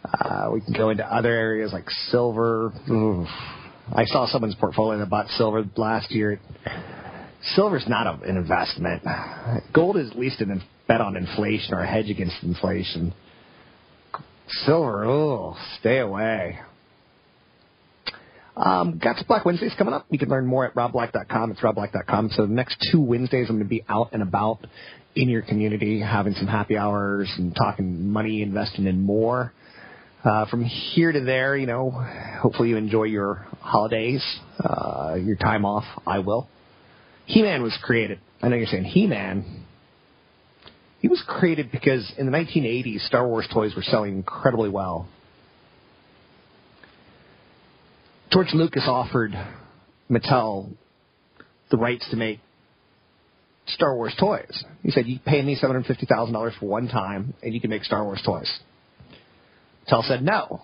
Uh, 0.05 0.51
we 0.53 0.61
can 0.61 0.75
go 0.75 0.91
into 0.91 1.05
other 1.05 1.31
areas 1.31 1.73
like 1.73 1.89
silver. 2.11 2.73
Oof. 2.91 3.29
I 3.93 4.05
saw 4.05 4.27
someone's 4.27 4.55
portfolio 4.55 4.99
that 4.99 5.11
bought 5.11 5.29
silver 5.29 5.65
last 5.77 6.11
year. 6.11 6.41
Silver's 7.55 7.85
not 7.89 8.07
a, 8.07 8.29
an 8.29 8.37
investment. 8.37 9.03
Gold 9.73 9.97
is 9.97 10.11
at 10.11 10.19
least 10.19 10.41
a 10.41 10.47
bet 10.89 11.01
on 11.01 11.17
inflation 11.17 11.75
or 11.75 11.81
a 11.81 11.87
hedge 11.87 12.11
against 12.11 12.43
inflation. 12.43 13.13
Silver, 14.49 15.05
oh, 15.05 15.57
stay 15.81 15.99
away. 15.99 16.59
Um, 18.57 18.99
got 19.03 19.17
some 19.17 19.27
Black 19.27 19.45
Wednesdays 19.45 19.73
coming 19.77 19.95
up. 19.95 20.07
You 20.11 20.19
can 20.19 20.29
learn 20.29 20.47
more 20.47 20.65
at 20.65 20.75
robblack.com. 20.75 21.51
It's 21.51 21.61
robblack.com. 21.61 22.31
So 22.31 22.47
the 22.47 22.53
next 22.53 22.77
two 22.91 23.01
Wednesdays, 23.01 23.49
I'm 23.49 23.57
going 23.57 23.67
to 23.67 23.69
be 23.69 23.85
out 23.89 24.11
and 24.13 24.23
about 24.23 24.61
in 25.17 25.29
your 25.29 25.43
community, 25.43 26.01
having 26.01 26.35
some 26.35 26.47
happy 26.47 26.77
hours 26.77 27.33
and 27.37 27.55
talking 27.55 28.11
money, 28.11 28.43
investing, 28.43 28.87
and 28.87 29.03
more. 29.03 29.53
Uh, 30.25 30.47
from 30.47 30.65
here 30.65 31.13
to 31.13 31.21
there, 31.21 31.57
you 31.57 31.67
know, 31.67 31.91
hopefully 32.41 32.71
you 32.71 32.77
enjoy 32.77 33.05
your 33.05 33.47
holidays, 33.61 34.25
uh, 34.59 35.15
your 35.15 35.37
time 35.37 35.65
off. 35.65 35.85
I 36.07 36.21
will. 36.21 36.49
He-Man 37.27 37.63
was 37.63 37.77
created. 37.83 38.21
I 38.41 38.49
know 38.49 38.57
you're 38.57 38.67
saying 38.67 38.85
He-Man. 38.85 39.65
He 41.01 41.09
was 41.09 41.23
created 41.27 41.71
because 41.71 42.11
in 42.17 42.25
the 42.25 42.33
1980s, 42.33 43.07
Star 43.07 43.29
Wars 43.29 43.47
toys 43.53 43.75
were 43.77 43.83
selling 43.83 44.17
incredibly 44.17 44.71
well. 44.71 45.07
George 48.31 48.49
Lucas 48.53 48.85
offered 48.87 49.33
Mattel 50.11 50.73
the 51.71 51.77
rights 51.77 52.07
to 52.11 52.17
make 52.17 52.41
Star 53.67 53.95
Wars 53.95 54.15
toys. 54.19 54.65
He 54.83 54.91
said, 54.91 55.07
"You 55.07 55.19
pay 55.25 55.41
me 55.43 55.55
seven 55.55 55.77
hundred 55.77 55.87
fifty 55.87 56.07
thousand 56.07 56.35
dollars 56.35 56.55
for 56.59 56.67
one 56.67 56.89
time, 56.89 57.35
and 57.43 57.55
you 57.55 57.61
can 57.61 57.71
make 57.71 57.85
Star 57.85 58.05
Wars 58.05 58.23
toys." 58.25 58.51
Mattel 59.87 60.07
said 60.07 60.23
no. 60.23 60.63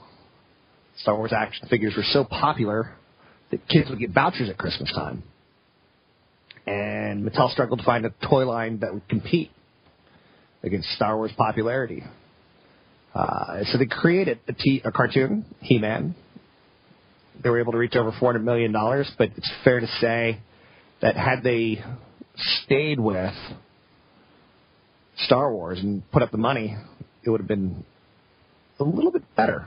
Star 0.98 1.16
Wars 1.16 1.32
action 1.32 1.68
figures 1.68 1.94
were 1.96 2.02
so 2.02 2.24
popular 2.24 2.92
that 3.50 3.66
kids 3.68 3.88
would 3.88 3.98
get 3.98 4.10
vouchers 4.10 4.50
at 4.50 4.58
Christmas 4.58 4.92
time, 4.92 5.22
and 6.66 7.24
Mattel 7.28 7.50
struggled 7.50 7.78
to 7.78 7.84
find 7.84 8.04
a 8.04 8.12
toy 8.28 8.46
line 8.46 8.80
that 8.80 8.92
would 8.92 9.08
compete 9.08 9.50
against 10.62 10.88
Star 10.90 11.16
Wars 11.16 11.32
popularity. 11.36 12.02
Uh, 13.14 13.64
so 13.64 13.78
they 13.78 13.86
created 13.86 14.38
a, 14.46 14.52
t- 14.52 14.82
a 14.84 14.92
cartoon, 14.92 15.44
He-Man, 15.60 16.14
they 17.42 17.50
were 17.50 17.60
able 17.60 17.72
to 17.72 17.78
reach 17.78 17.96
over 17.96 18.12
$400 18.12 18.42
million, 18.42 18.72
but 18.72 19.30
it's 19.36 19.50
fair 19.64 19.80
to 19.80 19.86
say 20.00 20.40
that 21.00 21.16
had 21.16 21.42
they 21.42 21.82
stayed 22.64 23.00
with 23.00 23.34
Star 25.16 25.52
Wars 25.52 25.78
and 25.80 26.08
put 26.10 26.22
up 26.22 26.30
the 26.30 26.38
money, 26.38 26.76
it 27.24 27.30
would 27.30 27.40
have 27.40 27.48
been 27.48 27.84
a 28.78 28.84
little 28.84 29.12
bit 29.12 29.22
better. 29.36 29.66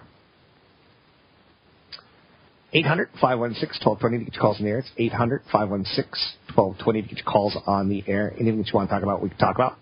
800 2.76 3.10
516 3.22 3.86
1220 3.86 4.18
to 4.18 4.26
get 4.26 4.34
your 4.34 4.42
calls 4.42 4.58
on 4.60 4.66
the 4.66 4.72
air. 4.72 4.80
It's 4.80 4.92
800 4.98 5.42
516 5.52 6.56
1220 6.56 7.02
to 7.02 7.08
get 7.08 7.18
your 7.18 7.32
calls 7.32 7.58
on 7.68 7.90
the 7.90 8.04
air. 8.08 8.34
Anything 8.36 8.58
that 8.58 8.68
you 8.68 8.74
want 8.74 8.90
to 8.90 8.96
talk 8.96 9.04
about, 9.04 9.22
we 9.22 9.30
can 9.30 9.38
talk 9.38 9.56
about. 9.56 9.78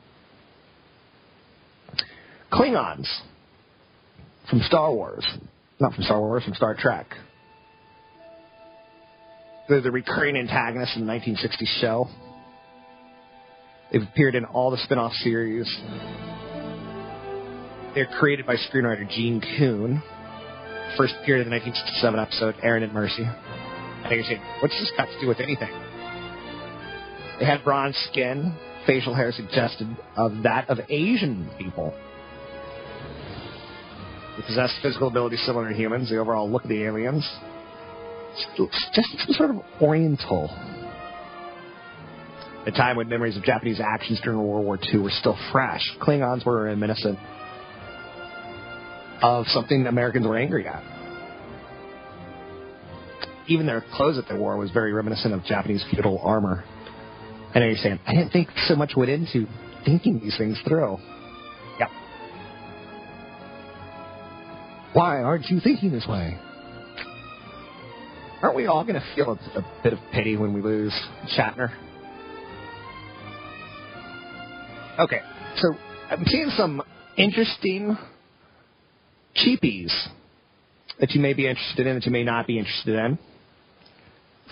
Klingons 2.51 3.07
from 4.49 4.59
Star 4.61 4.93
Wars. 4.93 5.25
Not 5.79 5.93
from 5.93 6.03
Star 6.03 6.19
Wars, 6.19 6.43
from 6.43 6.53
Star 6.53 6.75
Trek. 6.77 7.07
The 9.79 9.89
recurring 9.89 10.35
antagonists 10.35 10.97
in 10.97 11.07
the 11.07 11.13
1960s 11.13 11.79
show. 11.79 12.09
They've 13.89 14.01
appeared 14.01 14.35
in 14.35 14.43
all 14.43 14.69
the 14.69 14.77
spin 14.77 14.97
off 14.97 15.13
series. 15.13 15.65
They're 17.95 18.09
created 18.19 18.45
by 18.45 18.55
screenwriter 18.55 19.09
Gene 19.09 19.41
Coon. 19.57 20.03
First 20.97 21.15
appeared 21.21 21.39
in 21.39 21.49
the 21.49 21.55
1967 21.55 22.19
episode 22.19 22.55
Errand 22.61 22.83
of 22.83 22.91
Mercy. 22.91 23.23
I 23.23 24.09
think 24.09 24.15
you're 24.15 24.23
saying, 24.23 24.41
what's 24.61 24.77
this 24.77 24.91
got 24.97 25.05
to 25.05 25.21
do 25.21 25.27
with 25.29 25.39
anything? 25.39 25.71
They 27.39 27.45
had 27.45 27.63
bronze 27.63 27.95
skin, 28.11 28.53
facial 28.85 29.15
hair 29.15 29.31
suggested 29.31 29.87
of 30.17 30.43
that 30.43 30.69
of 30.69 30.79
Asian 30.89 31.49
people. 31.57 31.93
They 34.35 34.43
possess 34.45 34.77
physical 34.81 35.07
abilities 35.07 35.41
similar 35.45 35.69
to 35.69 35.75
humans. 35.75 36.09
The 36.09 36.17
overall 36.17 36.51
look 36.51 36.63
of 36.63 36.69
the 36.69 36.83
aliens, 36.83 37.25
just 38.93 39.07
some 39.25 39.33
sort 39.33 39.49
of 39.51 39.57
oriental. 39.81 40.49
A 42.65 42.71
time 42.71 42.97
when 42.97 43.09
memories 43.09 43.35
of 43.37 43.43
Japanese 43.43 43.79
actions 43.79 44.21
during 44.23 44.37
World 44.37 44.65
War 44.65 44.77
II 44.93 44.99
were 45.01 45.09
still 45.09 45.37
fresh. 45.51 45.81
Klingons 45.99 46.45
were 46.45 46.63
reminiscent 46.65 47.17
of 49.21 49.47
something 49.47 49.87
Americans 49.87 50.27
were 50.27 50.37
angry 50.37 50.67
at. 50.67 50.83
Even 53.47 53.65
their 53.65 53.83
clothes 53.93 54.15
that 54.15 54.27
they 54.29 54.37
wore 54.37 54.57
was 54.57 54.71
very 54.71 54.93
reminiscent 54.93 55.33
of 55.33 55.43
Japanese 55.43 55.83
feudal 55.91 56.19
armor. 56.19 56.63
I 57.53 57.59
know 57.59 57.65
you're 57.65 57.75
saying, 57.77 57.99
I 58.05 58.13
didn't 58.13 58.31
think 58.31 58.49
so 58.67 58.75
much 58.75 58.93
went 58.95 59.09
into 59.09 59.47
thinking 59.83 60.19
these 60.19 60.37
things 60.37 60.59
through. 60.67 60.97
Yep. 61.79 61.89
Why 64.93 65.21
aren't 65.21 65.49
you 65.49 65.59
thinking 65.59 65.91
this 65.91 66.05
way? 66.07 66.39
Aren't 68.41 68.55
we 68.55 68.65
all 68.65 68.83
going 68.83 68.95
to 68.95 69.05
feel 69.15 69.37
a, 69.55 69.59
a 69.59 69.65
bit 69.83 69.93
of 69.93 69.99
pity 70.11 70.35
when 70.35 70.53
we 70.53 70.61
lose 70.61 70.93
Shatner? 71.37 71.69
Okay, 74.99 75.19
so 75.57 75.75
I'm 76.09 76.25
seeing 76.25 76.49
some 76.57 76.81
interesting 77.17 77.97
cheapies 79.35 79.93
that 80.99 81.11
you 81.11 81.21
may 81.21 81.33
be 81.33 81.47
interested 81.47 81.85
in, 81.85 81.95
that 81.95 82.05
you 82.05 82.11
may 82.11 82.23
not 82.23 82.47
be 82.47 82.57
interested 82.57 82.95
in, 82.95 83.19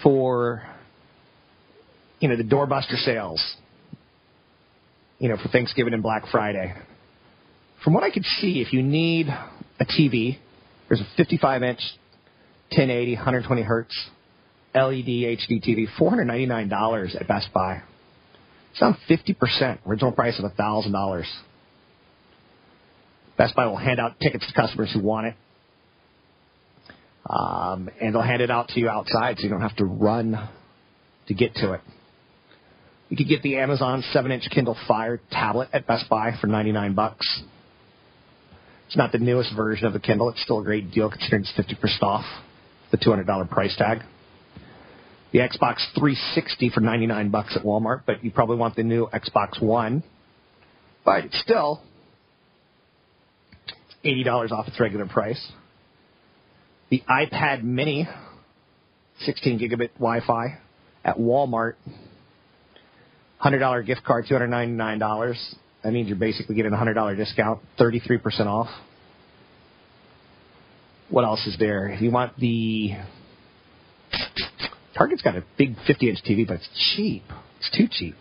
for 0.03 0.63
you 2.19 2.29
know 2.29 2.37
the 2.37 2.43
doorbuster 2.43 2.95
sales, 3.03 3.43
you 5.17 5.29
know, 5.29 5.37
for 5.37 5.49
Thanksgiving 5.49 5.93
and 5.93 6.03
Black 6.03 6.23
Friday. 6.31 6.73
From 7.83 7.93
what 7.93 8.03
I 8.03 8.11
could 8.11 8.25
see, 8.25 8.61
if 8.61 8.71
you 8.71 8.83
need 8.83 9.27
a 9.27 9.85
TV, 9.85 10.37
there's 10.87 11.01
a 11.01 11.07
55 11.17 11.63
inch 11.63 11.79
1080, 12.71 13.15
120 13.15 13.61
hertz 13.63 14.09
LED 14.75 15.07
HD 15.07 15.63
TV, 15.63 15.87
$499 15.99 17.19
at 17.19 17.27
Best 17.27 17.51
Buy. 17.53 17.81
It's 18.71 18.79
down 18.79 18.97
50%, 19.09 19.79
original 19.87 20.11
price 20.11 20.39
of 20.39 20.51
$1,000. 20.51 21.23
Best 23.37 23.55
Buy 23.55 23.65
will 23.65 23.77
hand 23.77 23.99
out 23.99 24.19
tickets 24.19 24.45
to 24.47 24.53
customers 24.53 24.91
who 24.93 25.01
want 25.01 25.27
it. 25.27 25.35
Um, 27.27 27.89
and 27.99 28.13
they'll 28.13 28.21
hand 28.21 28.41
it 28.41 28.51
out 28.51 28.69
to 28.69 28.79
you 28.79 28.89
outside 28.89 29.37
so 29.37 29.43
you 29.43 29.49
don't 29.49 29.61
have 29.61 29.75
to 29.77 29.85
run 29.85 30.49
to 31.27 31.33
get 31.33 31.55
to 31.55 31.73
it. 31.73 31.81
You 33.09 33.17
could 33.17 33.27
get 33.27 33.41
the 33.41 33.57
Amazon 33.57 34.03
7-inch 34.13 34.49
Kindle 34.51 34.77
Fire 34.87 35.19
tablet 35.31 35.69
at 35.73 35.87
Best 35.87 36.09
Buy 36.09 36.33
for 36.39 36.47
99 36.47 36.93
bucks. 36.93 37.41
It's 38.87 38.97
not 38.97 39.11
the 39.11 39.19
newest 39.19 39.55
version 39.55 39.87
of 39.87 39.93
the 39.93 39.99
Kindle. 39.99 40.29
It's 40.29 40.41
still 40.41 40.59
a 40.59 40.63
great 40.63 40.91
deal 40.91 41.09
considering 41.09 41.43
it's 41.43 41.53
50% 41.53 42.03
off 42.03 42.25
the 42.91 42.97
$200 42.97 43.49
price 43.49 43.75
tag. 43.77 43.99
The 45.31 45.39
Xbox 45.39 45.85
360 45.93 46.69
for 46.69 46.81
99 46.81 47.29
bucks 47.29 47.55
at 47.55 47.63
Walmart, 47.63 48.01
but 48.05 48.23
you 48.23 48.31
probably 48.31 48.57
want 48.57 48.75
the 48.75 48.83
new 48.83 49.07
Xbox 49.13 49.61
One. 49.61 50.03
But 51.05 51.25
still 51.31 51.81
$80 54.03 54.51
off 54.51 54.67
its 54.67 54.79
regular 54.79 55.05
price. 55.05 55.51
The 56.89 57.03
iPad 57.07 57.63
Mini, 57.63 58.07
16 59.21 59.59
gigabit 59.59 59.93
Wi-Fi 59.95 60.57
at 61.05 61.17
Walmart, 61.17 61.73
$100 63.43 63.85
gift 63.85 64.03
card, 64.03 64.25
$299. 64.25 65.55
That 65.83 65.93
means 65.93 66.07
you're 66.07 66.17
basically 66.17 66.55
getting 66.55 66.73
a 66.73 66.77
$100 66.77 67.17
discount, 67.17 67.61
33% 67.79 68.47
off. 68.47 68.67
What 71.09 71.23
else 71.25 71.45
is 71.47 71.57
there? 71.57 71.87
If 71.89 72.01
you 72.01 72.11
want 72.11 72.37
the 72.37 72.91
Target's 74.97 75.21
got 75.21 75.35
a 75.35 75.43
big 75.57 75.75
50 75.87 76.09
inch 76.09 76.19
TV, 76.27 76.45
but 76.45 76.57
it's 76.57 76.69
cheap. 76.95 77.23
It's 77.59 77.69
too 77.75 77.87
cheap. 77.89 78.15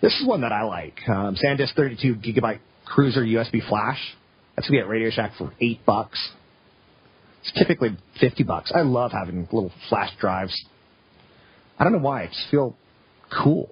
This 0.00 0.18
is 0.18 0.26
one 0.26 0.40
that 0.40 0.52
I 0.52 0.62
like. 0.62 0.98
Um, 1.06 1.36
SanDisk 1.36 1.74
32 1.74 2.14
gigabyte 2.14 2.60
Cruzer 2.88 3.18
USB 3.18 3.66
flash. 3.68 3.98
That's 4.56 4.66
gonna 4.68 4.80
be 4.80 4.84
at 4.84 4.88
Radio 4.88 5.10
Shack 5.10 5.32
for 5.36 5.52
eight 5.60 5.84
bucks. 5.84 6.30
It's 7.42 7.52
typically 7.58 7.96
50 8.20 8.42
bucks. 8.44 8.72
I 8.74 8.80
love 8.80 9.12
having 9.12 9.46
little 9.52 9.72
flash 9.88 10.10
drives. 10.18 10.64
I 11.78 11.84
don't 11.84 11.92
know 11.92 11.98
why. 11.98 12.24
I 12.24 12.26
just 12.26 12.50
feel 12.50 12.76
cool. 13.42 13.70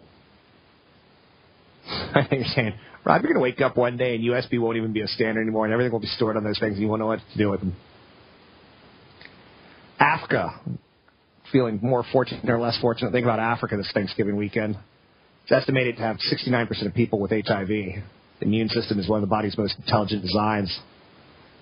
I 1.86 2.26
saying, 2.55 2.74
Rob, 3.09 3.23
you're 3.23 3.33
going 3.33 3.41
to 3.41 3.43
wake 3.43 3.63
up 3.63 3.75
one 3.79 3.97
day 3.97 4.15
and 4.15 4.23
USB 4.23 4.61
won't 4.61 4.77
even 4.77 4.93
be 4.93 5.01
a 5.01 5.09
standard 5.09 5.41
anymore 5.41 5.65
and 5.65 5.73
everything 5.73 5.91
will 5.91 5.99
be 5.99 6.07
stored 6.09 6.37
on 6.37 6.45
those 6.45 6.59
things 6.59 6.75
and 6.75 6.83
you 6.83 6.89
won't 6.89 7.01
know 7.01 7.07
what 7.07 7.21
to 7.33 7.39
do 7.39 7.49
with 7.49 7.61
them. 7.61 7.75
Africa, 9.99 10.61
feeling 11.51 11.81
more 11.83 12.05
fortunate 12.13 12.49
or 12.51 12.61
less 12.61 12.79
fortunate. 12.83 13.13
Think 13.13 13.25
about 13.25 13.41
Africa 13.41 13.79
this 13.79 13.91
Thanksgiving 13.95 14.37
weekend. 14.37 14.77
It's 15.45 15.53
estimated 15.53 15.97
to 15.97 16.03
have 16.03 16.19
69% 16.19 16.87
of 16.87 16.93
people 16.93 17.19
with 17.19 17.31
HIV. 17.31 17.69
The 17.69 18.03
immune 18.43 18.69
system 18.69 18.99
is 18.99 19.09
one 19.09 19.23
of 19.23 19.27
the 19.27 19.31
body's 19.31 19.57
most 19.57 19.77
intelligent 19.79 20.21
designs. 20.21 20.79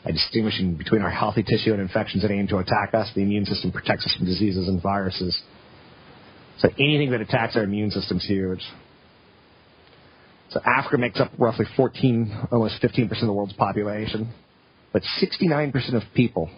By 0.04 0.10
distinguishing 0.10 0.74
between 0.74 1.02
our 1.02 1.10
healthy 1.10 1.44
tissue 1.44 1.72
and 1.72 1.80
infections 1.80 2.22
that 2.22 2.32
aim 2.32 2.48
to 2.48 2.58
attack 2.58 2.92
us, 2.92 3.08
the 3.14 3.22
immune 3.22 3.46
system 3.46 3.70
protects 3.70 4.04
us 4.04 4.16
from 4.16 4.26
diseases 4.26 4.66
and 4.66 4.82
viruses. 4.82 5.40
So 6.58 6.70
anything 6.80 7.12
that 7.12 7.20
attacks 7.20 7.54
our 7.54 7.62
immune 7.62 7.92
system 7.92 8.16
is 8.16 8.24
huge. 8.24 8.62
So 10.50 10.60
Africa 10.64 10.98
makes 10.98 11.20
up 11.20 11.32
roughly 11.38 11.66
14, 11.76 12.48
almost 12.52 12.80
15% 12.82 13.10
of 13.10 13.26
the 13.26 13.32
world's 13.32 13.52
population, 13.54 14.32
but 14.92 15.02
69% 15.20 15.94
of 15.94 16.02
people 16.14 16.50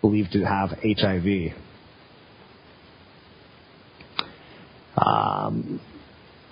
believed 0.00 0.32
to 0.32 0.44
have 0.44 0.70
HIV. 0.82 1.52
Um, 4.96 5.80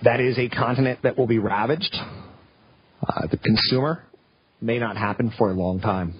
that 0.02 0.20
is 0.20 0.38
a 0.38 0.48
continent 0.48 1.00
that 1.02 1.16
will 1.16 1.26
be 1.26 1.38
ravaged. 1.38 1.96
Uh, 3.06 3.26
the 3.30 3.36
consumer 3.36 4.02
may 4.60 4.78
not 4.78 4.96
happen 4.96 5.32
for 5.38 5.50
a 5.50 5.54
long 5.54 5.80
time. 5.80 6.14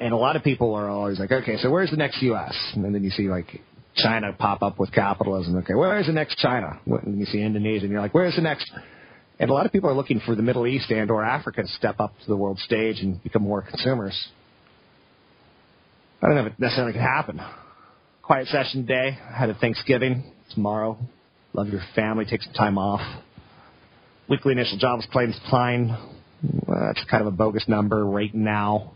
And 0.00 0.12
a 0.12 0.16
lot 0.16 0.36
of 0.36 0.42
people 0.42 0.74
are 0.74 0.88
always 0.88 1.18
like, 1.18 1.32
okay, 1.32 1.56
so 1.58 1.70
where's 1.70 1.90
the 1.90 1.96
next 1.96 2.22
U.S.? 2.22 2.54
And 2.74 2.94
then 2.94 3.02
you 3.02 3.10
see 3.10 3.28
like 3.28 3.60
China 3.98 4.32
pop 4.32 4.62
up 4.62 4.78
with 4.78 4.92
capitalism. 4.92 5.56
Okay, 5.58 5.74
where's 5.74 6.06
the 6.06 6.12
next 6.12 6.38
China? 6.38 6.80
And 6.86 7.18
you 7.18 7.26
see 7.26 7.40
Indonesia, 7.40 7.84
and 7.84 7.92
you're 7.92 8.00
like, 8.00 8.14
where's 8.14 8.36
the 8.36 8.42
next? 8.42 8.70
And 9.38 9.50
a 9.50 9.52
lot 9.52 9.66
of 9.66 9.72
people 9.72 9.88
are 9.90 9.94
looking 9.94 10.20
for 10.20 10.34
the 10.34 10.42
Middle 10.42 10.66
East 10.66 10.90
and 10.90 11.10
or 11.10 11.24
Africa 11.24 11.62
to 11.62 11.68
step 11.68 12.00
up 12.00 12.18
to 12.20 12.26
the 12.26 12.36
world 12.36 12.58
stage 12.58 13.00
and 13.00 13.22
become 13.22 13.42
more 13.42 13.62
consumers. 13.62 14.28
I 16.20 16.26
don't 16.26 16.34
know 16.34 16.46
if 16.46 16.52
it 16.52 16.58
necessarily 16.58 16.92
can 16.92 17.02
happen. 17.02 17.40
Quiet 18.22 18.48
session 18.48 18.84
day. 18.84 19.16
Had 19.32 19.50
a 19.50 19.54
Thanksgiving 19.54 20.32
tomorrow. 20.50 20.98
Love 21.52 21.68
your 21.68 21.82
family. 21.94 22.24
Take 22.24 22.42
some 22.42 22.52
time 22.52 22.78
off. 22.78 23.00
Weekly 24.28 24.52
initial 24.52 24.78
jobs 24.78 25.06
claims 25.12 25.38
decline. 25.38 25.96
Well, 26.66 26.92
that's 26.92 27.04
kind 27.08 27.20
of 27.20 27.28
a 27.28 27.36
bogus 27.36 27.66
number 27.68 28.04
right 28.04 28.34
now. 28.34 28.92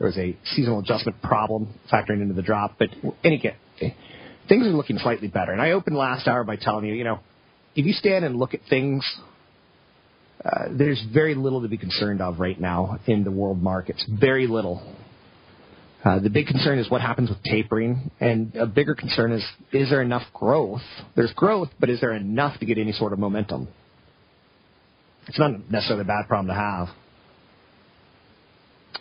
There 0.00 0.06
was 0.06 0.16
a 0.16 0.34
seasonal 0.54 0.80
adjustment 0.80 1.20
problem 1.20 1.68
factoring 1.92 2.22
into 2.22 2.32
the 2.32 2.40
drop, 2.40 2.76
but 2.78 2.88
any 3.22 3.38
case, 3.38 3.52
things 4.48 4.66
are 4.66 4.70
looking 4.70 4.96
slightly 4.96 5.28
better. 5.28 5.52
And 5.52 5.60
I 5.60 5.72
opened 5.72 5.94
last 5.94 6.26
hour 6.26 6.42
by 6.42 6.56
telling 6.56 6.86
you, 6.86 6.94
you 6.94 7.04
know, 7.04 7.20
if 7.76 7.84
you 7.84 7.92
stand 7.92 8.24
and 8.24 8.36
look 8.36 8.54
at 8.54 8.60
things, 8.70 9.04
uh, 10.42 10.68
there's 10.70 11.04
very 11.12 11.34
little 11.34 11.60
to 11.60 11.68
be 11.68 11.76
concerned 11.76 12.22
of 12.22 12.40
right 12.40 12.58
now 12.58 12.98
in 13.06 13.24
the 13.24 13.30
world 13.30 13.62
markets. 13.62 14.02
Very 14.08 14.46
little. 14.46 14.96
Uh, 16.02 16.18
the 16.18 16.30
big 16.30 16.46
concern 16.46 16.78
is 16.78 16.90
what 16.90 17.02
happens 17.02 17.28
with 17.28 17.42
tapering, 17.42 18.10
and 18.20 18.56
a 18.56 18.64
bigger 18.64 18.94
concern 18.94 19.32
is 19.32 19.44
is 19.70 19.90
there 19.90 20.00
enough 20.00 20.22
growth? 20.32 20.80
There's 21.14 21.32
growth, 21.34 21.68
but 21.78 21.90
is 21.90 22.00
there 22.00 22.14
enough 22.14 22.58
to 22.60 22.64
get 22.64 22.78
any 22.78 22.92
sort 22.92 23.12
of 23.12 23.18
momentum? 23.18 23.68
It's 25.28 25.38
not 25.38 25.70
necessarily 25.70 26.04
a 26.04 26.06
bad 26.06 26.26
problem 26.26 26.46
to 26.46 26.54
have. 26.54 26.88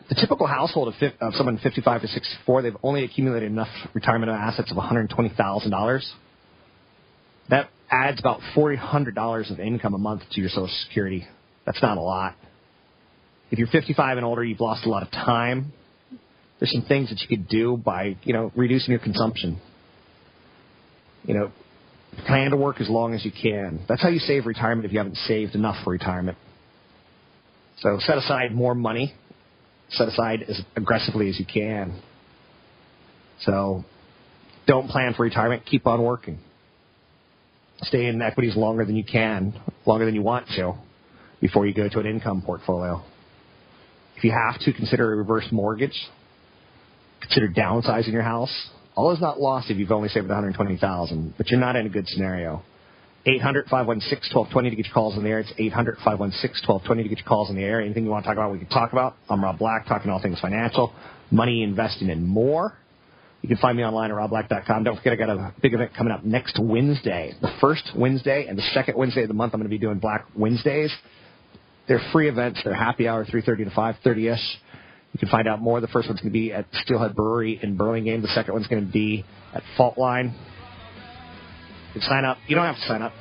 The 0.07 0.15
typical 0.15 0.47
household 0.47 0.93
of, 0.93 1.11
of 1.21 1.33
someone 1.33 1.57
55 1.57 2.01
to 2.01 2.07
64, 2.07 2.61
they've 2.61 2.77
only 2.83 3.03
accumulated 3.03 3.51
enough 3.51 3.67
retirement 3.93 4.31
assets 4.31 4.71
of 4.71 4.77
$120,000. 4.77 6.01
That 7.49 7.69
adds 7.91 8.19
about 8.19 8.39
$400 8.55 9.51
of 9.51 9.59
income 9.59 9.93
a 9.93 9.97
month 9.97 10.21
to 10.31 10.41
your 10.41 10.49
Social 10.49 10.69
Security. 10.87 11.25
That's 11.65 11.81
not 11.81 11.97
a 11.97 12.01
lot. 12.01 12.35
If 13.51 13.57
you're 13.57 13.67
55 13.67 14.17
and 14.17 14.25
older, 14.25 14.43
you've 14.43 14.59
lost 14.59 14.85
a 14.85 14.89
lot 14.89 15.03
of 15.03 15.11
time. 15.11 15.73
There's 16.59 16.71
some 16.71 16.83
things 16.83 17.09
that 17.09 17.19
you 17.21 17.27
could 17.27 17.47
do 17.47 17.77
by, 17.77 18.17
you 18.23 18.33
know, 18.33 18.51
reducing 18.55 18.91
your 18.91 18.99
consumption. 18.99 19.59
You 21.23 21.33
know, 21.33 21.51
plan 22.27 22.51
to 22.51 22.57
work 22.57 22.81
as 22.81 22.89
long 22.89 23.13
as 23.13 23.25
you 23.25 23.31
can. 23.31 23.79
That's 23.87 24.01
how 24.01 24.09
you 24.09 24.19
save 24.19 24.45
retirement 24.45 24.85
if 24.85 24.91
you 24.91 24.99
haven't 24.99 25.17
saved 25.17 25.55
enough 25.55 25.83
for 25.83 25.91
retirement. 25.91 26.37
So 27.79 27.97
set 28.01 28.17
aside 28.17 28.53
more 28.53 28.75
money. 28.75 29.13
Set 29.91 30.07
aside 30.07 30.43
as 30.47 30.61
aggressively 30.75 31.29
as 31.29 31.39
you 31.39 31.45
can. 31.45 32.01
So 33.41 33.83
don't 34.67 34.87
plan 34.87 35.13
for 35.15 35.23
retirement. 35.23 35.65
Keep 35.65 35.87
on 35.87 36.03
working. 36.03 36.39
Stay 37.83 38.05
in 38.05 38.21
equities 38.21 38.55
longer 38.55 38.85
than 38.85 38.95
you 38.95 39.05
can, 39.05 39.59
longer 39.85 40.05
than 40.05 40.13
you 40.13 40.21
want 40.21 40.47
to, 40.55 40.75
before 41.39 41.65
you 41.65 41.73
go 41.73 41.87
to 41.87 41.99
an 41.99 42.05
income 42.05 42.41
portfolio. 42.45 43.01
If 44.17 44.25
you 44.25 44.31
have 44.31 44.59
to, 44.61 44.73
consider 44.73 45.13
a 45.13 45.15
reverse 45.15 45.47
mortgage. 45.51 45.97
Consider 47.21 47.47
downsizing 47.47 48.11
your 48.11 48.21
house. 48.21 48.53
All 48.95 49.11
is 49.11 49.21
not 49.21 49.39
lost 49.39 49.69
if 49.69 49.77
you've 49.77 49.91
only 49.91 50.09
saved 50.09 50.27
120000 50.27 51.33
but 51.37 51.47
you're 51.49 51.59
not 51.59 51.77
in 51.77 51.85
a 51.85 51.89
good 51.89 52.07
scenario. 52.07 52.61
800-516-1220 53.37 54.69
to 54.69 54.75
get 54.75 54.85
your 54.85 54.93
calls 54.93 55.17
in 55.17 55.23
the 55.23 55.29
air. 55.29 55.39
It's 55.39 55.51
800-516-1220 55.53 56.87
to 56.87 57.09
get 57.09 57.17
your 57.19 57.27
calls 57.27 57.49
in 57.49 57.55
the 57.55 57.63
air. 57.63 57.81
Anything 57.81 58.05
you 58.05 58.09
want 58.09 58.23
to 58.23 58.27
talk 58.27 58.37
about, 58.37 58.51
we 58.51 58.59
can 58.59 58.69
talk 58.69 58.91
about. 58.91 59.15
I'm 59.29 59.43
Rob 59.43 59.59
Black, 59.59 59.87
talking 59.87 60.09
all 60.09 60.21
things 60.21 60.39
financial, 60.39 60.93
money, 61.29 61.63
investing, 61.63 62.09
and 62.09 62.25
more. 62.25 62.77
You 63.41 63.47
can 63.47 63.57
find 63.57 63.77
me 63.77 63.83
online 63.83 64.11
at 64.11 64.17
robblack.com. 64.17 64.83
Don't 64.83 64.97
forget, 64.97 65.13
I 65.13 65.15
got 65.15 65.29
a 65.29 65.53
big 65.61 65.73
event 65.73 65.91
coming 65.95 66.11
up 66.11 66.25
next 66.25 66.59
Wednesday. 66.59 67.33
The 67.41 67.51
first 67.61 67.91
Wednesday 67.95 68.47
and 68.49 68.57
the 68.57 68.63
second 68.73 68.97
Wednesday 68.97 69.21
of 69.21 69.27
the 69.27 69.33
month, 69.33 69.53
I'm 69.53 69.59
going 69.59 69.69
to 69.69 69.73
be 69.73 69.77
doing 69.77 69.99
Black 69.99 70.25
Wednesdays. 70.35 70.93
They're 71.87 72.01
free 72.11 72.29
events. 72.29 72.61
They're 72.63 72.73
happy 72.73 73.07
hour, 73.07 73.25
3.30 73.25 73.65
to 73.65 73.71
5.30ish. 73.71 74.55
You 75.13 75.19
can 75.19 75.29
find 75.29 75.47
out 75.47 75.61
more. 75.61 75.81
The 75.81 75.87
first 75.87 76.07
one's 76.07 76.19
going 76.19 76.31
to 76.31 76.37
be 76.37 76.51
at 76.51 76.65
Steelhead 76.83 77.15
Brewery 77.15 77.59
in 77.61 77.77
Burlingame. 77.77 78.21
The 78.21 78.27
second 78.29 78.53
one's 78.53 78.67
going 78.67 78.85
to 78.85 78.91
be 78.91 79.25
at 79.53 79.63
Fault 79.77 79.97
Line. 79.97 80.35
You 81.93 82.01
sign 82.01 82.25
up. 82.25 82.37
You 82.47 82.55
don't 82.55 82.65
have 82.65 82.75
to 82.75 82.81
sign 82.81 83.01
up. 83.01 83.13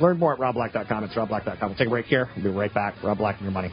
Learn 0.00 0.18
more 0.18 0.32
at 0.32 0.40
robblack.com. 0.40 1.04
It's 1.04 1.14
robblack.com. 1.14 1.68
We'll 1.68 1.78
take 1.78 1.86
a 1.86 1.90
break 1.90 2.06
here. 2.06 2.28
We'll 2.36 2.44
be 2.44 2.50
right 2.50 2.72
back. 2.72 3.02
Rob 3.02 3.18
Black 3.18 3.36
and 3.36 3.44
your 3.44 3.52
money. 3.52 3.72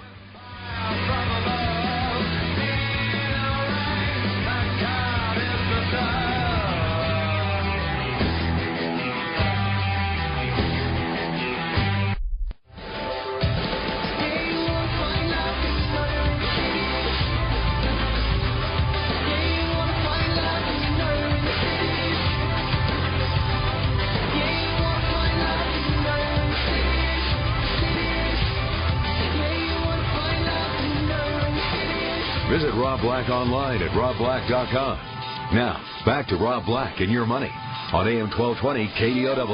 Visit 32.49 32.73
Rob 32.73 32.99
Black 33.01 33.29
online 33.29 33.79
at 33.83 33.91
robblack.com. 33.91 34.97
Now, 35.53 35.85
back 36.03 36.27
to 36.29 36.35
Rob 36.35 36.65
Black 36.65 36.99
and 36.99 37.11
your 37.11 37.27
money 37.27 37.51
on 37.93 38.07
AM 38.07 38.27
1220 38.31 38.87
KDOW. 38.97 39.45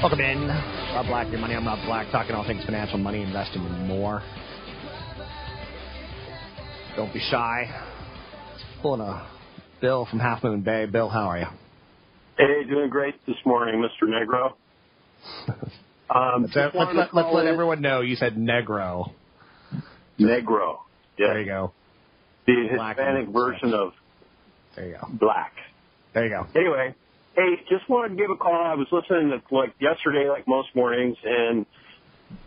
Welcome 0.00 0.20
in. 0.20 0.48
Rob 0.48 1.06
Black, 1.06 1.30
your 1.30 1.38
money. 1.38 1.54
I'm 1.54 1.66
Rob 1.66 1.84
Black, 1.84 2.10
talking 2.10 2.34
all 2.34 2.46
things 2.46 2.64
financial, 2.64 2.96
money, 2.96 3.20
investing, 3.20 3.60
and 3.60 3.86
more. 3.86 4.22
Don't 6.96 7.12
be 7.12 7.20
shy. 7.30 7.64
Pulling 8.80 9.02
a 9.02 9.28
Bill 9.82 10.06
from 10.06 10.18
Half 10.18 10.44
Moon 10.44 10.62
Bay. 10.62 10.86
Bill, 10.86 11.10
how 11.10 11.28
are 11.28 11.38
you? 11.40 11.46
Hey, 12.38 12.64
doing 12.66 12.88
great 12.88 13.16
this 13.26 13.36
morning, 13.44 13.84
Mr. 13.84 14.08
Negro. 14.08 14.54
Um, 16.10 16.42
Let's, 16.42 16.74
let's, 16.74 16.94
let, 16.94 17.14
let's 17.14 17.28
let 17.32 17.46
everyone 17.46 17.80
know 17.80 18.00
you 18.00 18.16
said 18.16 18.34
Negro. 18.34 19.12
Negro. 20.20 20.78
Yes. 21.18 21.28
There 21.28 21.40
you 21.40 21.46
go. 21.46 21.72
The 22.46 22.68
Black 22.74 22.96
Hispanic 22.96 23.28
version 23.28 23.72
of 23.72 23.92
There 24.76 24.86
you 24.86 24.98
go. 25.00 25.08
black. 25.18 25.52
There 26.12 26.24
you 26.24 26.30
go. 26.30 26.46
Anyway, 26.54 26.94
hey, 27.34 27.54
just 27.68 27.88
wanted 27.88 28.10
to 28.10 28.16
give 28.16 28.30
a 28.30 28.36
call. 28.36 28.52
I 28.52 28.74
was 28.74 28.86
listening 28.92 29.30
to 29.30 29.54
like 29.54 29.74
yesterday, 29.80 30.28
like 30.28 30.46
most 30.46 30.68
mornings, 30.74 31.16
and 31.24 31.64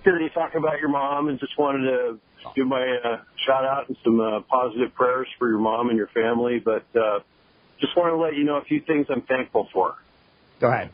heard 0.05 0.21
you 0.21 0.29
talk 0.29 0.53
about 0.55 0.79
your 0.79 0.89
mom, 0.89 1.29
and 1.29 1.39
just 1.39 1.57
wanted 1.57 1.89
to 1.89 2.19
give 2.55 2.67
my 2.67 2.81
uh, 3.03 3.17
shout 3.45 3.65
out 3.65 3.87
and 3.87 3.97
some 4.03 4.19
uh, 4.19 4.41
positive 4.41 4.93
prayers 4.93 5.27
for 5.39 5.49
your 5.49 5.59
mom 5.59 5.89
and 5.89 5.97
your 5.97 6.07
family. 6.07 6.61
But 6.63 6.85
uh, 6.95 7.19
just 7.79 7.97
want 7.97 8.13
to 8.13 8.17
let 8.17 8.35
you 8.35 8.43
know 8.43 8.57
a 8.57 8.63
few 8.63 8.81
things 8.81 9.07
I'm 9.09 9.21
thankful 9.23 9.67
for. 9.73 9.95
Go 10.59 10.67
ahead. 10.71 10.91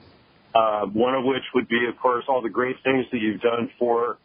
Uh, 0.54 0.86
one 0.94 1.16
of 1.16 1.26
which 1.26 1.44
would 1.56 1.68
be, 1.68 1.88
of 1.90 1.98
course, 2.00 2.26
all 2.28 2.42
the 2.42 2.50
great 2.50 2.76
things 2.84 3.06
that 3.12 3.20
you've 3.20 3.42
done 3.42 3.72
for 3.80 4.18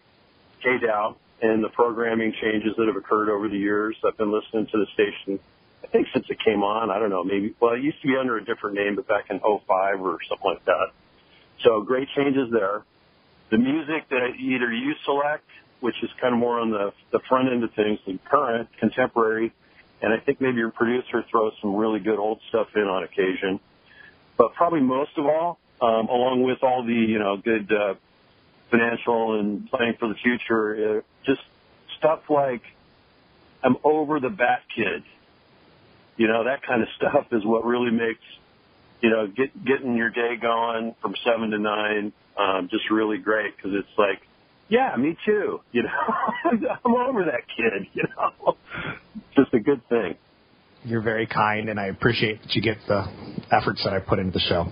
KDOW 0.64 1.16
and 1.40 1.64
the 1.64 1.70
programming 1.70 2.34
changes 2.42 2.72
that 2.76 2.86
have 2.86 2.96
occurred 2.96 3.30
over 3.30 3.48
the 3.48 3.56
years. 3.56 3.96
I've 4.06 4.16
been 4.18 4.32
listening 4.32 4.66
to 4.66 4.78
the 4.78 4.86
station, 4.92 5.40
I 5.82 5.86
think, 5.86 6.06
since 6.12 6.26
it 6.28 6.38
came 6.44 6.62
on. 6.62 6.90
I 6.90 6.98
don't 6.98 7.10
know, 7.10 7.24
maybe, 7.24 7.54
well, 7.60 7.74
it 7.74 7.82
used 7.82 8.00
to 8.02 8.08
be 8.08 8.16
under 8.16 8.36
a 8.36 8.44
different 8.44 8.76
name, 8.76 8.96
but 8.96 9.08
back 9.08 9.26
in 9.30 9.40
05 9.40 10.00
or 10.00 10.18
something 10.28 10.44
like 10.44 10.64
that. 10.66 10.88
So 11.64 11.80
great 11.82 12.08
changes 12.16 12.50
there. 12.52 12.84
The 13.50 13.58
music 13.58 14.08
that 14.10 14.36
either 14.38 14.72
you 14.72 14.92
select, 15.04 15.44
which 15.80 15.94
is 16.02 16.10
kind 16.20 16.34
of 16.34 16.40
more 16.40 16.60
on 16.60 16.70
the, 16.70 16.92
the 17.12 17.20
front 17.28 17.48
end 17.50 17.64
of 17.64 17.72
things, 17.74 17.98
the 18.06 18.18
current, 18.28 18.68
contemporary, 18.78 19.52
and 20.02 20.12
I 20.12 20.18
think 20.24 20.40
maybe 20.40 20.58
your 20.58 20.70
producer 20.70 21.24
throws 21.30 21.52
some 21.60 21.74
really 21.74 22.00
good 22.00 22.18
old 22.18 22.40
stuff 22.50 22.68
in 22.76 22.82
on 22.82 23.04
occasion. 23.04 23.58
But 24.36 24.54
probably 24.54 24.80
most 24.80 25.10
of 25.16 25.26
all, 25.26 25.58
um, 25.80 26.08
along 26.08 26.42
with 26.42 26.58
all 26.62 26.84
the 26.84 26.92
you 26.92 27.18
know 27.18 27.36
good 27.36 27.70
uh, 27.72 27.94
financial 28.70 29.40
and 29.40 29.68
planning 29.70 29.94
for 29.98 30.08
the 30.08 30.14
future, 30.22 30.98
uh, 30.98 31.00
just 31.24 31.40
stuff 31.98 32.20
like 32.28 32.62
I'm 33.62 33.76
over 33.84 34.20
the 34.20 34.30
Bat 34.30 34.60
Kid. 34.74 35.02
You 36.16 36.28
know 36.28 36.44
that 36.44 36.62
kind 36.66 36.82
of 36.82 36.88
stuff 36.96 37.26
is 37.32 37.44
what 37.44 37.64
really 37.64 37.90
makes 37.90 38.24
you 39.00 39.10
know 39.10 39.26
get 39.26 39.52
getting 39.64 39.96
your 39.96 40.10
day 40.10 40.36
going 40.40 40.94
from 41.00 41.14
seven 41.24 41.50
to 41.50 41.58
nine 41.58 42.12
um, 42.38 42.68
just 42.70 42.90
really 42.90 43.18
great 43.18 43.56
because 43.56 43.72
it's 43.74 43.98
like, 43.98 44.20
yeah, 44.68 44.94
me 44.96 45.16
too. 45.26 45.60
You 45.72 45.82
know, 45.82 46.68
I'm 46.84 46.94
over 46.94 47.24
that 47.24 47.42
kid. 47.56 47.88
You 47.94 48.04
know, 48.16 48.56
just 49.36 49.52
a 49.52 49.58
good 49.58 49.86
thing. 49.88 50.16
You're 50.84 51.02
very 51.02 51.26
kind, 51.26 51.68
and 51.68 51.78
I 51.78 51.86
appreciate 51.86 52.42
that 52.42 52.54
you 52.54 52.62
get 52.62 52.78
the 52.86 53.04
efforts 53.50 53.82
that 53.84 53.92
I 53.92 53.98
put 53.98 54.18
into 54.18 54.32
the 54.32 54.40
show. 54.40 54.66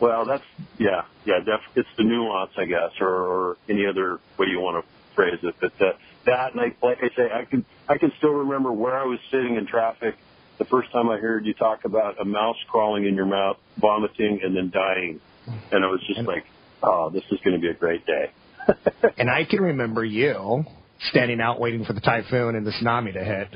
Well, 0.00 0.26
that's 0.26 0.44
yeah, 0.78 1.02
yeah. 1.24 1.40
Def- 1.44 1.74
it's 1.74 1.88
the 1.96 2.04
nuance, 2.04 2.52
I 2.56 2.64
guess, 2.66 2.90
or, 3.00 3.08
or 3.08 3.56
any 3.68 3.86
other 3.86 4.20
way 4.38 4.46
you 4.48 4.60
want 4.60 4.84
to 4.84 4.90
phrase 5.14 5.38
it. 5.42 5.54
But 5.60 5.72
uh, 5.80 5.92
that, 6.26 6.54
like, 6.54 6.76
like 6.82 6.98
I 7.02 7.08
say, 7.16 7.28
I 7.32 7.44
can 7.44 7.64
I 7.88 7.98
can 7.98 8.12
still 8.18 8.30
remember 8.32 8.72
where 8.72 8.96
I 8.96 9.04
was 9.04 9.18
sitting 9.30 9.56
in 9.56 9.66
traffic 9.66 10.14
the 10.58 10.64
first 10.66 10.90
time 10.92 11.08
I 11.08 11.18
heard 11.18 11.46
you 11.46 11.54
talk 11.54 11.84
about 11.84 12.20
a 12.20 12.24
mouse 12.24 12.56
crawling 12.68 13.06
in 13.06 13.14
your 13.14 13.26
mouth, 13.26 13.56
vomiting, 13.80 14.40
and 14.42 14.56
then 14.56 14.70
dying, 14.70 15.20
and 15.72 15.84
I 15.84 15.88
was 15.88 16.00
just 16.06 16.26
like, 16.26 16.44
oh, 16.82 17.10
this 17.10 17.22
is 17.30 17.38
going 17.44 17.54
to 17.54 17.60
be 17.60 17.68
a 17.68 17.74
great 17.74 18.04
day. 18.06 18.30
and 19.18 19.30
I 19.30 19.44
can 19.44 19.60
remember 19.60 20.04
you 20.04 20.64
standing 21.10 21.40
out 21.40 21.60
waiting 21.60 21.84
for 21.84 21.92
the 21.92 22.00
typhoon 22.00 22.56
and 22.56 22.66
the 22.66 22.72
tsunami 22.72 23.12
to 23.14 23.24
hit. 23.24 23.48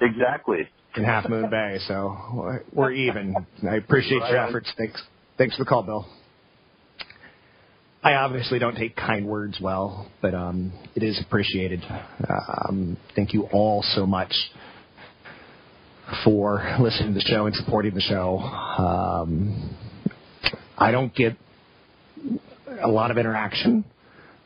Exactly. 0.00 0.68
In 0.96 1.04
Half 1.04 1.28
Moon 1.28 1.50
Bay, 1.50 1.78
so 1.86 2.60
we're 2.72 2.92
even. 2.92 3.34
I 3.68 3.76
appreciate 3.76 4.18
your 4.18 4.36
Right. 4.38 4.48
efforts. 4.48 4.72
Thanks. 4.76 5.02
Thanks 5.38 5.56
for 5.56 5.62
the 5.62 5.68
call, 5.68 5.84
Bill. 5.84 6.04
I 8.02 8.14
obviously 8.14 8.58
don't 8.58 8.74
take 8.74 8.96
kind 8.96 9.24
words 9.24 9.58
well, 9.62 10.10
but 10.20 10.34
um, 10.34 10.72
it 10.96 11.04
is 11.04 11.20
appreciated. 11.24 11.80
Um, 12.28 12.96
thank 13.14 13.32
you 13.32 13.44
all 13.52 13.84
so 13.94 14.04
much 14.04 14.34
for 16.24 16.76
listening 16.80 17.10
to 17.10 17.14
the 17.14 17.20
show 17.20 17.46
and 17.46 17.54
supporting 17.54 17.94
the 17.94 18.00
show. 18.00 18.38
Um, 18.38 19.76
I 20.76 20.90
don't 20.90 21.14
get 21.14 21.36
a 22.82 22.88
lot 22.88 23.12
of 23.12 23.16
interaction 23.16 23.84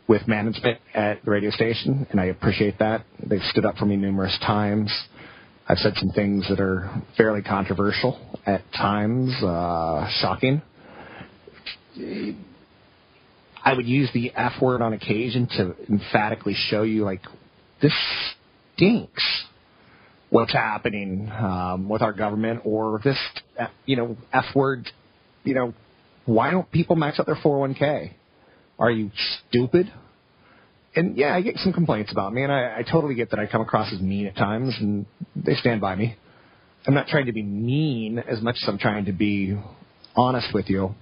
with 0.08 0.28
management 0.28 0.78
at 0.92 1.24
the 1.24 1.30
radio 1.30 1.50
station, 1.50 2.06
and 2.10 2.20
I 2.20 2.26
appreciate 2.26 2.80
that. 2.80 3.06
They've 3.18 3.40
stood 3.44 3.64
up 3.64 3.76
for 3.76 3.86
me 3.86 3.96
numerous 3.96 4.38
times. 4.44 4.92
I've 5.66 5.78
said 5.78 5.94
some 5.96 6.10
things 6.10 6.46
that 6.50 6.60
are 6.60 7.02
fairly 7.16 7.40
controversial 7.40 8.20
at 8.44 8.60
times, 8.74 9.32
uh, 9.42 10.06
shocking. 10.20 10.60
I 11.96 13.74
would 13.74 13.86
use 13.86 14.10
the 14.12 14.32
F 14.34 14.60
word 14.60 14.82
on 14.82 14.92
occasion 14.92 15.46
to 15.56 15.74
emphatically 15.88 16.54
show 16.56 16.82
you, 16.82 17.04
like, 17.04 17.22
this 17.80 17.94
stinks. 18.74 19.44
What's 20.30 20.52
happening 20.52 21.30
um, 21.30 21.88
with 21.88 22.00
our 22.00 22.12
government, 22.12 22.62
or 22.64 23.00
this, 23.04 23.18
you 23.84 23.96
know, 23.96 24.16
F 24.32 24.46
word, 24.54 24.88
you 25.44 25.54
know, 25.54 25.74
why 26.24 26.50
don't 26.50 26.70
people 26.70 26.96
max 26.96 27.20
out 27.20 27.26
their 27.26 27.36
401k? 27.36 28.12
Are 28.78 28.90
you 28.90 29.10
stupid? 29.48 29.92
And 30.94 31.16
yeah, 31.16 31.34
I 31.34 31.42
get 31.42 31.56
some 31.58 31.72
complaints 31.72 32.12
about 32.12 32.32
me, 32.32 32.42
and 32.42 32.52
I, 32.52 32.78
I 32.78 32.82
totally 32.90 33.14
get 33.14 33.30
that 33.30 33.38
I 33.38 33.46
come 33.46 33.60
across 33.60 33.92
as 33.92 34.00
mean 34.00 34.26
at 34.26 34.36
times, 34.36 34.74
and 34.80 35.06
they 35.36 35.54
stand 35.54 35.80
by 35.80 35.94
me. 35.94 36.16
I'm 36.86 36.94
not 36.94 37.06
trying 37.06 37.26
to 37.26 37.32
be 37.32 37.42
mean 37.42 38.18
as 38.18 38.40
much 38.40 38.56
as 38.62 38.68
I'm 38.68 38.78
trying 38.78 39.04
to 39.04 39.12
be 39.12 39.58
honest 40.16 40.48
with 40.52 40.68
you. 40.68 40.94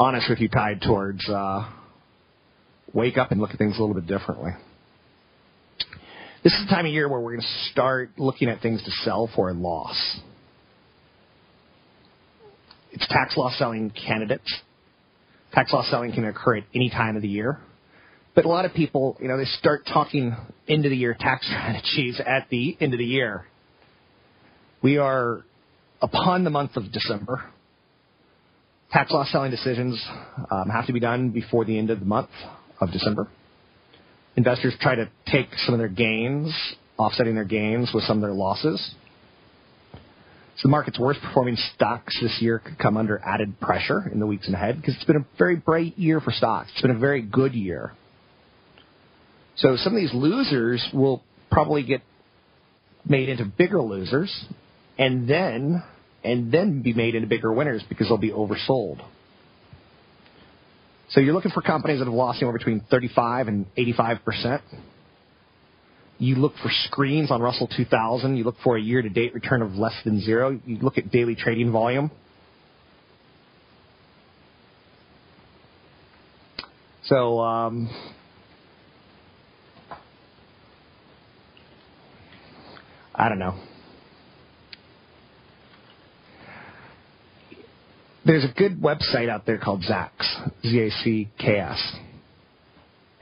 Honest 0.00 0.30
with 0.30 0.40
you, 0.40 0.48
tied 0.48 0.80
towards 0.80 1.28
uh, 1.28 1.70
wake 2.94 3.18
up 3.18 3.32
and 3.32 3.38
look 3.38 3.50
at 3.50 3.58
things 3.58 3.76
a 3.76 3.82
little 3.82 3.94
bit 3.94 4.06
differently. 4.06 4.52
This 6.42 6.54
is 6.54 6.66
the 6.66 6.74
time 6.74 6.86
of 6.86 6.92
year 6.92 7.06
where 7.06 7.20
we're 7.20 7.32
going 7.32 7.42
to 7.42 7.70
start 7.70 8.08
looking 8.16 8.48
at 8.48 8.62
things 8.62 8.82
to 8.82 8.90
sell 9.04 9.28
for 9.36 9.50
a 9.50 9.52
loss. 9.52 10.20
It's 12.92 13.06
tax 13.08 13.36
loss 13.36 13.58
selling 13.58 13.90
candidates. 13.90 14.50
Tax 15.52 15.70
loss 15.70 15.90
selling 15.90 16.12
can 16.12 16.24
occur 16.24 16.56
at 16.56 16.64
any 16.74 16.88
time 16.88 17.16
of 17.16 17.20
the 17.20 17.28
year. 17.28 17.58
But 18.34 18.46
a 18.46 18.48
lot 18.48 18.64
of 18.64 18.72
people, 18.72 19.18
you 19.20 19.28
know, 19.28 19.36
they 19.36 19.44
start 19.44 19.82
talking 19.84 20.34
end 20.66 20.86
of 20.86 20.90
the 20.90 20.96
year 20.96 21.14
tax 21.20 21.46
strategies 21.50 22.18
at 22.26 22.48
the 22.48 22.74
end 22.80 22.94
of 22.94 22.98
the 22.98 23.04
year. 23.04 23.44
We 24.80 24.96
are 24.96 25.44
upon 26.00 26.44
the 26.44 26.50
month 26.50 26.78
of 26.78 26.90
December. 26.90 27.44
Tax 28.92 29.12
loss 29.12 29.30
selling 29.30 29.52
decisions 29.52 30.04
um, 30.50 30.68
have 30.68 30.86
to 30.86 30.92
be 30.92 31.00
done 31.00 31.30
before 31.30 31.64
the 31.64 31.78
end 31.78 31.90
of 31.90 32.00
the 32.00 32.06
month 32.06 32.30
of 32.80 32.90
December. 32.90 33.28
Investors 34.36 34.74
try 34.80 34.96
to 34.96 35.08
take 35.30 35.48
some 35.64 35.74
of 35.74 35.78
their 35.78 35.88
gains, 35.88 36.52
offsetting 36.98 37.34
their 37.34 37.44
gains 37.44 37.90
with 37.94 38.04
some 38.04 38.16
of 38.18 38.22
their 38.22 38.32
losses. 38.32 38.94
So 40.56 40.62
the 40.64 40.70
market's 40.70 40.98
worst 40.98 41.20
performing 41.20 41.56
stocks 41.74 42.18
this 42.20 42.36
year 42.40 42.58
could 42.58 42.78
come 42.78 42.96
under 42.96 43.18
added 43.24 43.60
pressure 43.60 44.10
in 44.12 44.18
the 44.18 44.26
weeks 44.26 44.48
ahead 44.48 44.76
because 44.76 44.94
it's 44.96 45.04
been 45.04 45.16
a 45.16 45.26
very 45.38 45.56
bright 45.56 45.96
year 45.96 46.20
for 46.20 46.32
stocks. 46.32 46.70
It's 46.72 46.82
been 46.82 46.90
a 46.90 46.98
very 46.98 47.22
good 47.22 47.54
year. 47.54 47.92
So 49.56 49.76
some 49.76 49.94
of 49.94 50.00
these 50.00 50.12
losers 50.12 50.86
will 50.92 51.22
probably 51.50 51.82
get 51.82 52.02
made 53.08 53.28
into 53.28 53.44
bigger 53.44 53.80
losers 53.80 54.44
and 54.98 55.28
then 55.28 55.82
and 56.22 56.52
then 56.52 56.82
be 56.82 56.92
made 56.92 57.14
into 57.14 57.26
bigger 57.28 57.52
winners 57.52 57.82
because 57.88 58.08
they'll 58.08 58.18
be 58.18 58.32
oversold. 58.32 59.04
So 61.10 61.20
you're 61.20 61.34
looking 61.34 61.50
for 61.50 61.62
companies 61.62 61.98
that 61.98 62.04
have 62.04 62.14
lost 62.14 62.38
anywhere 62.38 62.56
between 62.56 62.82
35 62.90 63.48
and 63.48 63.66
85 63.76 64.18
percent. 64.24 64.62
You 66.18 66.36
look 66.36 66.52
for 66.62 66.70
screens 66.84 67.30
on 67.30 67.40
Russell 67.40 67.66
2000. 67.74 68.36
You 68.36 68.44
look 68.44 68.56
for 68.62 68.76
a 68.76 68.80
year-to-date 68.80 69.32
return 69.34 69.62
of 69.62 69.72
less 69.72 69.94
than 70.04 70.20
zero. 70.20 70.60
You 70.66 70.76
look 70.76 70.98
at 70.98 71.10
daily 71.10 71.34
trading 71.34 71.72
volume. 71.72 72.10
So 77.04 77.40
um, 77.40 77.88
I 83.14 83.28
don't 83.28 83.38
know. 83.38 83.58
There's 88.24 88.44
a 88.44 88.52
good 88.54 88.80
website 88.80 89.30
out 89.30 89.46
there 89.46 89.56
called 89.56 89.82
Zacks, 89.82 90.50
Z-A-C-K-S, 90.62 91.96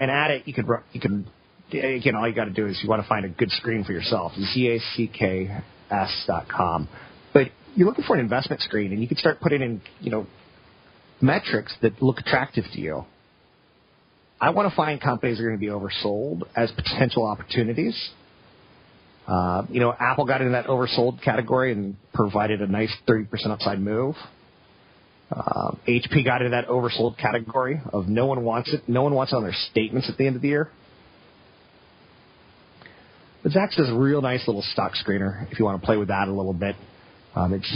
and 0.01 0.11
at 0.11 0.31
it 0.33 0.43
you 0.47 0.55
could 0.55 0.67
you 0.93 1.01
can 1.01 1.29
again 1.73 2.17
all 2.17 2.29
you 2.29 2.35
got 2.35 2.47
to 2.47 2.51
do 2.51 2.67
is 2.67 2.81
you 2.83 2.89
want 2.89 3.03
to 3.03 3.09
find 3.09 3.25
a 3.25 3.29
good 3.29 3.51
screen 3.53 3.85
for 3.85 3.93
yourself, 3.93 4.33
Z-A-C-K-S 4.35 6.25
dot 6.27 6.49
com. 6.49 6.89
But 7.33 7.49
you're 7.77 7.87
looking 7.87 8.05
for 8.05 8.15
an 8.15 8.21
investment 8.21 8.61
screen, 8.63 8.93
and 8.93 9.01
you 9.01 9.07
can 9.07 9.17
start 9.17 9.41
putting 9.41 9.63
in 9.63 9.81
you 10.01 10.11
know 10.11 10.27
metrics 11.21 11.77
that 11.83 12.03
look 12.03 12.19
attractive 12.19 12.65
to 12.73 12.81
you. 12.81 13.05
I 14.41 14.51
want 14.51 14.69
to 14.69 14.75
find 14.75 15.01
companies 15.01 15.39
that 15.39 15.45
are 15.45 15.49
going 15.49 15.61
to 15.61 15.65
be 15.65 15.73
oversold 15.73 16.43
as 16.57 16.73
potential 16.73 17.25
opportunities. 17.25 18.11
Uh, 19.29 19.65
you 19.69 19.79
know, 19.79 19.95
Apple 19.99 20.25
got 20.25 20.41
into 20.41 20.53
that 20.53 20.67
oversold 20.67 21.23
category 21.23 21.73
and 21.73 21.97
provided 22.15 22.63
a 22.63 22.67
nice 22.67 22.95
30% 23.07 23.27
upside 23.49 23.81
move. 23.81 24.15
Uh, 25.31 25.73
HP 25.87 26.25
got 26.25 26.41
into 26.41 26.51
that 26.51 26.69
oversold 26.69 27.19
category 27.19 27.81
of 27.93 28.09
no 28.09 28.27
one 28.27 28.45
wants 28.45 28.73
it. 28.73 28.89
No 28.89 29.03
one 29.03 29.15
wants 29.15 29.33
it 29.33 29.37
on 29.37 29.43
their 29.43 29.57
statements 29.71 30.09
at 30.11 30.17
the 30.17 30.27
end 30.27 30.37
of 30.37 30.43
the 30.43 30.49
year. 30.49 30.71
But 33.43 33.53
Zacks 33.53 33.77
does 33.77 33.91
a 33.91 33.95
real 33.95 34.23
nice 34.23 34.47
little 34.47 34.63
stock 34.63 34.93
screener 34.93 35.51
if 35.53 35.59
you 35.59 35.65
want 35.65 35.81
to 35.81 35.87
play 35.87 35.97
with 35.97 36.09
that 36.09 36.29
a 36.29 36.33
little 36.33 36.55
bit. 36.55 36.77
Um, 37.35 37.53
it's 37.53 37.71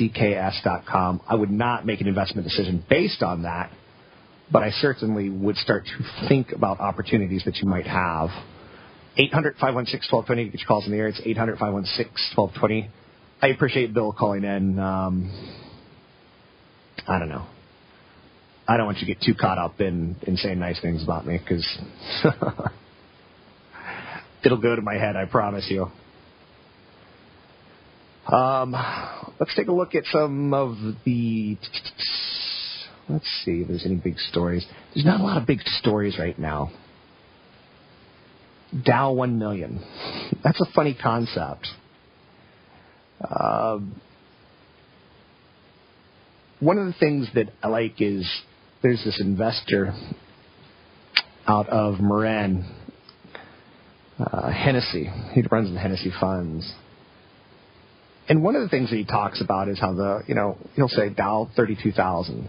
zacks.com. 0.00 1.22
I 1.26 1.34
would 1.34 1.50
not 1.50 1.86
make 1.86 2.00
an 2.00 2.06
investment 2.06 2.46
decision 2.46 2.84
based 2.88 3.22
on 3.22 3.42
that, 3.42 3.70
but 4.52 4.62
I 4.62 4.70
certainly 4.70 5.30
would 5.30 5.56
start 5.56 5.84
to 5.86 6.28
think 6.28 6.52
about 6.52 6.80
opportunities 6.80 7.42
that 7.46 7.56
you 7.56 7.68
might 7.68 7.86
have. 7.86 8.28
800 9.16 9.54
516 9.54 10.08
1220 10.14 10.44
get 10.50 10.60
your 10.60 10.66
calls 10.66 10.86
in 10.86 10.92
the 10.92 10.98
air. 10.98 11.08
It's 11.08 11.20
800 11.24 11.58
516 11.58 12.36
1220. 12.36 12.90
I 13.42 13.48
appreciate 13.48 13.94
Bill 13.94 14.12
calling 14.12 14.44
in. 14.44 14.78
Um, 14.78 15.63
I 17.06 17.18
don't 17.18 17.28
know. 17.28 17.46
I 18.66 18.76
don't 18.76 18.86
want 18.86 18.98
you 18.98 19.06
to 19.06 19.14
get 19.14 19.22
too 19.22 19.34
caught 19.34 19.58
up 19.58 19.80
in, 19.80 20.16
in 20.22 20.36
saying 20.36 20.58
nice 20.58 20.80
things 20.80 21.02
about 21.02 21.26
me 21.26 21.38
because 21.38 21.66
it'll 24.44 24.60
go 24.60 24.74
to 24.74 24.82
my 24.82 24.94
head, 24.94 25.16
I 25.16 25.26
promise 25.26 25.66
you. 25.68 25.90
Um, 28.26 28.72
let's 29.38 29.54
take 29.54 29.68
a 29.68 29.72
look 29.72 29.94
at 29.94 30.04
some 30.06 30.54
of 30.54 30.76
the. 31.04 31.58
Let's 33.06 33.26
see 33.44 33.60
if 33.60 33.68
there's 33.68 33.84
any 33.84 33.96
big 33.96 34.18
stories. 34.18 34.64
There's 34.94 35.04
not 35.04 35.20
a 35.20 35.22
lot 35.22 35.36
of 35.36 35.46
big 35.46 35.60
stories 35.62 36.18
right 36.18 36.38
now. 36.38 36.70
Dow 38.82 39.12
1 39.12 39.38
million. 39.38 39.84
That's 40.42 40.60
a 40.60 40.64
funny 40.74 40.96
concept. 41.00 41.68
Um, 43.20 44.00
one 46.64 46.78
of 46.78 46.86
the 46.86 46.94
things 46.94 47.28
that 47.34 47.50
I 47.62 47.68
like 47.68 48.00
is 48.00 48.28
there's 48.82 49.02
this 49.04 49.20
investor 49.20 49.92
out 51.46 51.68
of 51.68 52.00
Marin, 52.00 52.64
uh, 54.18 54.50
Hennessy. 54.50 55.10
He 55.32 55.42
runs 55.50 55.72
the 55.72 55.78
Hennessy 55.78 56.10
funds. 56.18 56.72
And 58.28 58.42
one 58.42 58.56
of 58.56 58.62
the 58.62 58.68
things 58.70 58.88
that 58.88 58.96
he 58.96 59.04
talks 59.04 59.42
about 59.42 59.68
is 59.68 59.78
how 59.78 59.92
the, 59.92 60.22
you 60.26 60.34
know, 60.34 60.56
he'll 60.74 60.88
say 60.88 61.10
Dow 61.10 61.50
32,000. 61.54 62.48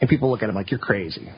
And 0.00 0.08
people 0.08 0.30
look 0.30 0.42
at 0.42 0.48
him 0.48 0.54
like, 0.54 0.70
you're 0.70 0.78
crazy. 0.78 1.28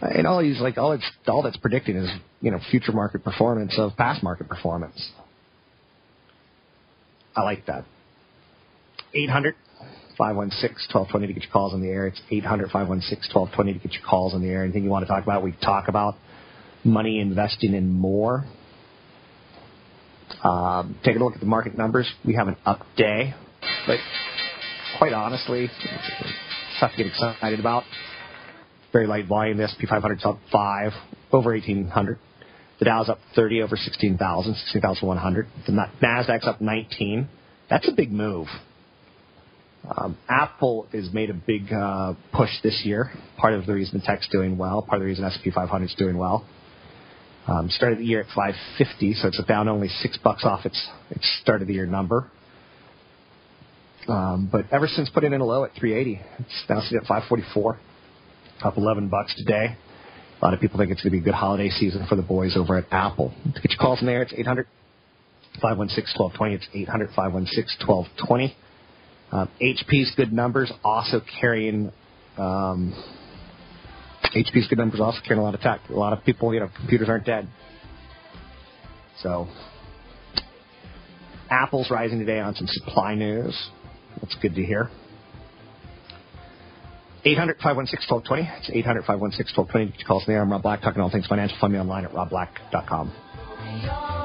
And 0.00 0.26
all 0.26 0.40
he's 0.40 0.60
like, 0.60 0.78
all 0.78 0.92
it's, 0.92 1.08
all 1.28 1.42
that's 1.42 1.58
predicting 1.58 1.96
is, 1.96 2.10
you 2.40 2.50
know, 2.50 2.58
future 2.70 2.92
market 2.92 3.22
performance 3.22 3.74
of 3.78 3.96
past 3.96 4.22
market 4.22 4.48
performance. 4.48 5.10
I 7.36 7.42
like 7.42 7.66
that. 7.66 7.84
800 9.14 9.54
516 10.18 10.88
1220 10.92 11.26
to 11.26 11.32
get 11.32 11.42
your 11.44 11.52
calls 11.52 11.74
on 11.74 11.80
the 11.80 11.88
air. 11.88 12.06
It's 12.06 12.20
800 12.30 12.70
516 12.70 13.32
1220 13.34 13.72
to 13.74 13.78
get 13.78 13.92
your 13.92 14.08
calls 14.08 14.34
on 14.34 14.42
the 14.42 14.48
air. 14.48 14.64
Anything 14.64 14.84
you 14.84 14.90
want 14.90 15.04
to 15.04 15.08
talk 15.08 15.22
about, 15.22 15.42
we 15.42 15.52
talk 15.62 15.88
about 15.88 16.16
money 16.84 17.20
investing 17.20 17.74
in 17.74 17.90
more. 17.90 18.44
Um, 20.42 20.98
taking 21.04 21.20
a 21.20 21.24
look 21.24 21.34
at 21.34 21.40
the 21.40 21.46
market 21.46 21.76
numbers, 21.76 22.10
we 22.24 22.34
have 22.34 22.48
an 22.48 22.56
up 22.64 22.80
day, 22.96 23.34
but 23.86 23.98
quite 24.98 25.12
honestly, 25.12 25.68
tough 26.80 26.92
to 26.92 26.96
get 26.96 27.06
excited 27.06 27.60
about. 27.60 27.84
Very 28.92 29.06
light 29.06 29.26
volume. 29.26 29.58
The 29.58 29.64
S&P 29.64 29.86
500 29.86 30.18
is 30.18 30.24
up 30.24 30.38
five 30.50 30.92
over 31.32 31.50
1800. 31.50 32.18
The 32.78 32.84
Dow's 32.84 33.08
up 33.08 33.18
30 33.34 33.62
over 33.62 33.76
16,000, 33.76 34.54
16,100. 34.54 35.46
The 35.66 35.88
Nasdaq's 36.02 36.46
up 36.46 36.60
19. 36.60 37.28
That's 37.70 37.88
a 37.88 37.92
big 37.92 38.12
move. 38.12 38.46
Um, 39.88 40.16
Apple 40.28 40.88
has 40.92 41.12
made 41.12 41.30
a 41.30 41.34
big 41.34 41.72
uh, 41.72 42.14
push 42.32 42.50
this 42.62 42.82
year. 42.84 43.10
Part 43.36 43.54
of 43.54 43.66
the 43.66 43.74
reason 43.74 44.00
the 44.00 44.04
tech's 44.04 44.28
doing 44.28 44.58
well, 44.58 44.82
part 44.82 44.96
of 44.96 45.00
the 45.02 45.06
reason 45.06 45.24
S&P 45.24 45.50
500 45.50 45.84
is 45.84 45.94
doing 45.96 46.18
well. 46.18 46.46
Um, 47.46 47.70
started 47.70 47.98
the 47.98 48.04
year 48.04 48.20
at 48.20 48.26
550, 48.34 49.14
so 49.14 49.28
it's 49.28 49.40
down 49.44 49.68
only 49.68 49.88
six 49.88 50.18
bucks 50.18 50.44
off 50.44 50.66
its 50.66 50.88
its 51.10 51.38
start 51.42 51.62
of 51.62 51.68
the 51.68 51.74
year 51.74 51.86
number. 51.86 52.28
Um, 54.08 54.48
but 54.50 54.64
ever 54.72 54.88
since 54.88 55.08
putting 55.10 55.32
in 55.32 55.40
a 55.40 55.44
low 55.44 55.64
at 55.64 55.70
380, 55.78 56.20
it's 56.40 56.64
now 56.68 56.80
sitting 56.80 56.98
at 56.98 57.06
544, 57.06 57.78
up 58.64 58.76
11 58.76 59.08
bucks 59.08 59.34
today. 59.36 59.76
A 60.40 60.44
lot 60.44 60.54
of 60.54 60.60
people 60.60 60.78
think 60.78 60.90
it's 60.90 61.02
going 61.02 61.12
to 61.12 61.18
be 61.18 61.22
a 61.22 61.24
good 61.24 61.34
holiday 61.34 61.70
season 61.70 62.06
for 62.08 62.16
the 62.16 62.22
boys 62.22 62.56
over 62.56 62.76
at 62.76 62.86
Apple. 62.90 63.32
To 63.54 63.60
get 63.60 63.70
your 63.70 63.78
calls 63.80 64.00
in 64.00 64.06
there, 64.06 64.22
it's 64.22 64.32
800 64.32 64.66
516 65.62 66.20
1220. 66.20 66.54
It's 66.54 66.68
800 66.74 67.08
516 67.14 67.86
1220. 67.86 68.56
Um, 69.32 69.48
HP's 69.60 70.12
good 70.16 70.32
numbers 70.32 70.72
also 70.84 71.20
carrying. 71.40 71.92
Um, 72.38 72.94
HP's 74.24 74.68
good 74.68 74.78
numbers 74.78 75.00
also 75.00 75.18
carrying 75.26 75.40
a 75.40 75.44
lot 75.44 75.54
of 75.54 75.60
tech. 75.60 75.80
A 75.88 75.92
lot 75.92 76.12
of 76.12 76.24
people, 76.24 76.52
you 76.52 76.60
know, 76.60 76.68
computers 76.76 77.08
aren't 77.08 77.24
dead. 77.24 77.48
So, 79.22 79.48
Apple's 81.50 81.90
rising 81.90 82.18
today 82.18 82.40
on 82.40 82.54
some 82.54 82.66
supply 82.66 83.14
news. 83.14 83.56
That's 84.20 84.34
good 84.40 84.54
to 84.54 84.62
hear. 84.62 84.90
800 87.24 87.56
516 87.56 88.06
1220. 88.08 88.60
It's 88.60 88.70
800 88.70 89.04
516 89.04 89.56
1220. 89.56 90.04
Call 90.06 90.18
us 90.18 90.28
in 90.28 90.34
there. 90.34 90.42
I'm 90.42 90.52
Rob 90.52 90.62
Black, 90.62 90.80
talking 90.80 91.02
all 91.02 91.10
things 91.10 91.26
financial. 91.26 91.56
Find 91.60 91.72
me 91.72 91.78
online 91.78 92.04
at 92.04 92.12
robblack.com. 92.12 94.15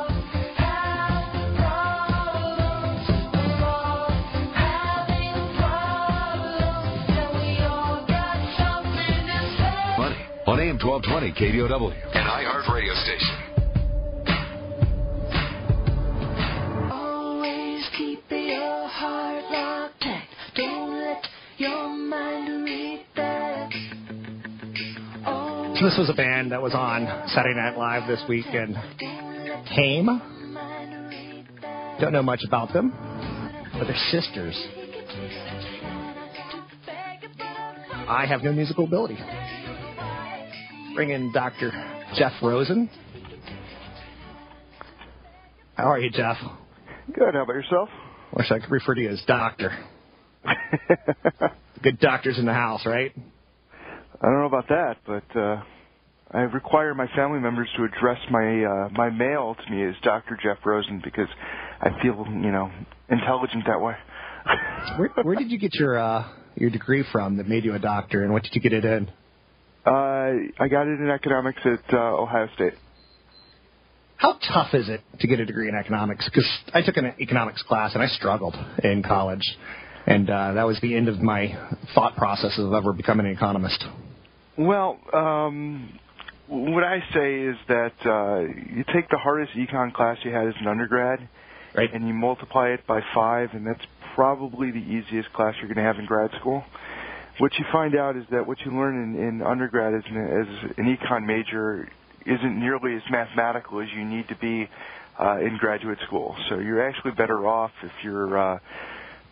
1220 10.91 11.31
KDOW, 11.39 11.93
an 12.15 12.27
iHeart 12.27 12.67
radio 12.73 12.93
station. 12.95 13.35
Always 16.91 17.87
keep 17.97 18.19
your 18.29 18.87
heart 18.89 19.45
locked 19.49 20.01
tight. 20.01 20.27
Don't 20.53 20.99
let 20.99 21.25
your 21.57 21.87
mind 21.87 22.65
read 22.65 23.05
that. 23.15 23.71
So 25.79 25.85
this 25.85 25.97
was 25.97 26.09
a 26.09 26.13
band 26.13 26.51
that 26.51 26.61
was 26.61 26.73
on 26.73 27.07
Saturday 27.29 27.55
Night 27.55 27.77
Live 27.77 28.05
this 28.09 28.21
week, 28.27 28.47
and 28.47 28.75
Haim. 29.67 30.07
Don't 32.01 32.11
know 32.11 32.21
much 32.21 32.41
about 32.45 32.73
them, 32.73 32.91
but 33.79 33.85
they're 33.85 33.95
sisters. 34.11 34.61
I 38.09 38.25
have 38.27 38.43
no 38.43 38.51
musical 38.51 38.83
ability. 38.83 39.17
Bring 40.95 41.11
in 41.11 41.31
Dr. 41.31 41.71
Jeff 42.15 42.33
Rosen. 42.41 42.89
How 45.75 45.85
are 45.85 45.99
you, 45.99 46.09
Jeff? 46.09 46.37
Good. 47.13 47.33
How 47.33 47.43
about 47.43 47.53
yourself? 47.53 47.89
Wish 48.33 48.51
I 48.51 48.59
could 48.59 48.71
refer 48.71 48.95
to 48.95 49.01
you 49.01 49.09
as 49.09 49.21
doctor. 49.25 49.71
Good 51.83 51.99
doctors 51.99 52.37
in 52.37 52.45
the 52.45 52.53
house, 52.53 52.85
right? 52.85 53.13
I 53.15 54.25
don't 54.25 54.39
know 54.39 54.45
about 54.45 54.67
that, 54.67 54.97
but 55.05 55.39
uh, 55.39 55.63
I 56.31 56.41
require 56.41 56.93
my 56.93 57.07
family 57.15 57.39
members 57.39 57.69
to 57.77 57.83
address 57.83 58.19
my 58.29 58.63
uh, 58.63 58.89
my 58.91 59.09
mail 59.09 59.55
to 59.55 59.71
me 59.71 59.83
as 59.83 59.95
Dr. 60.03 60.37
Jeff 60.41 60.57
Rosen 60.65 61.01
because 61.03 61.27
I 61.79 61.89
feel 62.01 62.25
you 62.27 62.51
know 62.51 62.69
intelligent 63.09 63.63
that 63.65 63.81
way. 63.81 63.95
where, 64.97 65.09
where 65.23 65.35
did 65.35 65.49
you 65.49 65.57
get 65.57 65.73
your 65.75 65.97
uh, 65.97 66.27
your 66.55 66.69
degree 66.69 67.03
from 67.11 67.37
that 67.37 67.47
made 67.47 67.65
you 67.65 67.73
a 67.75 67.79
doctor, 67.79 68.23
and 68.23 68.33
what 68.33 68.43
did 68.43 68.53
you 68.55 68.61
get 68.61 68.73
it 68.73 68.85
in? 68.85 69.09
Uh, 69.85 69.89
I 70.59 70.67
got 70.69 70.87
it 70.87 70.99
in 70.99 71.09
economics 71.09 71.61
at 71.65 71.93
uh, 71.93 71.97
Ohio 71.97 72.47
State. 72.55 72.73
How 74.17 74.33
tough 74.53 74.75
is 74.75 74.87
it 74.87 75.01
to 75.19 75.27
get 75.27 75.39
a 75.39 75.45
degree 75.45 75.67
in 75.67 75.73
economics? 75.73 76.25
Because 76.25 76.47
I 76.73 76.83
took 76.83 76.97
an 76.97 77.15
economics 77.19 77.63
class 77.63 77.95
and 77.95 78.03
I 78.03 78.07
struggled 78.07 78.55
in 78.83 79.01
college, 79.01 79.41
and 80.05 80.29
uh, 80.29 80.53
that 80.53 80.63
was 80.67 80.79
the 80.81 80.95
end 80.95 81.07
of 81.07 81.19
my 81.19 81.57
thought 81.95 82.15
process 82.15 82.59
of 82.59 82.71
ever 82.71 82.93
becoming 82.93 83.25
an 83.25 83.31
economist. 83.31 83.83
Well, 84.57 84.99
um, 85.11 85.97
what 86.47 86.83
I 86.83 86.99
say 87.15 87.39
is 87.39 87.55
that 87.67 87.93
uh, 88.05 88.41
you 88.75 88.83
take 88.93 89.09
the 89.09 89.17
hardest 89.17 89.53
econ 89.53 89.91
class 89.91 90.17
you 90.23 90.31
had 90.31 90.47
as 90.47 90.53
an 90.59 90.67
undergrad, 90.67 91.27
right. 91.73 91.91
and 91.91 92.07
you 92.07 92.13
multiply 92.13 92.69
it 92.69 92.85
by 92.85 93.01
five, 93.15 93.49
and 93.53 93.65
that's 93.65 93.83
probably 94.13 94.69
the 94.69 94.77
easiest 94.77 95.33
class 95.33 95.55
you're 95.57 95.73
going 95.73 95.77
to 95.77 95.83
have 95.83 95.97
in 95.97 96.05
grad 96.05 96.29
school. 96.39 96.63
What 97.37 97.53
you 97.57 97.65
find 97.71 97.95
out 97.95 98.17
is 98.17 98.25
that 98.31 98.45
what 98.45 98.59
you 98.65 98.71
learn 98.71 99.15
in, 99.15 99.27
in 99.27 99.41
undergrad 99.41 99.93
as 99.93 100.03
an, 100.09 100.17
as 100.17 100.77
an 100.77 100.97
econ 100.97 101.25
major 101.25 101.89
isn't 102.25 102.59
nearly 102.59 102.95
as 102.95 103.01
mathematical 103.09 103.81
as 103.81 103.87
you 103.95 104.05
need 104.05 104.27
to 104.27 104.35
be 104.35 104.69
uh, 105.19 105.39
in 105.39 105.57
graduate 105.57 105.99
school. 106.05 106.35
So 106.49 106.59
you're 106.59 106.87
actually 106.87 107.11
better 107.11 107.47
off 107.47 107.71
if 107.83 107.91
you're 108.03 108.37
uh, 108.37 108.59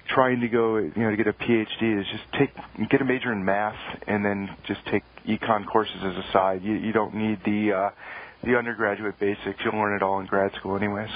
trying 0.10 0.41
to 0.41 0.47
go, 0.47 0.78
you 0.78 0.91
know, 0.95 1.12
to 1.12 1.18
get 1.18 1.28
a 1.28 1.34
PhD 1.34 2.00
is 2.00 2.06
just 2.12 2.24
take 2.38 2.50
get 2.89 3.02
a 3.02 3.06
major 3.06 3.32
in 3.32 3.43
math 3.45 3.78
and 4.08 4.26
then 4.26 4.50
just 4.68 4.80
take 4.91 5.04
econ 5.28 5.66
courses 5.68 5.97
as 6.02 6.16
a 6.16 6.26
side. 6.32 6.64
You, 6.64 6.74
you 6.74 6.91
don't 6.91 7.16
need 7.16 7.39
the 7.45 7.74
uh, 7.74 7.89
the 8.43 8.58
undergraduate 8.58 9.20
basics. 9.20 9.60
You'll 9.64 9.78
learn 9.78 9.95
it 9.95 10.02
all 10.02 10.20
in 10.20 10.26
grad 10.26 10.54
school, 10.56 10.76
anyways. 10.76 11.10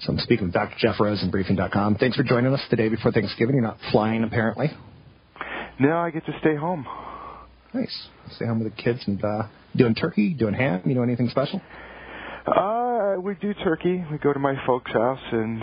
So 0.00 0.12
I'm 0.12 0.18
speaking 0.20 0.46
with 0.46 0.54
Dr. 0.54 0.74
Jeff 0.78 1.00
Rose 1.00 1.18
Rosen, 1.18 1.30
Briefing.com. 1.30 1.96
Thanks 1.96 2.16
for 2.16 2.22
joining 2.22 2.52
us 2.52 2.60
today 2.68 2.88
before 2.88 3.12
Thanksgiving. 3.12 3.56
You're 3.56 3.64
not 3.64 3.78
flying, 3.90 4.24
apparently. 4.24 4.68
No, 5.78 5.98
I 5.98 6.10
get 6.10 6.24
to 6.26 6.32
stay 6.40 6.56
home. 6.56 6.86
Nice. 7.74 8.08
Stay 8.36 8.46
home 8.46 8.60
with 8.62 8.74
the 8.74 8.82
kids 8.82 9.00
and 9.06 9.22
uh, 9.22 9.42
doing 9.76 9.94
turkey, 9.94 10.32
doing 10.32 10.54
ham. 10.54 10.82
You 10.84 10.94
know 10.94 11.02
anything 11.02 11.28
special? 11.28 11.60
Uh, 12.46 13.16
we 13.20 13.34
do 13.34 13.52
turkey. 13.54 14.04
We 14.10 14.18
go 14.18 14.32
to 14.32 14.38
my 14.38 14.54
folks' 14.66 14.92
house 14.92 15.20
and 15.32 15.60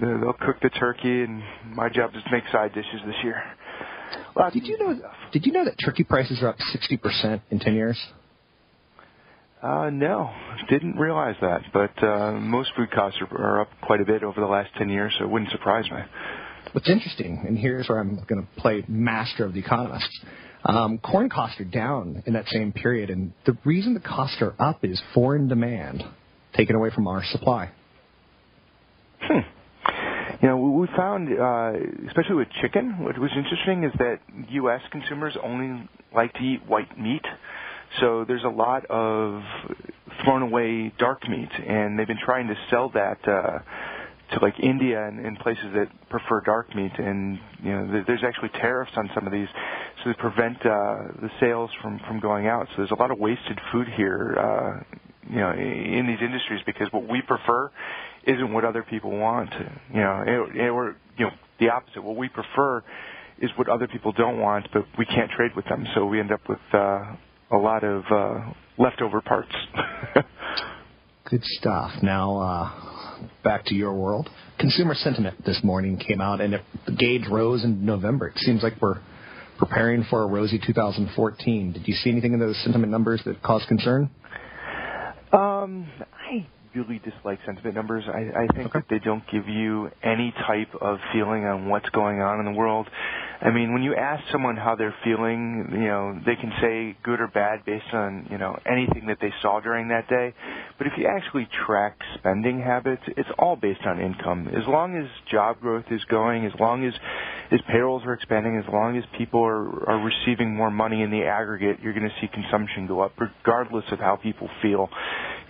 they'll 0.00 0.32
cook 0.32 0.56
the 0.62 0.70
turkey, 0.70 1.22
and 1.22 1.42
my 1.74 1.88
job 1.88 2.10
is 2.16 2.22
to 2.24 2.30
make 2.32 2.44
side 2.50 2.72
dishes 2.74 3.00
this 3.06 3.14
year. 3.22 3.42
Lots 4.34 4.54
did 4.54 4.66
you 4.66 4.78
know? 4.78 5.00
Did 5.32 5.46
you 5.46 5.52
know 5.52 5.64
that 5.64 5.76
turkey 5.84 6.04
prices 6.04 6.42
are 6.42 6.48
up 6.48 6.56
sixty 6.72 6.96
percent 6.96 7.42
in 7.50 7.58
ten 7.58 7.74
years? 7.74 7.98
Uh, 9.62 9.90
no, 9.90 10.30
didn't 10.68 10.96
realize 10.96 11.36
that. 11.40 11.60
But 11.72 12.02
uh, 12.02 12.32
most 12.32 12.70
food 12.76 12.90
costs 12.90 13.20
are, 13.20 13.38
are 13.38 13.60
up 13.60 13.68
quite 13.82 14.00
a 14.00 14.04
bit 14.04 14.22
over 14.22 14.40
the 14.40 14.46
last 14.46 14.70
ten 14.76 14.88
years, 14.88 15.14
so 15.18 15.24
it 15.24 15.30
wouldn't 15.30 15.50
surprise 15.50 15.84
me. 15.90 15.98
What's 16.72 16.88
interesting, 16.88 17.44
and 17.46 17.58
here's 17.58 17.86
where 17.86 17.98
I'm 17.98 18.14
going 18.26 18.40
to 18.40 18.60
play 18.60 18.82
master 18.88 19.44
of 19.44 19.52
the 19.52 19.60
economists. 19.60 20.20
Um, 20.64 20.98
corn 20.98 21.28
costs 21.28 21.60
are 21.60 21.64
down 21.64 22.22
in 22.24 22.32
that 22.32 22.46
same 22.48 22.72
period, 22.72 23.10
and 23.10 23.34
the 23.44 23.58
reason 23.66 23.92
the 23.92 24.00
costs 24.00 24.40
are 24.40 24.54
up 24.58 24.82
is 24.82 25.00
foreign 25.12 25.48
demand 25.48 26.02
taken 26.56 26.74
away 26.74 26.88
from 26.88 27.08
our 27.08 27.22
supply. 27.24 27.70
Hmm. 29.20 29.40
You 30.40 30.48
know, 30.48 30.56
we 30.56 30.86
found, 30.96 31.28
uh, 31.28 31.72
especially 32.08 32.36
with 32.36 32.48
chicken, 32.62 33.04
what 33.04 33.18
was 33.18 33.30
interesting 33.36 33.84
is 33.84 33.92
that 33.98 34.20
U.S. 34.52 34.80
consumers 34.90 35.36
only 35.44 35.88
like 36.14 36.32
to 36.34 36.40
eat 36.40 36.66
white 36.66 36.98
meat. 36.98 37.22
So 38.00 38.24
there's 38.26 38.44
a 38.44 38.48
lot 38.48 38.86
of 38.86 39.42
thrown 40.24 40.40
away 40.40 40.90
dark 40.98 41.28
meat, 41.28 41.50
and 41.68 41.98
they've 41.98 42.06
been 42.06 42.18
trying 42.24 42.48
to 42.48 42.54
sell 42.70 42.88
that 42.94 43.18
uh, 43.28 43.58
to 44.32 44.38
like 44.40 44.58
India 44.60 45.06
and, 45.06 45.24
and 45.24 45.38
places 45.38 45.66
that 45.74 45.88
prefer 46.08 46.40
dark 46.40 46.74
meat. 46.74 46.92
And 46.98 47.38
you 47.62 47.72
know, 47.72 48.04
there's 48.06 48.24
actually 48.26 48.50
tariffs 48.60 48.92
on 48.96 49.10
some 49.14 49.26
of 49.26 49.32
these, 49.32 49.48
so 50.02 50.10
they 50.10 50.14
prevent 50.14 50.56
uh, 50.60 51.20
the 51.20 51.30
sales 51.40 51.70
from 51.80 52.00
from 52.06 52.20
going 52.20 52.46
out. 52.46 52.66
So 52.70 52.74
there's 52.78 52.90
a 52.90 53.00
lot 53.00 53.10
of 53.10 53.18
wasted 53.18 53.58
food 53.70 53.88
here. 53.96 54.36
Uh, 54.38 54.96
you 55.28 55.38
know, 55.38 55.52
in 55.52 56.06
these 56.06 56.18
industries 56.20 56.60
because 56.66 56.88
what 56.90 57.08
we 57.08 57.22
prefer 57.22 57.70
isn't 58.26 58.52
what 58.52 58.64
other 58.64 58.82
people 58.82 59.10
want. 59.10 59.50
You 59.92 60.00
know, 60.00 60.24
it, 60.26 60.68
or 60.68 60.96
you 61.16 61.26
know, 61.26 61.30
the 61.60 61.70
opposite. 61.70 62.02
What 62.02 62.16
we 62.16 62.28
prefer 62.28 62.82
is 63.38 63.50
what 63.56 63.68
other 63.68 63.88
people 63.88 64.12
don't 64.12 64.38
want, 64.38 64.68
but 64.72 64.84
we 64.98 65.06
can't 65.06 65.30
trade 65.30 65.52
with 65.56 65.64
them, 65.66 65.86
so 65.94 66.04
we 66.04 66.20
end 66.20 66.32
up 66.32 66.40
with 66.48 66.58
uh, 66.74 67.16
a 67.50 67.56
lot 67.56 67.84
of 67.84 68.04
uh, 68.10 68.52
leftover 68.78 69.20
parts. 69.20 69.52
Good 71.24 71.42
stuff. 71.44 72.02
Now, 72.02 72.38
uh, 72.38 72.91
back 73.42 73.64
to 73.66 73.74
your 73.74 73.92
world. 73.94 74.28
Consumer 74.58 74.94
sentiment 74.94 75.44
this 75.44 75.60
morning 75.62 75.98
came 75.98 76.20
out, 76.20 76.40
and 76.40 76.54
the 76.86 76.92
gauge 76.92 77.26
rose 77.30 77.64
in 77.64 77.84
November. 77.84 78.28
It 78.28 78.38
seems 78.38 78.62
like 78.62 78.74
we're 78.80 79.00
preparing 79.58 80.04
for 80.10 80.22
a 80.22 80.26
rosy 80.26 80.60
2014. 80.64 81.72
Did 81.72 81.86
you 81.86 81.94
see 81.94 82.10
anything 82.10 82.32
in 82.32 82.40
those 82.40 82.56
sentiment 82.64 82.90
numbers 82.90 83.22
that 83.26 83.42
caused 83.42 83.68
concern? 83.68 84.10
Um, 85.32 85.86
I 86.12 86.46
really 86.74 87.00
dislike 87.04 87.38
sentiment 87.46 87.74
numbers. 87.74 88.04
I, 88.06 88.42
I 88.42 88.46
think 88.54 88.68
okay. 88.68 88.80
that 88.80 88.84
they 88.90 88.98
don't 88.98 89.22
give 89.30 89.48
you 89.48 89.90
any 90.02 90.32
type 90.46 90.68
of 90.80 90.98
feeling 91.12 91.44
on 91.44 91.68
what's 91.68 91.88
going 91.90 92.20
on 92.20 92.40
in 92.40 92.52
the 92.52 92.58
world. 92.58 92.88
I 93.42 93.50
mean, 93.50 93.72
when 93.72 93.82
you 93.82 93.96
ask 93.96 94.22
someone 94.30 94.56
how 94.56 94.76
they're 94.76 94.94
feeling, 95.02 95.66
you 95.72 95.88
know, 95.88 96.16
they 96.24 96.36
can 96.36 96.52
say 96.60 96.96
good 97.02 97.20
or 97.20 97.26
bad 97.26 97.64
based 97.64 97.92
on, 97.92 98.28
you 98.30 98.38
know, 98.38 98.56
anything 98.64 99.06
that 99.08 99.18
they 99.20 99.32
saw 99.42 99.58
during 99.58 99.88
that 99.88 100.08
day. 100.08 100.32
But 100.78 100.86
if 100.86 100.92
you 100.96 101.08
actually 101.08 101.48
track 101.66 101.98
spending 102.18 102.60
habits, 102.60 103.02
it's 103.08 103.28
all 103.40 103.56
based 103.56 103.82
on 103.84 104.00
income. 104.00 104.46
As 104.46 104.62
long 104.68 104.96
as 104.96 105.08
job 105.28 105.60
growth 105.60 105.86
is 105.90 106.00
going, 106.04 106.46
as 106.46 106.52
long 106.60 106.84
as 106.84 106.94
as 107.50 107.60
payrolls 107.68 108.02
are 108.06 108.14
expanding, 108.14 108.56
as 108.56 108.72
long 108.72 108.96
as 108.96 109.04
people 109.18 109.44
are, 109.44 109.90
are 109.90 110.02
receiving 110.02 110.54
more 110.54 110.70
money 110.70 111.02
in 111.02 111.10
the 111.10 111.24
aggregate, 111.24 111.80
you're 111.82 111.92
going 111.92 112.08
to 112.08 112.14
see 112.20 112.28
consumption 112.32 112.86
go 112.86 113.00
up, 113.00 113.12
regardless 113.18 113.84
of 113.92 113.98
how 113.98 114.16
people 114.16 114.48
feel. 114.62 114.88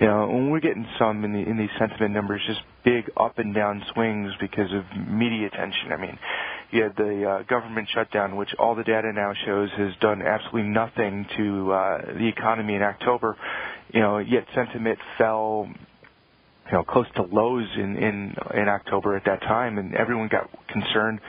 You 0.01 0.09
know, 0.09 0.27
when 0.27 0.51
we're 0.51 0.61
getting 0.61 0.87
some 0.99 1.25
in 1.25 1.33
the 1.33 1.39
in 1.39 1.59
these 1.59 1.71
sentiment 1.79 2.13
numbers, 2.13 2.41
just 2.47 2.61
big 2.85 3.11
up 3.17 3.39
and 3.39 3.55
down 3.55 3.83
swings 3.95 4.33
because 4.41 4.73
of 4.73 4.83
media 5.07 5.47
attention. 5.47 5.93
I 5.93 5.97
mean, 5.97 6.19
you 6.73 6.83
had 6.83 6.97
the 6.97 7.25
uh, 7.25 7.43
government 7.45 7.89
shutdown, 7.95 8.37
which 8.37 8.51
all 8.59 8.75
the 8.75 8.85
data 8.85 9.13
now 9.13 9.33
shows 9.45 9.71
has 9.77 9.93
done 10.01 10.23
absolutely 10.23 10.71
nothing 10.71 11.27
to 11.37 11.73
uh, 11.73 11.99
the 12.19 12.29
economy 12.29 12.75
in 12.75 12.83
October. 12.83 13.37
You 13.93 14.01
know, 14.01 14.19
yet 14.19 14.47
sentiment 14.55 14.99
fell 15.19 15.69
you 16.67 16.73
know 16.73 16.83
close 16.83 17.07
to 17.17 17.23
lows 17.23 17.69
in 17.77 17.97
in 17.97 18.35
in 18.55 18.69
October 18.69 19.17
at 19.17 19.25
that 19.27 19.41
time, 19.43 19.79
and 19.79 19.95
everyone 19.95 20.29
got 20.29 20.49
concerned 20.69 21.21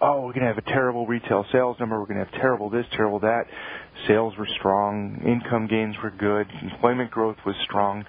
oh, 0.00 0.22
we're 0.22 0.32
going 0.32 0.46
to 0.46 0.46
have 0.46 0.58
a 0.58 0.62
terrible 0.62 1.06
retail 1.06 1.44
sales 1.52 1.76
number. 1.78 1.98
We're 1.98 2.06
going 2.06 2.24
to 2.24 2.24
have 2.24 2.40
terrible 2.40 2.70
this, 2.70 2.86
terrible 2.92 3.20
that. 3.20 3.44
Sales 4.08 4.34
were 4.38 4.48
strong. 4.58 5.20
Income 5.26 5.68
gains 5.68 5.94
were 6.02 6.10
good. 6.10 6.46
Employment 6.62 7.10
growth 7.10 7.36
was 7.44 7.54
strong. 7.64 8.04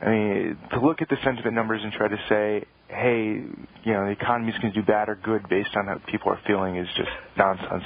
I 0.00 0.10
mean, 0.10 0.58
to 0.72 0.80
look 0.80 1.00
at 1.00 1.08
the 1.08 1.16
sentiment 1.24 1.54
numbers 1.54 1.80
and 1.82 1.92
try 1.92 2.08
to 2.08 2.18
say, 2.28 2.66
hey, 2.92 3.42
you 3.84 3.92
know, 3.92 4.06
the 4.06 4.10
economy's 4.12 4.56
going 4.58 4.72
to 4.72 4.80
do 4.80 4.86
bad 4.86 5.08
or 5.08 5.16
good 5.16 5.48
based 5.48 5.70
on 5.76 5.86
how 5.86 6.00
people 6.10 6.30
are 6.32 6.40
feeling 6.46 6.76
is 6.76 6.88
just 6.96 7.10
nonsense. 7.36 7.84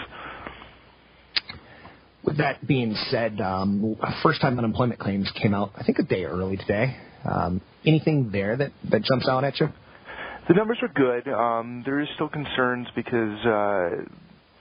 With 2.25 2.39
that 2.39 2.67
being 2.67 2.95
said, 3.11 3.41
um, 3.41 3.97
first-time 4.23 4.59
unemployment 4.59 4.99
claims 4.99 5.31
came 5.41 5.55
out, 5.55 5.71
I 5.77 5.85
think, 5.85 5.99
a 6.01 6.03
day 6.03 6.25
early 6.25 6.57
today. 6.57 6.97
Um, 7.25 7.61
anything 7.85 8.31
there 8.33 8.57
that, 8.57 8.73
that 8.91 9.03
jumps 9.05 9.29
out 9.29 9.45
at 9.45 9.61
you? 9.61 9.69
The 10.49 10.55
numbers 10.55 10.79
are 10.83 10.89
good. 10.89 11.29
Um, 11.33 11.83
there 11.85 12.01
is 12.01 12.09
still 12.15 12.29
concerns 12.29 12.89
because 12.95 13.39
uh, 13.47 14.05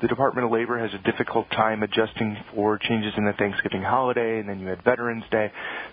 the 0.02 0.08
Department 0.08 0.46
of 0.46 0.52
Labor 0.52 0.80
has 0.80 0.92
a 0.94 1.04
difficult 1.10 1.50
time 1.52 1.84
adjusting 1.84 2.38
for 2.54 2.78
changes 2.78 3.14
in 3.18 3.26
the 3.26 3.34
Thanksgiving 3.34 3.82
holiday, 3.82 4.40
and 4.40 4.50
then 4.50 4.60
you 4.60 4.68
had 4.68 4.84
Veterans 4.84 5.24
Day. 5.32 5.52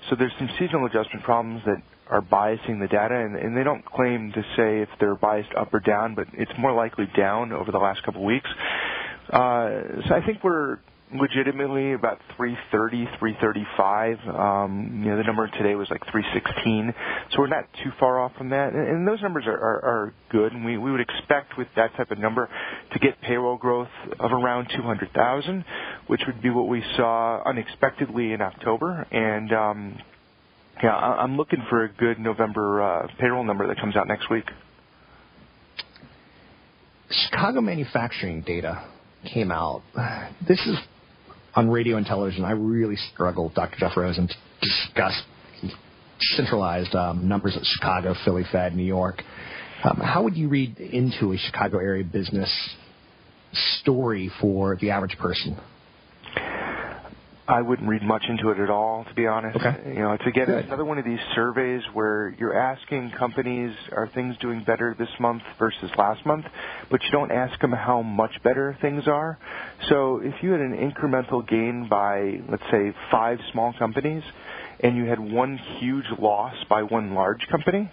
So 0.09 0.17
there's 0.17 0.33
some 0.39 0.49
seasonal 0.59 0.87
adjustment 0.87 1.25
problems 1.25 1.63
that 1.67 1.83
are 2.13 2.23
biasing 2.23 2.81
the 2.81 2.89
data, 2.89 3.15
and, 3.15 3.37
and 3.37 3.57
they 3.57 3.65
don't 3.65 3.85
claim 3.85 4.33
to 4.33 4.43
say 4.57 4.83
if 4.83 4.89
they're 5.01 5.17
biased 5.17 5.53
up 5.59 5.73
or 5.73 5.81
down, 5.81 6.15
but 6.15 6.27
it's 6.35 6.53
more 6.59 6.73
likely 6.73 7.07
down 7.17 7.53
over 7.53 7.73
the 7.73 7.79
last 7.79 8.03
couple 8.05 8.21
of 8.21 8.27
weeks. 8.27 8.49
Uh, 9.33 10.03
so 10.09 10.15
I 10.15 10.23
think 10.27 10.45
we're 10.45 10.79
legitimately 11.15 11.93
about 11.93 12.19
330, 12.37 13.05
335. 13.19 14.19
Um, 14.29 15.03
you 15.05 15.11
know, 15.11 15.17
the 15.17 15.25
number 15.25 15.47
today 15.49 15.75
was 15.75 15.89
like 15.91 16.01
316, 16.11 16.95
so 17.31 17.39
we're 17.39 17.47
not 17.49 17.65
too 17.85 17.91
far 18.01 18.21
off 18.21 18.33
from 18.37 18.51
that. 18.51 18.73
And, 18.73 18.89
and 18.89 19.09
those 19.09 19.21
numbers 19.23 19.45
are, 19.47 19.57
are, 19.57 19.85
are 19.85 20.15
good, 20.31 20.53
and 20.53 20.65
we, 20.65 20.79
we 20.79 20.91
would 20.91 21.01
expect 21.01 21.57
with 21.59 21.69
that 21.77 21.95
type 21.97 22.11
of 22.11 22.19
number 22.19 22.49
to 22.93 22.99
get 22.99 23.21
payroll 23.21 23.57
growth 23.57 23.89
of 24.21 24.33
around 24.33 24.69
200,000, 24.75 25.65
which 26.07 26.23
would 26.27 26.43
be 26.43 26.51
what 26.51 26.69
we 26.69 26.83
saw 26.97 27.43
unexpectedly 27.45 28.33
in 28.33 28.41
October. 28.41 29.07
And 29.11 29.53
um, 29.53 29.99
yeah, 30.83 30.95
I'm 30.95 31.37
looking 31.37 31.63
for 31.69 31.85
a 31.85 31.89
good 31.89 32.19
November 32.19 32.83
uh, 32.83 33.09
payroll 33.19 33.45
number 33.45 33.67
that 33.67 33.79
comes 33.79 33.97
out 33.97 34.09
next 34.09 34.31
week. 34.31 34.45
Chicago 37.11 37.61
manufacturing 37.61 38.43
data 38.43 38.85
came 39.33 39.51
out. 39.51 39.83
This 40.47 40.61
is 40.67 40.77
on 41.55 41.69
radio 41.69 41.97
and 41.97 42.07
television. 42.07 42.45
I 42.45 42.53
really 42.53 42.97
struggle, 43.13 43.53
Dr. 43.55 43.77
Jeff 43.79 43.97
Rosen, 43.97 44.29
to 44.29 44.35
discuss 44.61 45.23
centralized 46.21 46.95
um, 46.95 47.29
numbers 47.29 47.57
at 47.57 47.63
Chicago, 47.65 48.15
Philly 48.25 48.45
Fed, 48.51 48.75
New 48.75 48.85
York. 48.85 49.23
Um, 49.85 49.97
how 49.97 50.23
would 50.23 50.37
you 50.37 50.49
read 50.49 50.79
into 50.79 51.33
a 51.33 51.37
Chicago 51.37 51.79
area 51.79 52.05
business 52.05 52.51
story 53.81 54.31
for 54.41 54.77
the 54.81 54.91
average 54.91 55.19
person? 55.19 55.59
I 57.49 57.61
wouldn't 57.61 57.89
read 57.89 58.03
much 58.03 58.25
into 58.29 58.51
it 58.51 58.59
at 58.61 58.71
all, 58.71 59.05
to 59.05 59.15
be 59.15 59.27
honest. 59.27 59.57
Okay. 59.57 59.95
You 59.95 60.01
know, 60.01 60.13
it's 60.13 60.25
again 60.27 60.47
Good. 60.47 60.67
another 60.67 60.85
one 60.85 60.99
of 60.99 61.05
these 61.05 61.19
surveys 61.35 61.83
where 61.93 62.35
you're 62.39 62.57
asking 62.57 63.13
companies, 63.19 63.75
are 63.91 64.09
things 64.15 64.37
doing 64.41 64.63
better 64.65 64.95
this 64.97 65.09
month 65.19 65.43
versus 65.59 65.91
last 65.99 66.25
month, 66.25 66.45
but 66.91 67.03
you 67.03 67.11
don't 67.11 67.33
ask 67.33 67.61
them 67.61 67.73
how 67.73 68.01
much 68.01 68.31
better 68.45 68.79
things 68.81 69.09
are. 69.09 69.39
So 69.89 70.21
if 70.23 70.35
you 70.43 70.53
had 70.53 70.61
an 70.61 70.73
incremental 70.77 71.47
gain 71.47 71.89
by, 71.89 72.41
let's 72.49 72.63
say, 72.71 72.95
five 73.11 73.39
small 73.51 73.75
companies, 73.77 74.23
and 74.81 74.97
you 74.97 75.05
had 75.07 75.19
one 75.19 75.59
huge 75.81 76.07
loss 76.19 76.55
by 76.69 76.83
one 76.85 77.15
large 77.15 77.47
company, 77.51 77.91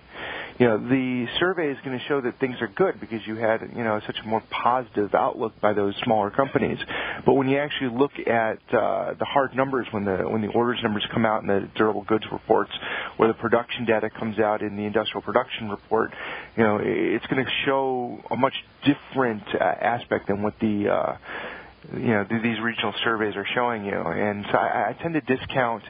you 0.59 0.67
know, 0.67 0.77
the 0.77 1.25
survey 1.39 1.71
is 1.71 1.77
going 1.85 1.97
to 1.97 2.05
show 2.05 2.19
that 2.19 2.37
things 2.41 2.57
are 2.59 2.67
good 2.67 2.99
because 2.99 3.25
you 3.25 3.37
had, 3.37 3.61
you 3.73 3.81
know, 3.81 4.01
such 4.05 4.17
a 4.21 4.27
more 4.27 4.43
positive 4.51 5.15
outlook 5.15 5.53
by 5.61 5.71
those 5.71 5.95
smaller 6.03 6.29
companies. 6.29 6.77
But 7.25 7.35
when 7.35 7.47
you 7.47 7.57
actually 7.57 7.97
look 7.97 8.11
at 8.19 8.59
uh, 8.73 9.13
the 9.17 9.25
hard 9.25 9.55
numbers, 9.55 9.87
when 9.91 10.03
the 10.03 10.17
when 10.29 10.41
the 10.41 10.49
orders 10.49 10.79
numbers 10.83 11.07
come 11.13 11.25
out 11.25 11.43
in 11.43 11.47
the 11.47 11.69
durable 11.75 12.03
goods 12.03 12.25
reports, 12.29 12.71
or 13.17 13.27
the 13.27 13.35
production 13.35 13.85
data 13.85 14.09
comes 14.09 14.37
out 14.37 14.61
in 14.61 14.75
the 14.75 14.83
industrial 14.83 15.21
production 15.21 15.69
report, 15.69 16.11
you 16.57 16.63
know, 16.63 16.77
it's 16.83 17.25
going 17.27 17.43
to 17.43 17.51
show 17.65 18.19
a 18.29 18.35
much 18.35 18.53
different 18.83 19.43
uh, 19.55 19.63
aspect 19.63 20.27
than 20.27 20.43
what 20.43 20.55
the 20.59 20.89
uh, 20.89 21.17
you 21.93 22.09
know 22.09 22.25
these 22.29 22.59
regional 22.59 22.93
surveys 23.05 23.37
are 23.37 23.47
showing 23.55 23.85
you. 23.85 23.93
And 23.97 24.45
so 24.51 24.57
I, 24.57 24.89
I 24.89 25.01
tend 25.01 25.13
to 25.13 25.21
discount 25.21 25.83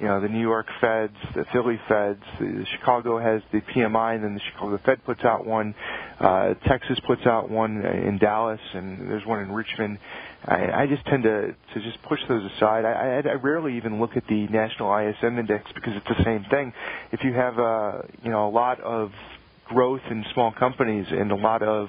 you 0.00 0.06
know, 0.06 0.20
the 0.20 0.28
New 0.28 0.40
York 0.40 0.66
Feds, 0.80 1.14
the 1.36 1.44
Philly 1.52 1.78
Feds, 1.88 2.22
the 2.40 2.66
Chicago 2.78 3.18
has 3.18 3.42
the 3.52 3.60
PMI, 3.60 4.16
and 4.16 4.24
then 4.24 4.34
the 4.34 4.40
Chicago 4.52 4.78
Fed 4.84 5.04
puts 5.04 5.22
out 5.24 5.46
one. 5.46 5.74
Uh, 6.18 6.54
Texas 6.66 6.98
puts 7.06 7.24
out 7.26 7.48
one 7.48 7.84
in 7.84 8.18
Dallas, 8.18 8.60
and 8.74 9.08
there's 9.08 9.24
one 9.24 9.40
in 9.40 9.52
Richmond. 9.52 9.98
I, 10.46 10.82
I 10.82 10.86
just 10.88 11.04
tend 11.06 11.22
to 11.22 11.54
to 11.74 11.80
just 11.80 12.02
push 12.02 12.18
those 12.28 12.44
aside. 12.56 12.84
I, 12.84 13.22
I, 13.24 13.30
I 13.30 13.34
rarely 13.34 13.76
even 13.76 14.00
look 14.00 14.16
at 14.16 14.26
the 14.26 14.48
national 14.48 14.92
ISM 14.96 15.38
index 15.38 15.70
because 15.74 15.92
it's 15.94 16.18
the 16.18 16.24
same 16.24 16.44
thing. 16.50 16.72
If 17.12 17.22
you 17.22 17.32
have 17.32 17.58
a 17.58 18.08
you 18.24 18.30
know 18.30 18.48
a 18.48 18.50
lot 18.50 18.80
of 18.80 19.12
growth 19.66 20.02
in 20.10 20.24
small 20.34 20.52
companies 20.52 21.06
and 21.10 21.30
a 21.30 21.36
lot 21.36 21.62
of 21.62 21.88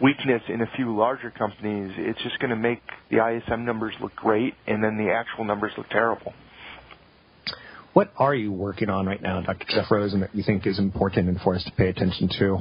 weakness 0.00 0.42
in 0.48 0.62
a 0.62 0.66
few 0.76 0.96
larger 0.96 1.30
companies, 1.30 1.92
it's 1.98 2.22
just 2.22 2.38
going 2.38 2.50
to 2.50 2.56
make 2.56 2.80
the 3.10 3.18
ISM 3.24 3.66
numbers 3.66 3.94
look 4.00 4.16
great, 4.16 4.54
and 4.66 4.82
then 4.82 4.96
the 4.96 5.12
actual 5.12 5.44
numbers 5.44 5.72
look 5.76 5.88
terrible. 5.90 6.32
What 7.94 8.12
are 8.16 8.34
you 8.34 8.52
working 8.52 8.90
on 8.90 9.06
right 9.06 9.22
now, 9.22 9.40
Dr. 9.40 9.66
Jeff 9.68 9.88
Rosen, 9.88 10.20
that 10.20 10.34
you 10.34 10.42
think 10.42 10.66
is 10.66 10.80
important 10.80 11.28
and 11.28 11.40
for 11.40 11.54
us 11.54 11.62
to 11.64 11.70
pay 11.70 11.88
attention 11.88 12.28
to? 12.40 12.58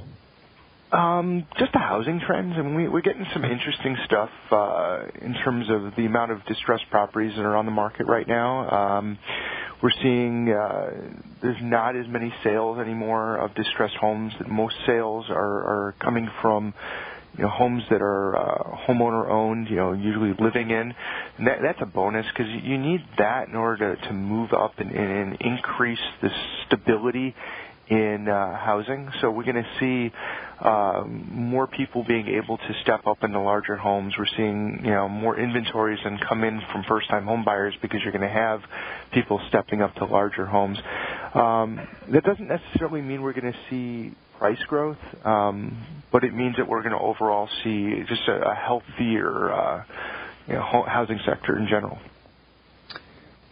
Um, 0.95 1.47
just 1.57 1.73
the 1.73 1.79
housing 1.79 2.21
trends. 2.25 2.55
Mean, 2.55 2.75
we, 2.75 2.87
we're 2.87 3.01
getting 3.01 3.25
some 3.33 3.43
interesting 3.43 3.97
stuff 4.05 4.29
uh, 4.51 5.05
in 5.21 5.33
terms 5.43 5.65
of 5.71 5.95
the 5.97 6.05
amount 6.05 6.31
of 6.31 6.45
distressed 6.45 6.85
properties 6.91 7.35
that 7.35 7.41
are 7.41 7.55
on 7.55 7.65
the 7.65 7.71
market 7.71 8.05
right 8.05 8.27
now. 8.27 8.69
Um, 8.69 9.17
we're 9.81 9.89
seeing 10.03 10.49
uh, 10.49 10.91
there's 11.41 11.57
not 11.63 11.95
as 11.95 12.07
many 12.07 12.31
sales 12.43 12.77
anymore 12.77 13.37
of 13.37 13.55
distressed 13.55 13.95
homes. 13.95 14.33
Most 14.47 14.75
sales 14.85 15.25
are, 15.29 15.35
are 15.35 15.95
coming 15.99 16.29
from 16.43 16.75
you 17.37 17.43
know 17.43 17.49
homes 17.49 17.83
that 17.89 18.01
are 18.01 18.35
uh, 18.35 18.77
homeowner 18.87 19.29
owned, 19.29 19.69
you 19.69 19.75
know, 19.75 19.93
usually 19.93 20.33
living 20.39 20.69
in. 20.69 20.93
And 21.37 21.47
that, 21.47 21.59
that's 21.61 21.81
a 21.81 21.85
bonus 21.85 22.25
because 22.27 22.51
you 22.51 22.77
need 22.77 23.01
that 23.17 23.47
in 23.47 23.55
order 23.55 23.95
to, 23.95 24.07
to 24.07 24.13
move 24.13 24.53
up 24.53 24.77
and, 24.77 24.91
and 24.91 25.37
increase 25.41 25.99
the 26.21 26.29
stability 26.65 27.35
in 27.89 28.29
uh, 28.29 28.57
housing. 28.57 29.09
So 29.19 29.29
we're 29.29 29.43
going 29.43 29.63
to 29.63 29.69
see 29.79 30.13
uh, 30.59 31.03
more 31.05 31.67
people 31.67 32.05
being 32.07 32.27
able 32.27 32.57
to 32.57 32.73
step 32.81 33.05
up 33.05 33.23
into 33.23 33.39
larger 33.39 33.75
homes. 33.75 34.13
We're 34.17 34.25
seeing 34.37 34.81
you 34.83 34.91
know 34.91 35.09
more 35.09 35.37
inventories 35.37 35.99
and 36.05 36.19
come 36.21 36.43
in 36.43 36.61
from 36.71 36.83
first-time 36.87 37.25
home 37.25 37.43
buyers 37.43 37.73
because 37.81 38.01
you're 38.03 38.13
going 38.13 38.21
to 38.21 38.29
have 38.29 38.61
people 39.11 39.41
stepping 39.49 39.81
up 39.81 39.95
to 39.95 40.05
larger 40.05 40.45
homes. 40.45 40.77
Um, 41.33 41.85
that 42.09 42.23
doesn't 42.23 42.47
necessarily 42.47 43.01
mean 43.01 43.21
we're 43.21 43.33
going 43.33 43.51
to 43.51 43.59
see 43.69 44.15
price 44.43 44.59
growth, 44.67 44.97
um, 45.23 46.03
but 46.11 46.25
it 46.25 46.33
means 46.33 46.57
that 46.57 46.67
we're 46.67 46.81
going 46.81 46.91
to 46.91 46.99
overall 46.99 47.47
see 47.63 48.03
just 48.09 48.27
a, 48.27 48.53
healthier 48.53 49.49
uh, 49.53 49.83
housing 50.85 51.17
sector 51.25 51.57
in 51.57 51.65
general. 51.65 51.97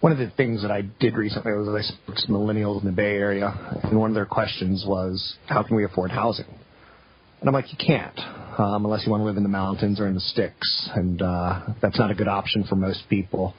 One 0.02 0.12
of 0.12 0.18
the 0.18 0.30
things 0.36 0.64
that 0.64 0.70
I 0.70 0.82
did 0.82 1.16
recently 1.16 1.54
was 1.54 1.70
I 1.70 1.82
spoke 1.82 2.18
to 2.18 2.28
millennials 2.28 2.82
in 2.82 2.88
the 2.88 2.92
Bay 2.92 3.16
Area, 3.16 3.80
and 3.84 3.98
one 3.98 4.12
of 4.12 4.16
their 4.16 4.26
questions 4.26 4.84
was, 4.86 5.38
"How 5.46 5.64
can 5.64 5.78
we 5.78 5.86
afford 5.86 6.12
housing?" 6.12 6.54
And 7.40 7.48
I'm 7.48 7.54
like, 7.54 7.72
"You 7.72 7.78
can't, 7.78 8.20
um, 8.60 8.84
unless 8.84 9.06
you 9.06 9.12
want 9.12 9.22
to 9.22 9.26
live 9.26 9.38
in 9.38 9.44
the 9.44 9.56
mountains 9.64 9.98
or 9.98 10.08
in 10.08 10.14
the 10.14 10.20
sticks, 10.20 10.90
and 10.94 11.22
uh, 11.22 11.68
that's 11.82 11.98
not 11.98 12.12
a 12.12 12.16
good 12.16 12.28
option 12.28 12.66
for 12.66 12.76
most 12.76 13.08
people." 13.10 13.54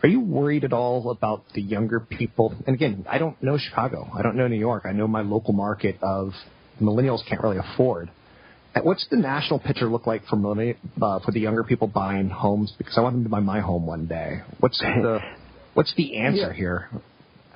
Are 0.00 0.08
you 0.08 0.20
worried 0.20 0.62
at 0.62 0.72
all 0.72 1.10
about 1.10 1.42
the 1.54 1.60
younger 1.60 1.98
people? 1.98 2.54
And 2.68 2.76
again, 2.76 3.04
I 3.10 3.18
don't 3.18 3.42
know 3.42 3.58
Chicago. 3.58 4.08
I 4.16 4.22
don't 4.22 4.36
know 4.36 4.46
New 4.46 4.60
York. 4.60 4.84
I 4.86 4.92
know 4.92 5.08
my 5.08 5.22
local 5.22 5.54
market 5.54 5.98
of 6.02 6.34
millennials 6.80 7.20
can't 7.28 7.42
really 7.42 7.58
afford. 7.58 8.10
What's 8.82 9.06
the 9.10 9.16
national 9.16 9.58
picture 9.58 9.86
look 9.86 10.06
like 10.06 10.24
for 10.26 10.36
millenni- 10.36 10.76
uh, 11.02 11.18
for 11.20 11.32
the 11.32 11.40
younger 11.40 11.64
people 11.64 11.88
buying 11.88 12.28
homes? 12.28 12.72
Because 12.78 12.96
I 12.96 13.00
want 13.00 13.16
them 13.16 13.24
to 13.24 13.30
buy 13.30 13.40
my 13.40 13.60
home 13.60 13.86
one 13.86 14.06
day. 14.06 14.42
What's 14.60 14.78
the 15.02 15.20
what's 15.74 15.92
the 15.96 16.16
answer 16.18 16.48
Yeah. 16.48 16.52
here? 16.52 16.88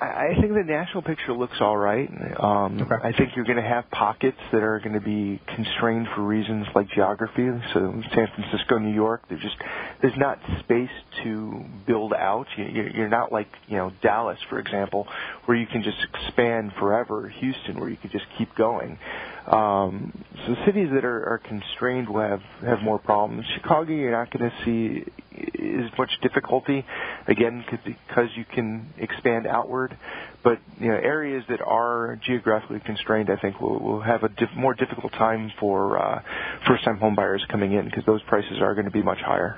I 0.03 0.41
think 0.41 0.53
the 0.53 0.63
national 0.63 1.03
picture 1.03 1.33
looks 1.33 1.57
all 1.61 1.77
right. 1.77 2.09
Um, 2.39 2.81
Okay. 2.81 2.95
I 3.03 3.11
think 3.13 3.35
you're 3.35 3.45
going 3.45 3.57
to 3.57 3.67
have 3.67 3.89
pockets 3.91 4.37
that 4.51 4.61
are 4.63 4.79
going 4.79 4.93
to 4.93 5.01
be 5.01 5.39
constrained 5.55 6.07
for 6.15 6.21
reasons 6.21 6.67
like 6.75 6.89
geography. 6.89 7.49
So 7.73 8.01
San 8.13 8.27
Francisco, 8.35 8.77
New 8.77 8.93
York, 8.93 9.21
there's 9.29 9.41
just 9.41 9.55
there's 10.01 10.17
not 10.17 10.39
space 10.59 10.89
to 11.23 11.63
build 11.87 12.13
out. 12.13 12.47
You- 12.57 12.91
You're 12.93 13.09
not 13.09 13.31
like 13.31 13.47
you 13.67 13.77
know 13.77 13.91
Dallas, 14.01 14.39
for 14.49 14.59
example, 14.59 15.07
where 15.45 15.57
you 15.57 15.67
can 15.67 15.83
just 15.83 15.97
expand 16.03 16.73
forever. 16.79 17.29
Houston, 17.29 17.79
where 17.79 17.89
you 17.89 17.97
can 17.97 18.09
just 18.11 18.25
keep 18.37 18.53
going. 18.55 18.97
Um, 19.45 20.23
so 20.45 20.55
cities 20.65 20.89
that 20.93 21.03
are, 21.03 21.33
are 21.33 21.37
constrained 21.37 22.07
will 22.07 22.21
have 22.21 22.41
have 22.65 22.81
more 22.81 22.97
problems. 22.97 23.45
Chicago, 23.55 23.91
you're 23.91 24.11
not 24.11 24.31
going 24.31 24.49
to 24.49 24.55
see 24.63 25.03
as 25.35 25.91
much 25.97 26.11
difficulty, 26.21 26.85
again, 27.27 27.65
because 27.83 28.29
you 28.35 28.45
can 28.45 28.93
expand 28.97 29.45
outward. 29.45 29.97
But 30.43 30.59
you 30.79 30.87
know, 30.87 30.95
areas 30.95 31.43
that 31.49 31.61
are 31.61 32.19
geographically 32.25 32.79
constrained, 32.85 33.29
I 33.29 33.35
think, 33.35 33.59
will, 33.59 33.79
will 33.79 34.01
have 34.01 34.23
a 34.23 34.29
diff- 34.29 34.55
more 34.55 34.73
difficult 34.73 35.11
time 35.13 35.51
for 35.59 35.99
uh, 35.99 36.21
first-time 36.67 36.97
home 36.97 37.15
buyers 37.15 37.45
coming 37.49 37.73
in 37.73 37.85
because 37.85 38.05
those 38.05 38.21
prices 38.23 38.59
are 38.61 38.73
going 38.75 38.85
to 38.85 38.91
be 38.91 39.03
much 39.03 39.19
higher. 39.19 39.57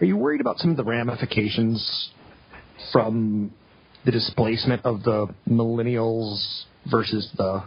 Are 0.00 0.04
you 0.04 0.16
worried 0.16 0.40
about 0.40 0.58
some 0.58 0.70
of 0.70 0.76
the 0.76 0.84
ramifications 0.84 2.10
from 2.92 3.52
the 4.04 4.10
displacement 4.10 4.84
of 4.84 5.02
the 5.02 5.28
millennials 5.48 6.64
versus 6.90 7.28
the 7.36 7.62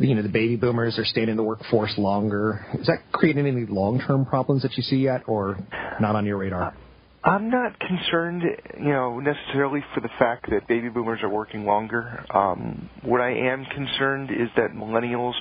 you 0.00 0.14
know 0.14 0.22
the 0.22 0.28
baby 0.28 0.56
boomers 0.56 0.98
are 0.98 1.04
staying 1.04 1.28
in 1.28 1.36
the 1.36 1.42
workforce 1.42 1.94
longer? 1.98 2.66
Is 2.74 2.86
that 2.86 2.98
creating 3.12 3.46
any 3.46 3.66
long-term 3.66 4.26
problems 4.26 4.62
that 4.62 4.76
you 4.76 4.82
see 4.82 4.96
yet, 4.96 5.22
or 5.26 5.58
not 6.00 6.16
on 6.16 6.26
your 6.26 6.38
radar? 6.38 6.74
I'm 7.22 7.50
not 7.50 7.78
concerned, 7.78 8.42
you 8.78 8.88
know, 8.88 9.20
necessarily 9.20 9.84
for 9.94 10.00
the 10.00 10.08
fact 10.18 10.48
that 10.50 10.66
baby 10.66 10.88
boomers 10.88 11.20
are 11.22 11.28
working 11.28 11.66
longer. 11.66 12.24
Um, 12.34 12.88
what 13.02 13.20
I 13.20 13.32
am 13.52 13.66
concerned 13.66 14.30
is 14.30 14.48
that 14.56 14.70
millennials 14.74 15.34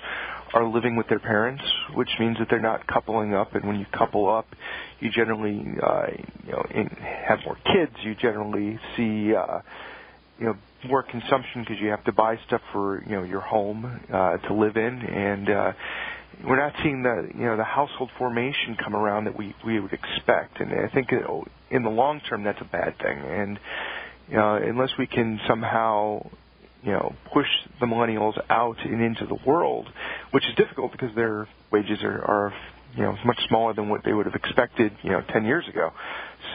are 0.53 0.67
living 0.67 0.97
with 0.97 1.07
their 1.07 1.19
parents, 1.19 1.63
which 1.93 2.09
means 2.19 2.37
that 2.39 2.47
they're 2.49 2.59
not 2.59 2.85
coupling 2.85 3.33
up. 3.33 3.55
And 3.55 3.65
when 3.65 3.79
you 3.79 3.85
couple 3.97 4.29
up, 4.29 4.47
you 4.99 5.09
generally, 5.09 5.63
uh, 5.81 6.07
you 6.45 6.51
know, 6.51 6.65
in, 6.71 6.87
have 6.87 7.39
more 7.45 7.55
kids. 7.63 7.95
You 8.03 8.13
generally 8.13 8.77
see, 8.97 9.33
uh, 9.33 9.61
you 10.37 10.47
know, 10.47 10.57
more 10.85 11.03
consumption 11.03 11.61
because 11.61 11.77
you 11.79 11.89
have 11.89 12.03
to 12.05 12.11
buy 12.11 12.37
stuff 12.47 12.61
for 12.71 13.03
you 13.03 13.15
know 13.15 13.23
your 13.23 13.41
home 13.41 13.85
uh, 14.11 14.37
to 14.37 14.53
live 14.53 14.77
in, 14.77 15.01
and 15.01 15.49
uh, 15.49 15.71
we're 16.45 16.57
not 16.57 16.73
seeing 16.83 17.03
the 17.03 17.29
you 17.35 17.45
know 17.45 17.57
the 17.57 17.63
household 17.63 18.09
formation 18.17 18.77
come 18.81 18.95
around 18.95 19.25
that 19.25 19.37
we 19.37 19.55
we 19.65 19.79
would 19.79 19.93
expect. 19.93 20.59
And 20.59 20.71
I 20.71 20.93
think 20.93 21.09
in 21.69 21.83
the 21.83 21.89
long 21.89 22.21
term 22.29 22.43
that's 22.43 22.61
a 22.61 22.65
bad 22.65 22.97
thing. 22.97 23.19
And 23.19 23.59
you 24.29 24.37
know, 24.37 24.55
unless 24.55 24.91
we 24.97 25.07
can 25.07 25.39
somehow 25.47 26.25
you 26.83 26.91
know 26.91 27.13
push 27.33 27.47
the 27.79 27.85
millennials 27.85 28.39
out 28.49 28.77
and 28.83 29.01
into 29.01 29.25
the 29.25 29.37
world, 29.45 29.89
which 30.31 30.43
is 30.45 30.55
difficult 30.55 30.91
because 30.91 31.13
their 31.15 31.47
wages 31.71 31.99
are, 32.03 32.21
are 32.23 32.53
you 32.95 33.03
know 33.03 33.17
much 33.25 33.39
smaller 33.47 33.73
than 33.73 33.89
what 33.89 34.03
they 34.03 34.13
would 34.13 34.25
have 34.25 34.35
expected 34.35 34.93
you 35.03 35.11
know 35.11 35.21
10 35.33 35.45
years 35.45 35.67
ago. 35.67 35.91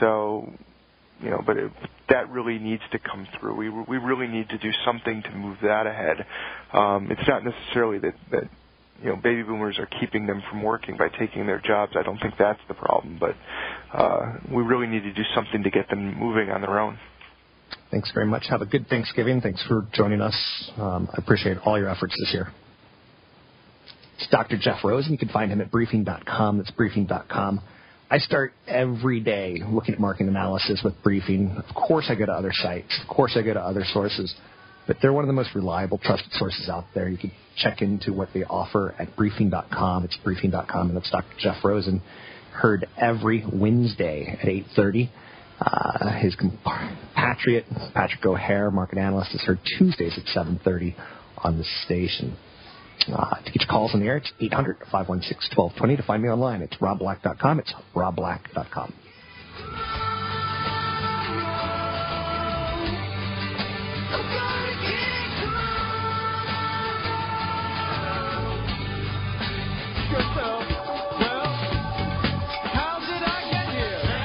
So 0.01 0.53
you 1.21 1.31
know, 1.31 1.41
but 1.45 1.57
it, 1.57 1.73
that 2.09 2.29
really 2.31 2.59
needs 2.59 2.83
to 2.93 2.99
come 2.99 3.27
through. 3.39 3.57
We 3.57 3.69
we 3.69 3.99
really 3.99 4.27
need 4.27 4.49
to 4.51 4.59
do 4.59 4.71
something 4.85 5.23
to 5.23 5.31
move 5.33 5.59
that 5.63 5.87
ahead. 5.87 6.27
Um, 6.73 7.11
it's 7.11 7.27
not 7.29 7.45
necessarily 7.45 7.99
that 7.99 8.15
that 8.31 8.45
you 9.03 9.11
know 9.11 9.17
baby 9.17 9.43
boomers 9.43 9.79
are 9.79 9.89
keeping 10.01 10.27
them 10.27 10.43
from 10.51 10.63
working 10.63 10.97
by 10.97 11.09
taking 11.09 11.47
their 11.47 11.61
jobs. 11.61 11.93
I 11.99 12.03
don't 12.03 12.19
think 12.19 12.35
that's 12.39 12.61
the 12.69 12.75
problem, 12.75 13.19
but 13.19 13.35
uh, 13.93 14.39
we 14.53 14.63
really 14.63 14.87
need 14.87 15.03
to 15.05 15.13
do 15.13 15.23
something 15.35 15.63
to 15.63 15.71
get 15.71 15.89
them 15.89 16.19
moving 16.19 16.51
on 16.51 16.61
their 16.61 16.79
own. 16.79 16.99
Thanks 17.91 18.11
very 18.13 18.27
much. 18.27 18.45
Have 18.51 18.61
a 18.61 18.67
good 18.67 18.89
Thanksgiving. 18.89 19.41
Thanks 19.41 19.65
for 19.67 19.87
joining 19.93 20.21
us. 20.21 20.71
Um, 20.77 21.09
I 21.13 21.17
appreciate 21.19 21.59
all 21.65 21.79
your 21.79 21.89
efforts 21.89 22.15
this 22.19 22.35
year. 22.35 22.53
It's 24.19 24.29
Dr. 24.31 24.59
Jeff 24.61 24.85
Rosen. 24.85 25.13
You 25.13 25.19
can 25.19 25.29
find 25.29 25.51
him 25.51 25.61
at 25.61 25.71
briefing.com. 25.71 26.59
That's 26.59 26.71
briefing.com. 26.73 27.61
I 28.11 28.19
start 28.19 28.53
every 28.69 29.21
day 29.21 29.61
looking 29.67 29.95
at 29.95 30.01
market 30.01 30.29
analysis 30.29 30.83
with 30.85 30.95
briefing. 31.03 31.57
Of 31.57 31.75
course, 31.75 32.07
I 32.09 32.15
go 32.15 32.27
to 32.27 32.33
other 32.33 32.53
sites. 32.53 32.99
Of 33.03 33.09
course, 33.09 33.37
I 33.37 33.43
go 33.43 33.55
to 33.55 33.61
other 33.61 33.85
sources. 33.93 34.35
But 34.87 34.99
they're 35.01 35.13
one 35.13 35.25
of 35.25 35.29
the 35.29 35.35
most 35.35 35.55
reliable, 35.55 35.99
trusted 35.99 36.31
sources 36.33 36.69
out 36.69 36.85
there. 36.95 37.09
You 37.09 37.17
can 37.17 37.33
check 37.57 37.81
into 37.81 38.13
what 38.13 38.29
they 38.35 38.45
offer 38.45 38.95
at 38.99 39.17
briefing.com. 39.17 40.05
It's 40.05 40.17
briefing.com, 40.23 40.89
and 40.89 40.97
that's 40.97 41.11
Dr. 41.11 41.35
Jeff 41.39 41.65
Rosen. 41.65 42.03
Heard 42.53 42.87
every 43.01 43.45
Wednesday 43.51 44.39
at 44.41 44.47
8.30. 44.47 45.09
Uh, 45.61 46.21
his 46.21 46.37
compatriot, 46.37 47.65
Patrick 47.95 48.25
O'Hare, 48.27 48.71
market 48.71 48.99
analyst, 48.99 49.35
is 49.35 49.41
heard 49.43 49.61
Tuesdays 49.79 50.19
at 50.19 50.25
7.30 50.37 50.95
on 51.39 51.57
the 51.57 51.65
station. 51.85 52.37
Uh, 53.13 53.37
to 53.45 53.53
get 53.53 53.63
your 53.63 53.69
calls 53.69 53.95
on 53.95 54.01
the 54.01 54.07
air, 54.07 54.17
it's 54.17 54.33
800 54.41 54.79
516 54.91 55.57
1220. 55.57 55.97
To 55.97 56.03
find 56.03 56.23
me 56.23 56.29
online, 56.29 56.63
it's 56.63 56.77
robblack.com. 56.77 57.61
It's 57.61 57.73
robblack.com. 57.95 58.95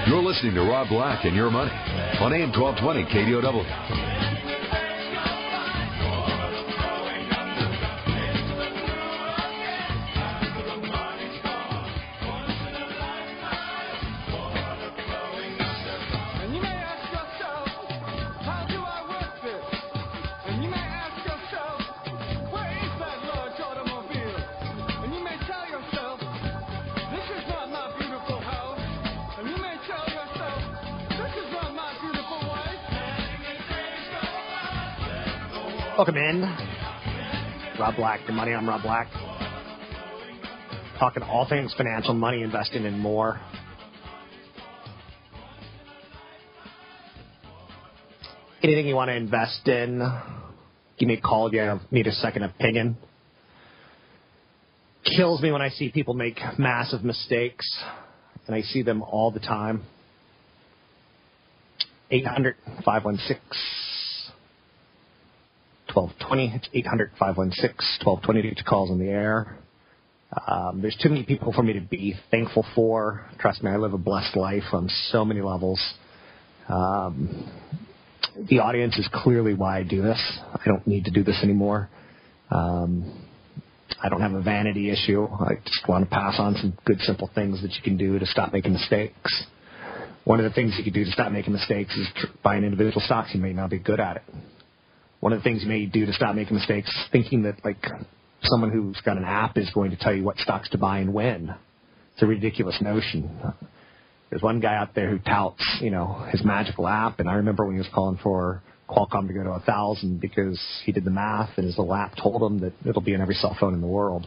You're 0.08 0.24
listening 0.24 0.56
to 0.56 0.62
Rob 0.62 0.90
Black 0.90 1.24
and 1.26 1.36
Your 1.36 1.52
Money 1.52 1.72
on 2.20 2.34
AM 2.34 2.52
1220 2.52 3.06
KDOW. 3.14 4.49
Welcome 36.00 36.16
in. 36.16 36.42
Rob 37.78 37.98
Black, 37.98 38.22
your 38.26 38.32
money. 38.32 38.54
I'm 38.54 38.66
Rob 38.66 38.84
Black. 38.84 39.10
Talking 40.98 41.24
all 41.24 41.46
things 41.46 41.74
financial, 41.76 42.14
money, 42.14 42.42
investing, 42.42 42.86
and 42.86 42.98
more. 42.98 43.38
Anything 48.64 48.88
you 48.88 48.96
want 48.96 49.10
to 49.10 49.16
invest 49.16 49.68
in, 49.68 50.00
give 50.98 51.10
me 51.10 51.16
a 51.16 51.20
call 51.20 51.48
if 51.48 51.54
you 51.54 51.80
need 51.92 52.08
a 52.08 52.14
second 52.14 52.44
opinion. 52.44 52.96
Kills 55.04 55.42
me 55.42 55.52
when 55.52 55.62
I 55.62 55.68
see 55.68 55.92
people 55.92 56.14
make 56.14 56.40
massive 56.58 57.04
mistakes, 57.04 57.68
and 58.48 58.56
I 58.56 58.62
see 58.62 58.84
them 58.84 59.02
all 59.02 59.32
the 59.32 59.42
time. 59.42 59.84
800 62.10 62.56
516 62.86 63.89
1220. 65.94 66.54
It's 66.56 66.70
800 66.74 67.12
516 67.20 68.06
1220 68.06 68.42
to 68.42 68.48
get 68.50 68.58
your 68.58 68.66
calls 68.66 68.92
on 68.92 69.00
the 69.00 69.10
air. 69.10 69.58
Um, 70.48 70.82
there's 70.82 70.98
too 71.02 71.10
many 71.10 71.24
people 71.24 71.52
for 71.54 71.64
me 71.64 71.74
to 71.74 71.82
be 71.82 72.16
thankful 72.30 72.66
for. 72.76 73.26
Trust 73.40 73.64
me, 73.64 73.72
I 73.72 73.78
live 73.78 73.94
a 73.94 73.98
blessed 73.98 74.36
life 74.36 74.64
on 74.74 74.88
so 75.10 75.26
many 75.26 75.42
levels. 75.42 75.82
Um, 76.68 77.52
the 78.50 78.60
audience 78.60 78.98
is 78.98 79.10
clearly 79.12 79.56
why 79.56 79.80
I 79.80 79.84
do 79.84 80.02
this. 80.02 80.22
I 80.54 80.62
don't 80.66 80.86
need 80.86 81.06
to 81.06 81.12
do 81.12 81.24
this 81.24 81.40
anymore. 81.42 81.90
Um, 82.52 83.26
I 84.02 84.10
don't 84.10 84.22
have 84.22 84.34
a 84.34 84.42
vanity 84.42 84.92
issue. 84.92 85.26
I 85.26 85.56
just 85.66 85.88
want 85.88 86.06
to 86.06 86.10
pass 86.10 86.36
on 86.38 86.56
some 86.56 86.78
good, 86.86 87.00
simple 87.02 87.30
things 87.34 87.62
that 87.64 87.74
you 87.74 87.82
can 87.84 87.98
do 87.98 88.20
to 88.20 88.26
stop 88.28 88.54
making 88.54 88.74
mistakes. 88.74 89.46
One 90.26 90.40
of 90.40 90.44
the 90.44 90.54
things 90.54 90.76
you 90.78 90.84
can 90.84 90.94
do 90.94 91.06
to 91.06 91.12
stop 91.12 91.32
making 91.32 91.54
mistakes 91.54 91.96
is 91.98 92.08
tr- 92.16 92.28
buying 92.44 92.64
individual 92.64 93.02
stocks. 93.04 93.32
You 93.34 93.42
may 93.42 93.52
not 93.52 93.72
be 93.72 93.80
good 93.80 94.00
at 94.00 94.18
it 94.18 94.24
one 95.20 95.34
of 95.34 95.40
the 95.40 95.44
things 95.44 95.64
you 95.64 95.70
may 95.70 95.86
do 95.86 96.06
to 96.06 96.14
stop 96.14 96.36
making 96.36 96.56
mistakes 96.56 96.90
thinking 97.12 97.44
that 97.44 97.64
like 97.66 97.86
someone 98.44 98.72
who's 98.72 99.00
got 99.02 99.18
an 99.18 99.26
app 99.26 99.58
is 99.58 99.70
going 99.72 99.92
to 99.92 99.98
tell 99.98 100.14
you 100.14 100.24
what 100.24 100.38
stocks 100.38 100.70
to 100.70 100.78
buy 100.78 101.00
and 101.00 101.14
when. 101.14 101.54
It's 102.14 102.24
a 102.24 102.26
ridiculous 102.26 102.78
notion. 102.82 103.30
There's 104.30 104.42
one 104.42 104.60
guy 104.60 104.76
out 104.76 104.94
there 104.94 105.10
who 105.10 105.20
touts, 105.20 105.64
you 105.82 105.90
know, 105.90 106.26
his 106.32 106.44
magical 106.46 106.88
app, 106.88 107.20
and 107.20 107.30
I 107.30 107.36
remember 107.36 107.66
when 107.66 107.76
he 107.76 107.80
was 107.80 107.90
calling 107.94 108.20
for 108.22 108.62
Qualcomm 108.90 109.28
to 109.28 109.34
go 109.34 109.44
to 109.44 109.52
a 109.52 109.60
thousand 109.60 110.20
because 110.20 110.60
he 110.84 110.92
did 110.92 111.04
the 111.04 111.12
math 111.12 111.50
and 111.58 111.66
his 111.66 111.78
little 111.78 111.94
app 111.94 112.16
told 112.22 112.42
him 112.42 112.60
that 112.62 112.74
it'll 112.86 113.02
be 113.02 113.14
in 113.14 113.22
every 113.22 113.36
cell 113.36 113.56
phone 113.60 113.74
in 113.74 113.82
the 113.82 113.88
world. 113.88 114.26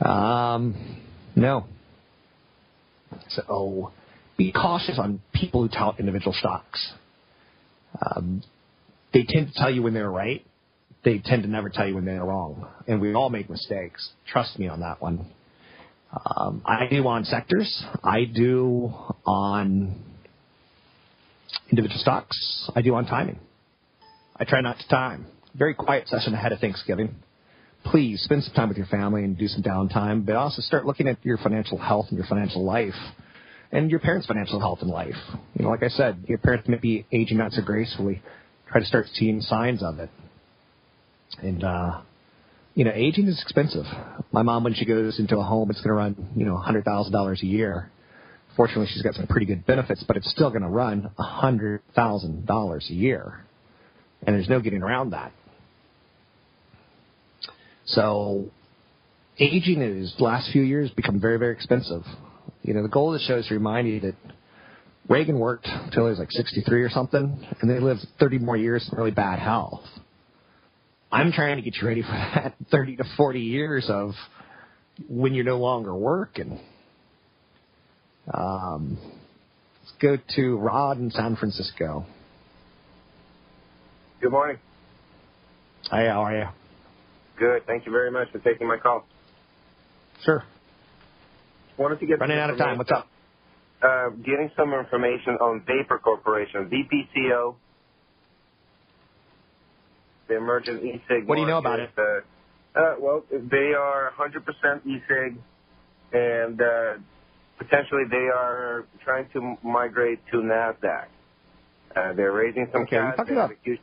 Um, 0.00 1.02
no. 1.34 1.66
So 3.28 3.92
be 4.36 4.52
cautious 4.52 4.98
on 4.98 5.20
people 5.32 5.62
who 5.62 5.68
tout 5.68 5.98
individual 5.98 6.32
stocks. 6.32 6.92
Um, 8.04 8.42
they 9.12 9.24
tend 9.28 9.48
to 9.48 9.52
tell 9.54 9.70
you 9.70 9.82
when 9.82 9.94
they're 9.94 10.10
right. 10.10 10.44
They 11.04 11.18
tend 11.18 11.44
to 11.44 11.48
never 11.48 11.68
tell 11.68 11.86
you 11.86 11.94
when 11.94 12.04
they're 12.04 12.24
wrong. 12.24 12.68
And 12.86 13.00
we 13.00 13.14
all 13.14 13.30
make 13.30 13.48
mistakes. 13.48 14.10
Trust 14.26 14.58
me 14.58 14.68
on 14.68 14.80
that 14.80 15.00
one. 15.00 15.26
Um, 16.12 16.62
I 16.64 16.86
do 16.90 17.06
on 17.06 17.24
sectors. 17.24 17.84
I 18.02 18.24
do 18.24 18.92
on 19.24 20.02
individual 21.70 22.00
stocks. 22.00 22.70
I 22.74 22.82
do 22.82 22.94
on 22.94 23.06
timing. 23.06 23.38
I 24.36 24.44
try 24.44 24.60
not 24.60 24.78
to 24.78 24.88
time. 24.88 25.26
Very 25.54 25.74
quiet 25.74 26.08
session 26.08 26.34
ahead 26.34 26.52
of 26.52 26.60
Thanksgiving. 26.60 27.16
Please 27.84 28.20
spend 28.22 28.42
some 28.44 28.54
time 28.54 28.68
with 28.68 28.76
your 28.76 28.86
family 28.86 29.22
and 29.22 29.38
do 29.38 29.46
some 29.46 29.62
downtime, 29.62 30.26
but 30.26 30.34
also 30.34 30.60
start 30.60 30.86
looking 30.86 31.08
at 31.08 31.24
your 31.24 31.38
financial 31.38 31.78
health 31.78 32.06
and 32.10 32.18
your 32.18 32.26
financial 32.26 32.64
life 32.64 32.94
and 33.72 33.90
your 33.90 34.00
parents' 34.00 34.26
financial 34.26 34.58
health 34.58 34.80
and 34.82 34.90
life. 34.90 35.14
You 35.54 35.64
know, 35.64 35.70
like 35.70 35.82
I 35.82 35.88
said, 35.88 36.24
your 36.26 36.38
parents 36.38 36.68
may 36.68 36.78
be 36.78 37.06
aging 37.12 37.38
not 37.38 37.52
so 37.52 37.62
gracefully. 37.62 38.22
Try 38.70 38.80
to 38.80 38.86
start 38.86 39.06
seeing 39.14 39.40
signs 39.40 39.82
of 39.82 39.98
it. 39.98 40.10
And 41.42 41.62
uh, 41.62 42.00
you 42.74 42.84
know, 42.84 42.92
aging 42.94 43.26
is 43.26 43.40
expensive. 43.42 43.84
My 44.32 44.42
mom, 44.42 44.64
when 44.64 44.74
she 44.74 44.84
goes 44.84 45.18
into 45.18 45.38
a 45.38 45.42
home, 45.42 45.70
it's 45.70 45.80
going 45.80 45.88
to 45.88 45.94
run 45.94 46.28
you 46.36 46.44
know 46.44 46.56
hundred 46.56 46.84
thousand 46.84 47.12
dollars 47.12 47.42
a 47.42 47.46
year. 47.46 47.90
Fortunately, 48.56 48.86
she's 48.92 49.02
got 49.02 49.14
some 49.14 49.26
pretty 49.26 49.46
good 49.46 49.66
benefits, 49.66 50.02
but 50.06 50.16
it's 50.16 50.30
still 50.30 50.50
going 50.50 50.62
to 50.62 50.68
run 50.68 51.10
a 51.18 51.22
hundred 51.22 51.82
thousand 51.94 52.46
dollars 52.46 52.86
a 52.90 52.94
year, 52.94 53.44
and 54.26 54.34
there's 54.34 54.48
no 54.48 54.60
getting 54.60 54.82
around 54.82 55.10
that. 55.10 55.32
So, 57.86 58.46
aging 59.38 59.80
is 59.80 60.14
last 60.18 60.50
few 60.52 60.62
years 60.62 60.90
become 60.90 61.20
very, 61.20 61.38
very 61.38 61.52
expensive. 61.52 62.02
You 62.62 62.74
know, 62.74 62.82
the 62.82 62.88
goal 62.88 63.14
of 63.14 63.20
the 63.20 63.26
show 63.26 63.36
is 63.36 63.46
to 63.46 63.54
remind 63.54 63.88
you 63.88 64.00
that 64.00 64.14
Reagan 65.08 65.38
worked 65.38 65.66
until 65.66 66.04
he 66.04 66.10
was 66.10 66.18
like 66.18 66.30
63 66.32 66.82
or 66.82 66.90
something, 66.90 67.46
and 67.60 67.70
then 67.70 67.78
he 67.78 67.82
lived 67.84 68.06
30 68.18 68.38
more 68.38 68.56
years 68.56 68.88
in 68.90 68.98
really 68.98 69.12
bad 69.12 69.38
health. 69.38 69.84
I'm 71.12 71.32
trying 71.32 71.56
to 71.56 71.62
get 71.62 71.76
you 71.80 71.86
ready 71.86 72.02
for 72.02 72.08
that 72.08 72.54
30 72.70 72.96
to 72.96 73.04
40 73.16 73.40
years 73.40 73.86
of 73.88 74.12
when 75.08 75.34
you're 75.34 75.44
no 75.44 75.58
longer 75.58 75.94
working. 75.94 76.58
Um, 78.32 78.98
let's 79.80 79.92
go 80.02 80.16
to 80.34 80.56
Rod 80.56 80.98
in 80.98 81.10
San 81.10 81.36
Francisco. 81.36 82.04
Good 84.20 84.32
morning. 84.32 84.58
Hi, 85.90 86.06
how 86.08 86.24
are 86.24 86.36
you? 86.36 86.46
Good. 87.38 87.66
Thank 87.66 87.86
you 87.86 87.92
very 87.92 88.10
much 88.10 88.28
for 88.32 88.38
taking 88.40 88.66
my 88.66 88.78
call. 88.78 89.04
Sure. 90.24 90.42
Wanted 91.76 92.00
to 92.00 92.06
get 92.06 92.18
Running 92.18 92.38
out 92.38 92.50
of 92.50 92.58
time. 92.58 92.78
What's 92.78 92.90
up? 92.90 93.06
Uh, 93.82 94.08
getting 94.24 94.50
some 94.56 94.72
information 94.72 95.34
on 95.40 95.62
Vapor 95.66 95.98
Corporation, 95.98 96.70
VPCO, 96.70 97.54
the 100.28 100.36
emergent 100.36 100.82
e-cig. 100.82 101.26
What 101.26 101.36
do 101.36 101.42
you 101.42 101.46
know 101.46 101.58
about 101.58 101.80
it? 101.80 101.90
Uh, 101.96 102.80
uh, 102.80 102.94
well, 102.98 103.22
they 103.30 103.72
are 103.74 104.12
100% 104.18 104.86
e-cig, 104.86 105.38
and 106.12 106.60
uh, 106.60 106.94
potentially 107.58 108.04
they 108.10 108.28
are 108.34 108.86
trying 109.04 109.28
to 109.34 109.56
migrate 109.62 110.20
to 110.32 110.38
Nasdaq. 110.38 111.06
Uh, 111.94 112.12
they're 112.14 112.32
raising 112.32 112.68
some 112.72 112.82
Okay, 112.82 112.96
cash. 112.96 113.14
They 113.26 113.34
have 113.34 113.50
about- 113.50 113.50
a 113.52 113.54
huge 113.62 113.80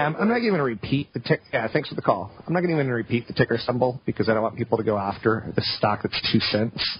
I'm, 0.00 0.16
I'm 0.16 0.28
not 0.28 0.38
even 0.38 0.50
going 0.50 0.58
to 0.58 0.64
repeat 0.64 1.12
the 1.12 1.20
tick. 1.20 1.40
Yeah, 1.52 1.68
thanks 1.72 1.88
for 1.88 1.94
the 1.94 2.02
call. 2.02 2.30
I'm 2.46 2.52
not 2.52 2.60
going 2.60 2.74
to 2.74 2.80
even 2.80 2.90
repeat 2.90 3.26
the 3.26 3.32
ticker 3.32 3.58
symbol 3.58 4.00
because 4.06 4.28
I 4.28 4.34
don't 4.34 4.42
want 4.42 4.56
people 4.56 4.78
to 4.78 4.84
go 4.84 4.96
after 4.96 5.52
the 5.54 5.62
stock 5.76 6.00
that's 6.02 6.20
two 6.32 6.40
cents. 6.40 6.98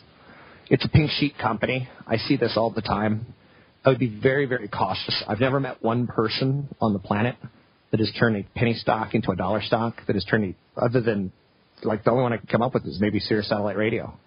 It's 0.69 0.85
a 0.85 0.89
pink 0.89 1.11
sheet 1.11 1.37
company. 1.39 1.89
I 2.07 2.17
see 2.17 2.37
this 2.37 2.55
all 2.57 2.71
the 2.71 2.83
time. 2.83 3.35
I 3.85 3.89
would 3.91 3.99
be 3.99 4.09
very, 4.23 4.47
very 4.47 4.69
cautious. 4.69 5.23
I've 5.27 5.41
never 5.41 5.61
met 5.61 5.83
one 5.83 6.07
person 6.07 6.69
on 6.81 6.93
the 6.93 6.99
planet 6.99 7.37
that 7.91 8.01
has 8.01 8.11
turned 8.19 8.37
a 8.37 8.59
penny 8.59 8.75
stock 8.75 9.15
into 9.15 9.31
a 9.31 9.37
dollar 9.37 9.61
stock 9.61 9.97
that 10.07 10.15
has 10.15 10.25
turned 10.25 10.55
a, 10.77 10.81
other 10.81 11.01
than, 11.01 11.33
like, 11.83 12.05
the 12.05 12.11
only 12.11 12.23
one 12.23 12.33
I 12.33 12.39
can 12.39 12.47
come 12.47 12.63
up 12.63 12.75
with 12.75 12.85
is 12.87 12.99
maybe 13.01 13.19
Sirius 13.19 13.49
Satellite 13.49 13.77
Radio. 13.77 14.19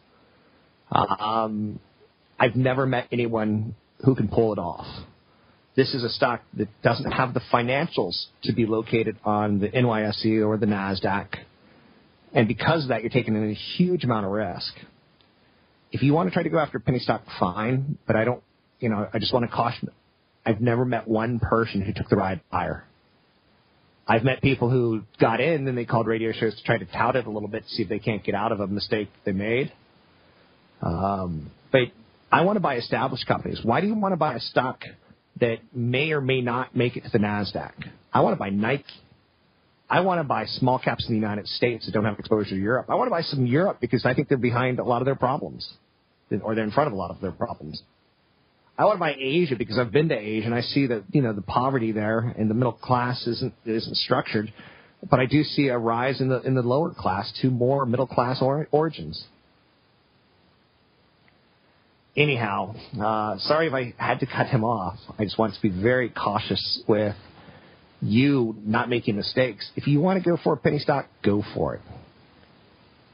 Um, 0.92 1.80
I've 2.38 2.56
never 2.56 2.86
met 2.86 3.08
anyone 3.12 3.76
who 4.04 4.16
can 4.16 4.28
pull 4.28 4.54
it 4.54 4.60
off. 4.60 4.86
This 5.76 5.94
is 5.94 6.04
a 6.04 6.10
stock 6.10 6.42
that 6.58 6.70
doesn't 6.82 7.12
have 7.12 7.34
the 7.34 7.42
financials 7.52 8.28
to 8.44 8.54
be 8.54 8.66
located 8.66 9.18
on 9.26 9.60
the 9.60 9.68
NYSE 9.68 10.46
or 10.46 10.58
the 10.58 10.66
NASDAQ. 10.66 11.28
And 12.34 12.48
because 12.48 12.84
of 12.84 12.90
that, 12.90 13.02
you're 13.02 13.10
taking 13.10 13.36
in 13.36 13.50
a 13.50 13.54
huge 13.54 14.04
amount 14.04 14.26
of 14.26 14.32
risk. 14.32 14.74
If 15.92 16.02
you 16.02 16.14
want 16.14 16.30
to 16.30 16.34
try 16.34 16.44
to 16.44 16.50
go 16.50 16.60
after 16.60 16.80
penny 16.80 17.00
stock, 17.00 17.24
fine, 17.40 17.98
but 18.08 18.16
I 18.16 18.24
don't, 18.24 18.42
you 18.80 18.90
know, 18.90 19.08
I 19.14 19.20
just 19.20 19.34
want 19.34 19.50
to 19.50 19.56
caution. 19.56 19.90
I've 20.46 20.62
never 20.62 20.86
met 20.86 21.08
one 21.08 21.40
person 21.40 21.82
who 21.82 21.92
took 21.92 22.10
the 22.10 22.16
ride 22.16 22.42
higher. 22.52 22.86
I've 24.08 24.24
met 24.24 24.42
people 24.42 24.70
who 24.70 25.02
got 25.20 25.42
in 25.42 25.68
and 25.68 25.78
they 25.78 25.86
called 25.86 26.08
radio 26.08 26.32
shows 26.32 26.56
to 26.56 26.64
try 26.64 26.78
to 26.78 26.86
tout 26.86 27.16
it 27.16 27.26
a 27.26 27.30
little 27.30 27.50
bit 27.50 27.64
to 27.64 27.70
see 27.70 27.84
if 27.84 27.90
they 27.90 28.00
can't 28.00 28.24
get 28.24 28.36
out 28.36 28.52
of 28.52 28.60
a 28.60 28.68
mistake 28.68 29.10
they 29.26 29.32
made. 29.32 29.74
Um, 30.82 31.52
but 31.72 31.82
I 32.32 32.42
want 32.42 32.58
to 32.58 32.60
buy 32.60 32.76
established 32.76 33.26
companies. 33.28 33.60
Why 33.64 33.82
do 33.82 33.88
you 33.88 33.96
want 33.96 34.14
to 34.14 34.18
buy 34.18 34.36
a 34.36 34.40
stock 34.40 34.82
that 35.40 35.58
may 35.74 36.12
or 36.12 36.22
may 36.22 36.42
not 36.42 36.76
make 36.76 36.96
it 36.96 37.04
to 37.04 37.10
the 37.10 37.20
NASDAQ? 37.20 37.72
I 38.14 38.22
want 38.22 38.34
to 38.36 38.40
buy 38.40 38.50
Nike. 38.50 38.84
I 39.90 40.00
want 40.02 40.20
to 40.20 40.24
buy 40.24 40.46
small 40.46 40.80
caps 40.80 41.06
in 41.08 41.14
the 41.14 41.20
United 41.20 41.48
States 41.48 41.86
that 41.86 41.92
don't 41.92 42.06
have 42.06 42.18
exposure 42.18 42.52
to 42.52 42.56
Europe. 42.56 42.88
I 42.90 42.96
want 42.96 43.08
to 43.08 43.12
buy 43.12 43.22
some 43.22 43.46
Europe 43.46 43.78
because 43.80 44.06
I 44.06 44.14
think 44.14 44.30
they're 44.30 44.38
behind 44.38 44.80
a 44.80 44.84
lot 44.84 45.02
of 45.02 45.06
their 45.06 45.16
problems, 45.16 45.70
or 46.42 46.56
they're 46.56 46.64
in 46.64 46.72
front 46.72 46.88
of 46.88 46.94
a 46.94 46.96
lot 46.96 47.12
of 47.12 47.22
their 47.22 47.32
problems. 47.32 47.82
I 48.78 48.86
want 48.86 48.98
to 48.98 49.00
buy 49.00 49.16
Asia 49.18 49.56
because 49.56 49.78
I've 49.78 49.92
been 49.92 50.10
to 50.10 50.18
Asia 50.18 50.48
and 50.48 50.56
I 50.56 50.62
see 50.62 50.88
that 50.88 51.04
you 51.12 51.22
know 51.22 51.34
the 51.34 51.42
poverty 51.42 51.92
there 51.92 52.20
and 52.20 52.50
the 52.50 52.54
middle 52.54 52.74
class 52.74 53.26
isn't 53.26 53.54
isn't 53.66 53.96
structured, 53.96 54.52
but 55.10 55.20
I 55.20 55.28
do 55.28 55.44
see 55.44 55.68
a 55.68 55.78
rise 55.78 56.20
in 56.20 56.30
the 56.30 56.42
in 56.42 56.56
the 56.56 56.62
lower 56.62 56.94
class 56.94 57.32
to 57.42 57.50
more 57.50 57.86
middle 57.86 58.08
class 58.08 58.42
or, 58.42 58.68
origins. 58.72 59.26
Anyhow, 62.18 62.76
uh, 63.02 63.38
sorry 63.40 63.68
if 63.68 63.74
I 63.74 63.94
had 63.98 64.22
to 64.22 64.26
cut 64.26 64.48
him 64.48 64.64
off. 64.64 64.98
I 65.20 65.26
just 65.26 65.38
want 65.38 65.54
to 65.54 65.62
be 65.62 65.70
very 65.70 66.10
cautious 66.10 66.82
with 66.88 67.16
you 68.02 68.56
not 68.64 68.88
making 68.88 69.18
mistakes. 69.18 69.70
If 69.76 69.88
you 69.88 70.00
want 70.00 70.24
to 70.24 70.30
go 70.30 70.38
for 70.42 70.54
a 70.54 70.58
penny 70.58 70.80
stock, 70.80 71.08
go 71.24 71.44
for 71.54 71.76
it. 71.76 71.82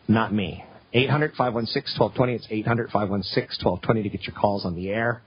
Not 0.08 0.34
me. 0.34 0.64
800 0.94 1.32
516 1.32 2.00
1220. 2.00 2.34
It's 2.36 2.48
800 2.50 2.92
516 2.92 3.66
1220 3.66 4.04
to 4.04 4.10
get 4.10 4.28
your 4.28 4.36
calls 4.36 4.66
on 4.66 4.76
the 4.76 4.90
air. 4.90 5.22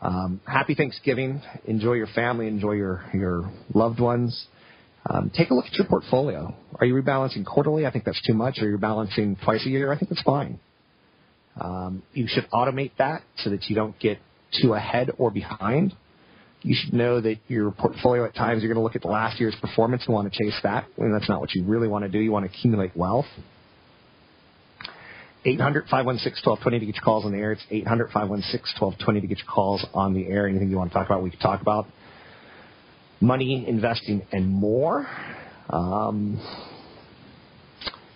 Um, 0.00 0.40
happy 0.46 0.74
Thanksgiving. 0.74 1.42
Enjoy 1.64 1.94
your 1.94 2.08
family. 2.08 2.46
Enjoy 2.46 2.72
your, 2.72 3.04
your 3.14 3.50
loved 3.74 4.00
ones. 4.00 4.46
Um, 5.08 5.32
take 5.34 5.50
a 5.50 5.54
look 5.54 5.66
at 5.66 5.74
your 5.74 5.86
portfolio. 5.86 6.54
Are 6.78 6.86
you 6.86 6.94
rebalancing 6.94 7.44
quarterly? 7.44 7.86
I 7.86 7.90
think 7.90 8.04
that's 8.04 8.22
too 8.22 8.34
much. 8.34 8.58
Are 8.60 8.68
you 8.68 8.78
balancing 8.78 9.36
twice 9.42 9.64
a 9.66 9.70
year? 9.70 9.92
I 9.92 9.98
think 9.98 10.10
that's 10.10 10.22
fine. 10.22 10.60
Um, 11.60 12.02
you 12.12 12.26
should 12.28 12.48
automate 12.50 12.92
that 12.98 13.22
so 13.36 13.50
that 13.50 13.68
you 13.68 13.76
don't 13.76 13.98
get 13.98 14.18
too 14.60 14.74
ahead 14.74 15.10
or 15.18 15.30
behind. 15.30 15.94
You 16.62 16.76
should 16.78 16.94
know 16.94 17.20
that 17.20 17.38
your 17.48 17.72
portfolio 17.72 18.24
at 18.24 18.34
times 18.34 18.62
you're 18.62 18.72
going 18.72 18.80
to 18.80 18.84
look 18.84 18.94
at 18.96 19.02
the 19.02 19.08
last 19.08 19.40
year's 19.40 19.56
performance 19.60 20.04
and 20.06 20.14
want 20.14 20.32
to 20.32 20.38
chase 20.44 20.58
that. 20.62 20.86
That's 20.96 21.28
not 21.28 21.40
what 21.40 21.54
you 21.54 21.64
really 21.64 21.88
want 21.88 22.04
to 22.04 22.08
do. 22.08 22.18
You 22.18 22.30
want 22.30 22.50
to 22.50 22.56
accumulate 22.56 22.96
wealth. 22.96 23.26
800 25.44 25.88
516 25.88 26.48
1220 26.48 26.78
to 26.78 26.86
get 26.86 26.94
your 26.94 27.04
calls 27.04 27.24
on 27.24 27.32
the 27.32 27.38
air. 27.38 27.52
It's 27.52 27.64
800 27.68 28.12
516 28.12 28.80
1220 28.80 29.20
to 29.20 29.26
get 29.26 29.38
your 29.38 29.52
calls 29.52 29.84
on 29.92 30.14
the 30.14 30.26
air. 30.26 30.46
Anything 30.46 30.70
you 30.70 30.76
want 30.76 30.92
to 30.92 30.94
talk 30.94 31.06
about, 31.06 31.22
we 31.22 31.30
can 31.30 31.40
talk 31.40 31.60
about. 31.60 31.86
Money, 33.20 33.64
investing, 33.66 34.24
and 34.30 34.48
more. 34.48 35.08
Um, 35.68 36.40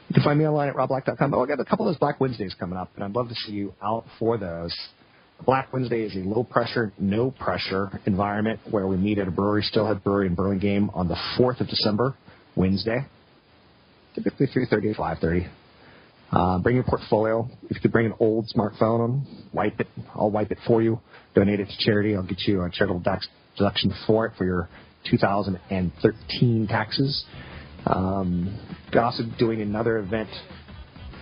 you 0.09 0.15
can 0.15 0.23
find 0.23 0.39
me 0.39 0.47
online 0.47 0.69
at 0.69 0.74
robblack.com. 0.74 1.35
Oh, 1.35 1.43
I 1.43 1.47
got 1.47 1.61
a 1.61 1.65
couple 1.65 1.87
of 1.87 1.95
those 1.95 1.99
Black 1.99 2.20
Wednesdays 2.20 2.55
coming 2.59 2.78
up, 2.78 2.91
and 2.95 3.05
I'd 3.05 3.12
love 3.12 3.28
to 3.28 3.35
see 3.35 3.53
you 3.53 3.74
out 3.83 4.05
for 4.19 4.39
those. 4.39 4.74
Black 5.45 5.73
Wednesday 5.73 6.03
is 6.03 6.15
a 6.16 6.20
low 6.20 6.45
pressure, 6.45 6.93
no 6.99 7.31
pressure 7.31 8.01
environment 8.07 8.61
where 8.70 8.87
we 8.87 8.97
meet 8.97 9.19
at 9.19 9.28
a 9.28 9.31
brewery, 9.31 9.62
Steelhead 9.62 10.03
Brewery 10.03 10.28
in 10.28 10.35
Burlingame 10.35 10.91
on 10.95 11.09
the 11.09 11.16
4th 11.39 11.61
of 11.61 11.69
December, 11.69 12.15
Wednesday, 12.55 13.05
typically 14.15 14.47
3.30 14.47 14.69
to 14.69 14.95
5.30. 14.95 15.51
Uh, 16.33 16.59
bring 16.59 16.74
your 16.74 16.85
portfolio. 16.85 17.49
If 17.65 17.77
you 17.77 17.81
could 17.83 17.93
bring 17.93 18.07
an 18.07 18.15
old 18.19 18.51
smartphone, 18.57 19.23
wipe 19.53 19.78
it. 19.78 19.87
I'll 20.15 20.31
wipe 20.31 20.51
it 20.51 20.59
for 20.66 20.83
you. 20.83 21.01
Donate 21.35 21.61
it 21.61 21.66
to 21.66 21.77
charity. 21.78 22.16
I'll 22.16 22.23
get 22.23 22.41
you 22.47 22.62
a 22.62 22.70
charitable 22.70 23.03
tax 23.03 23.28
deduction 23.57 23.93
for 24.07 24.27
it 24.27 24.33
for 24.37 24.45
your 24.45 24.69
2013 25.11 26.66
taxes. 26.66 27.24
Um, 27.87 28.59
we're 28.93 29.01
also 29.01 29.25
doing 29.39 29.61
another 29.61 29.99
event 29.99 30.29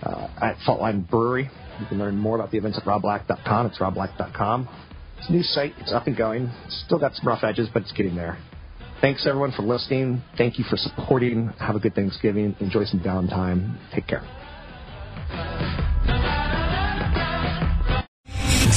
uh, 0.03 0.27
at 0.41 0.57
Faultline 0.67 1.09
Brewery. 1.09 1.49
You 1.79 1.85
can 1.87 1.99
learn 1.99 2.17
more 2.17 2.35
about 2.35 2.51
the 2.51 2.57
events 2.57 2.77
at 2.77 2.85
robblack.com. 2.85 3.67
It's 3.67 3.79
robblack.com. 3.79 4.69
It's 5.17 5.29
a 5.29 5.31
new 5.31 5.43
site. 5.43 5.73
It's 5.79 5.91
up 5.91 6.07
and 6.07 6.15
going. 6.15 6.51
It's 6.65 6.83
still 6.85 6.99
got 6.99 7.15
some 7.15 7.27
rough 7.27 7.43
edges, 7.43 7.69
but 7.73 7.83
it's 7.83 7.91
getting 7.91 8.15
there. 8.15 8.37
Thanks 9.01 9.27
everyone 9.27 9.51
for 9.51 9.63
listening. 9.63 10.21
Thank 10.37 10.57
you 10.57 10.65
for 10.69 10.77
supporting. 10.77 11.49
Have 11.59 11.75
a 11.75 11.79
good 11.79 11.95
Thanksgiving. 11.95 12.55
Enjoy 12.59 12.85
some 12.85 13.01
downtime. 13.01 13.77
Take 13.93 14.07
care. 14.07 14.23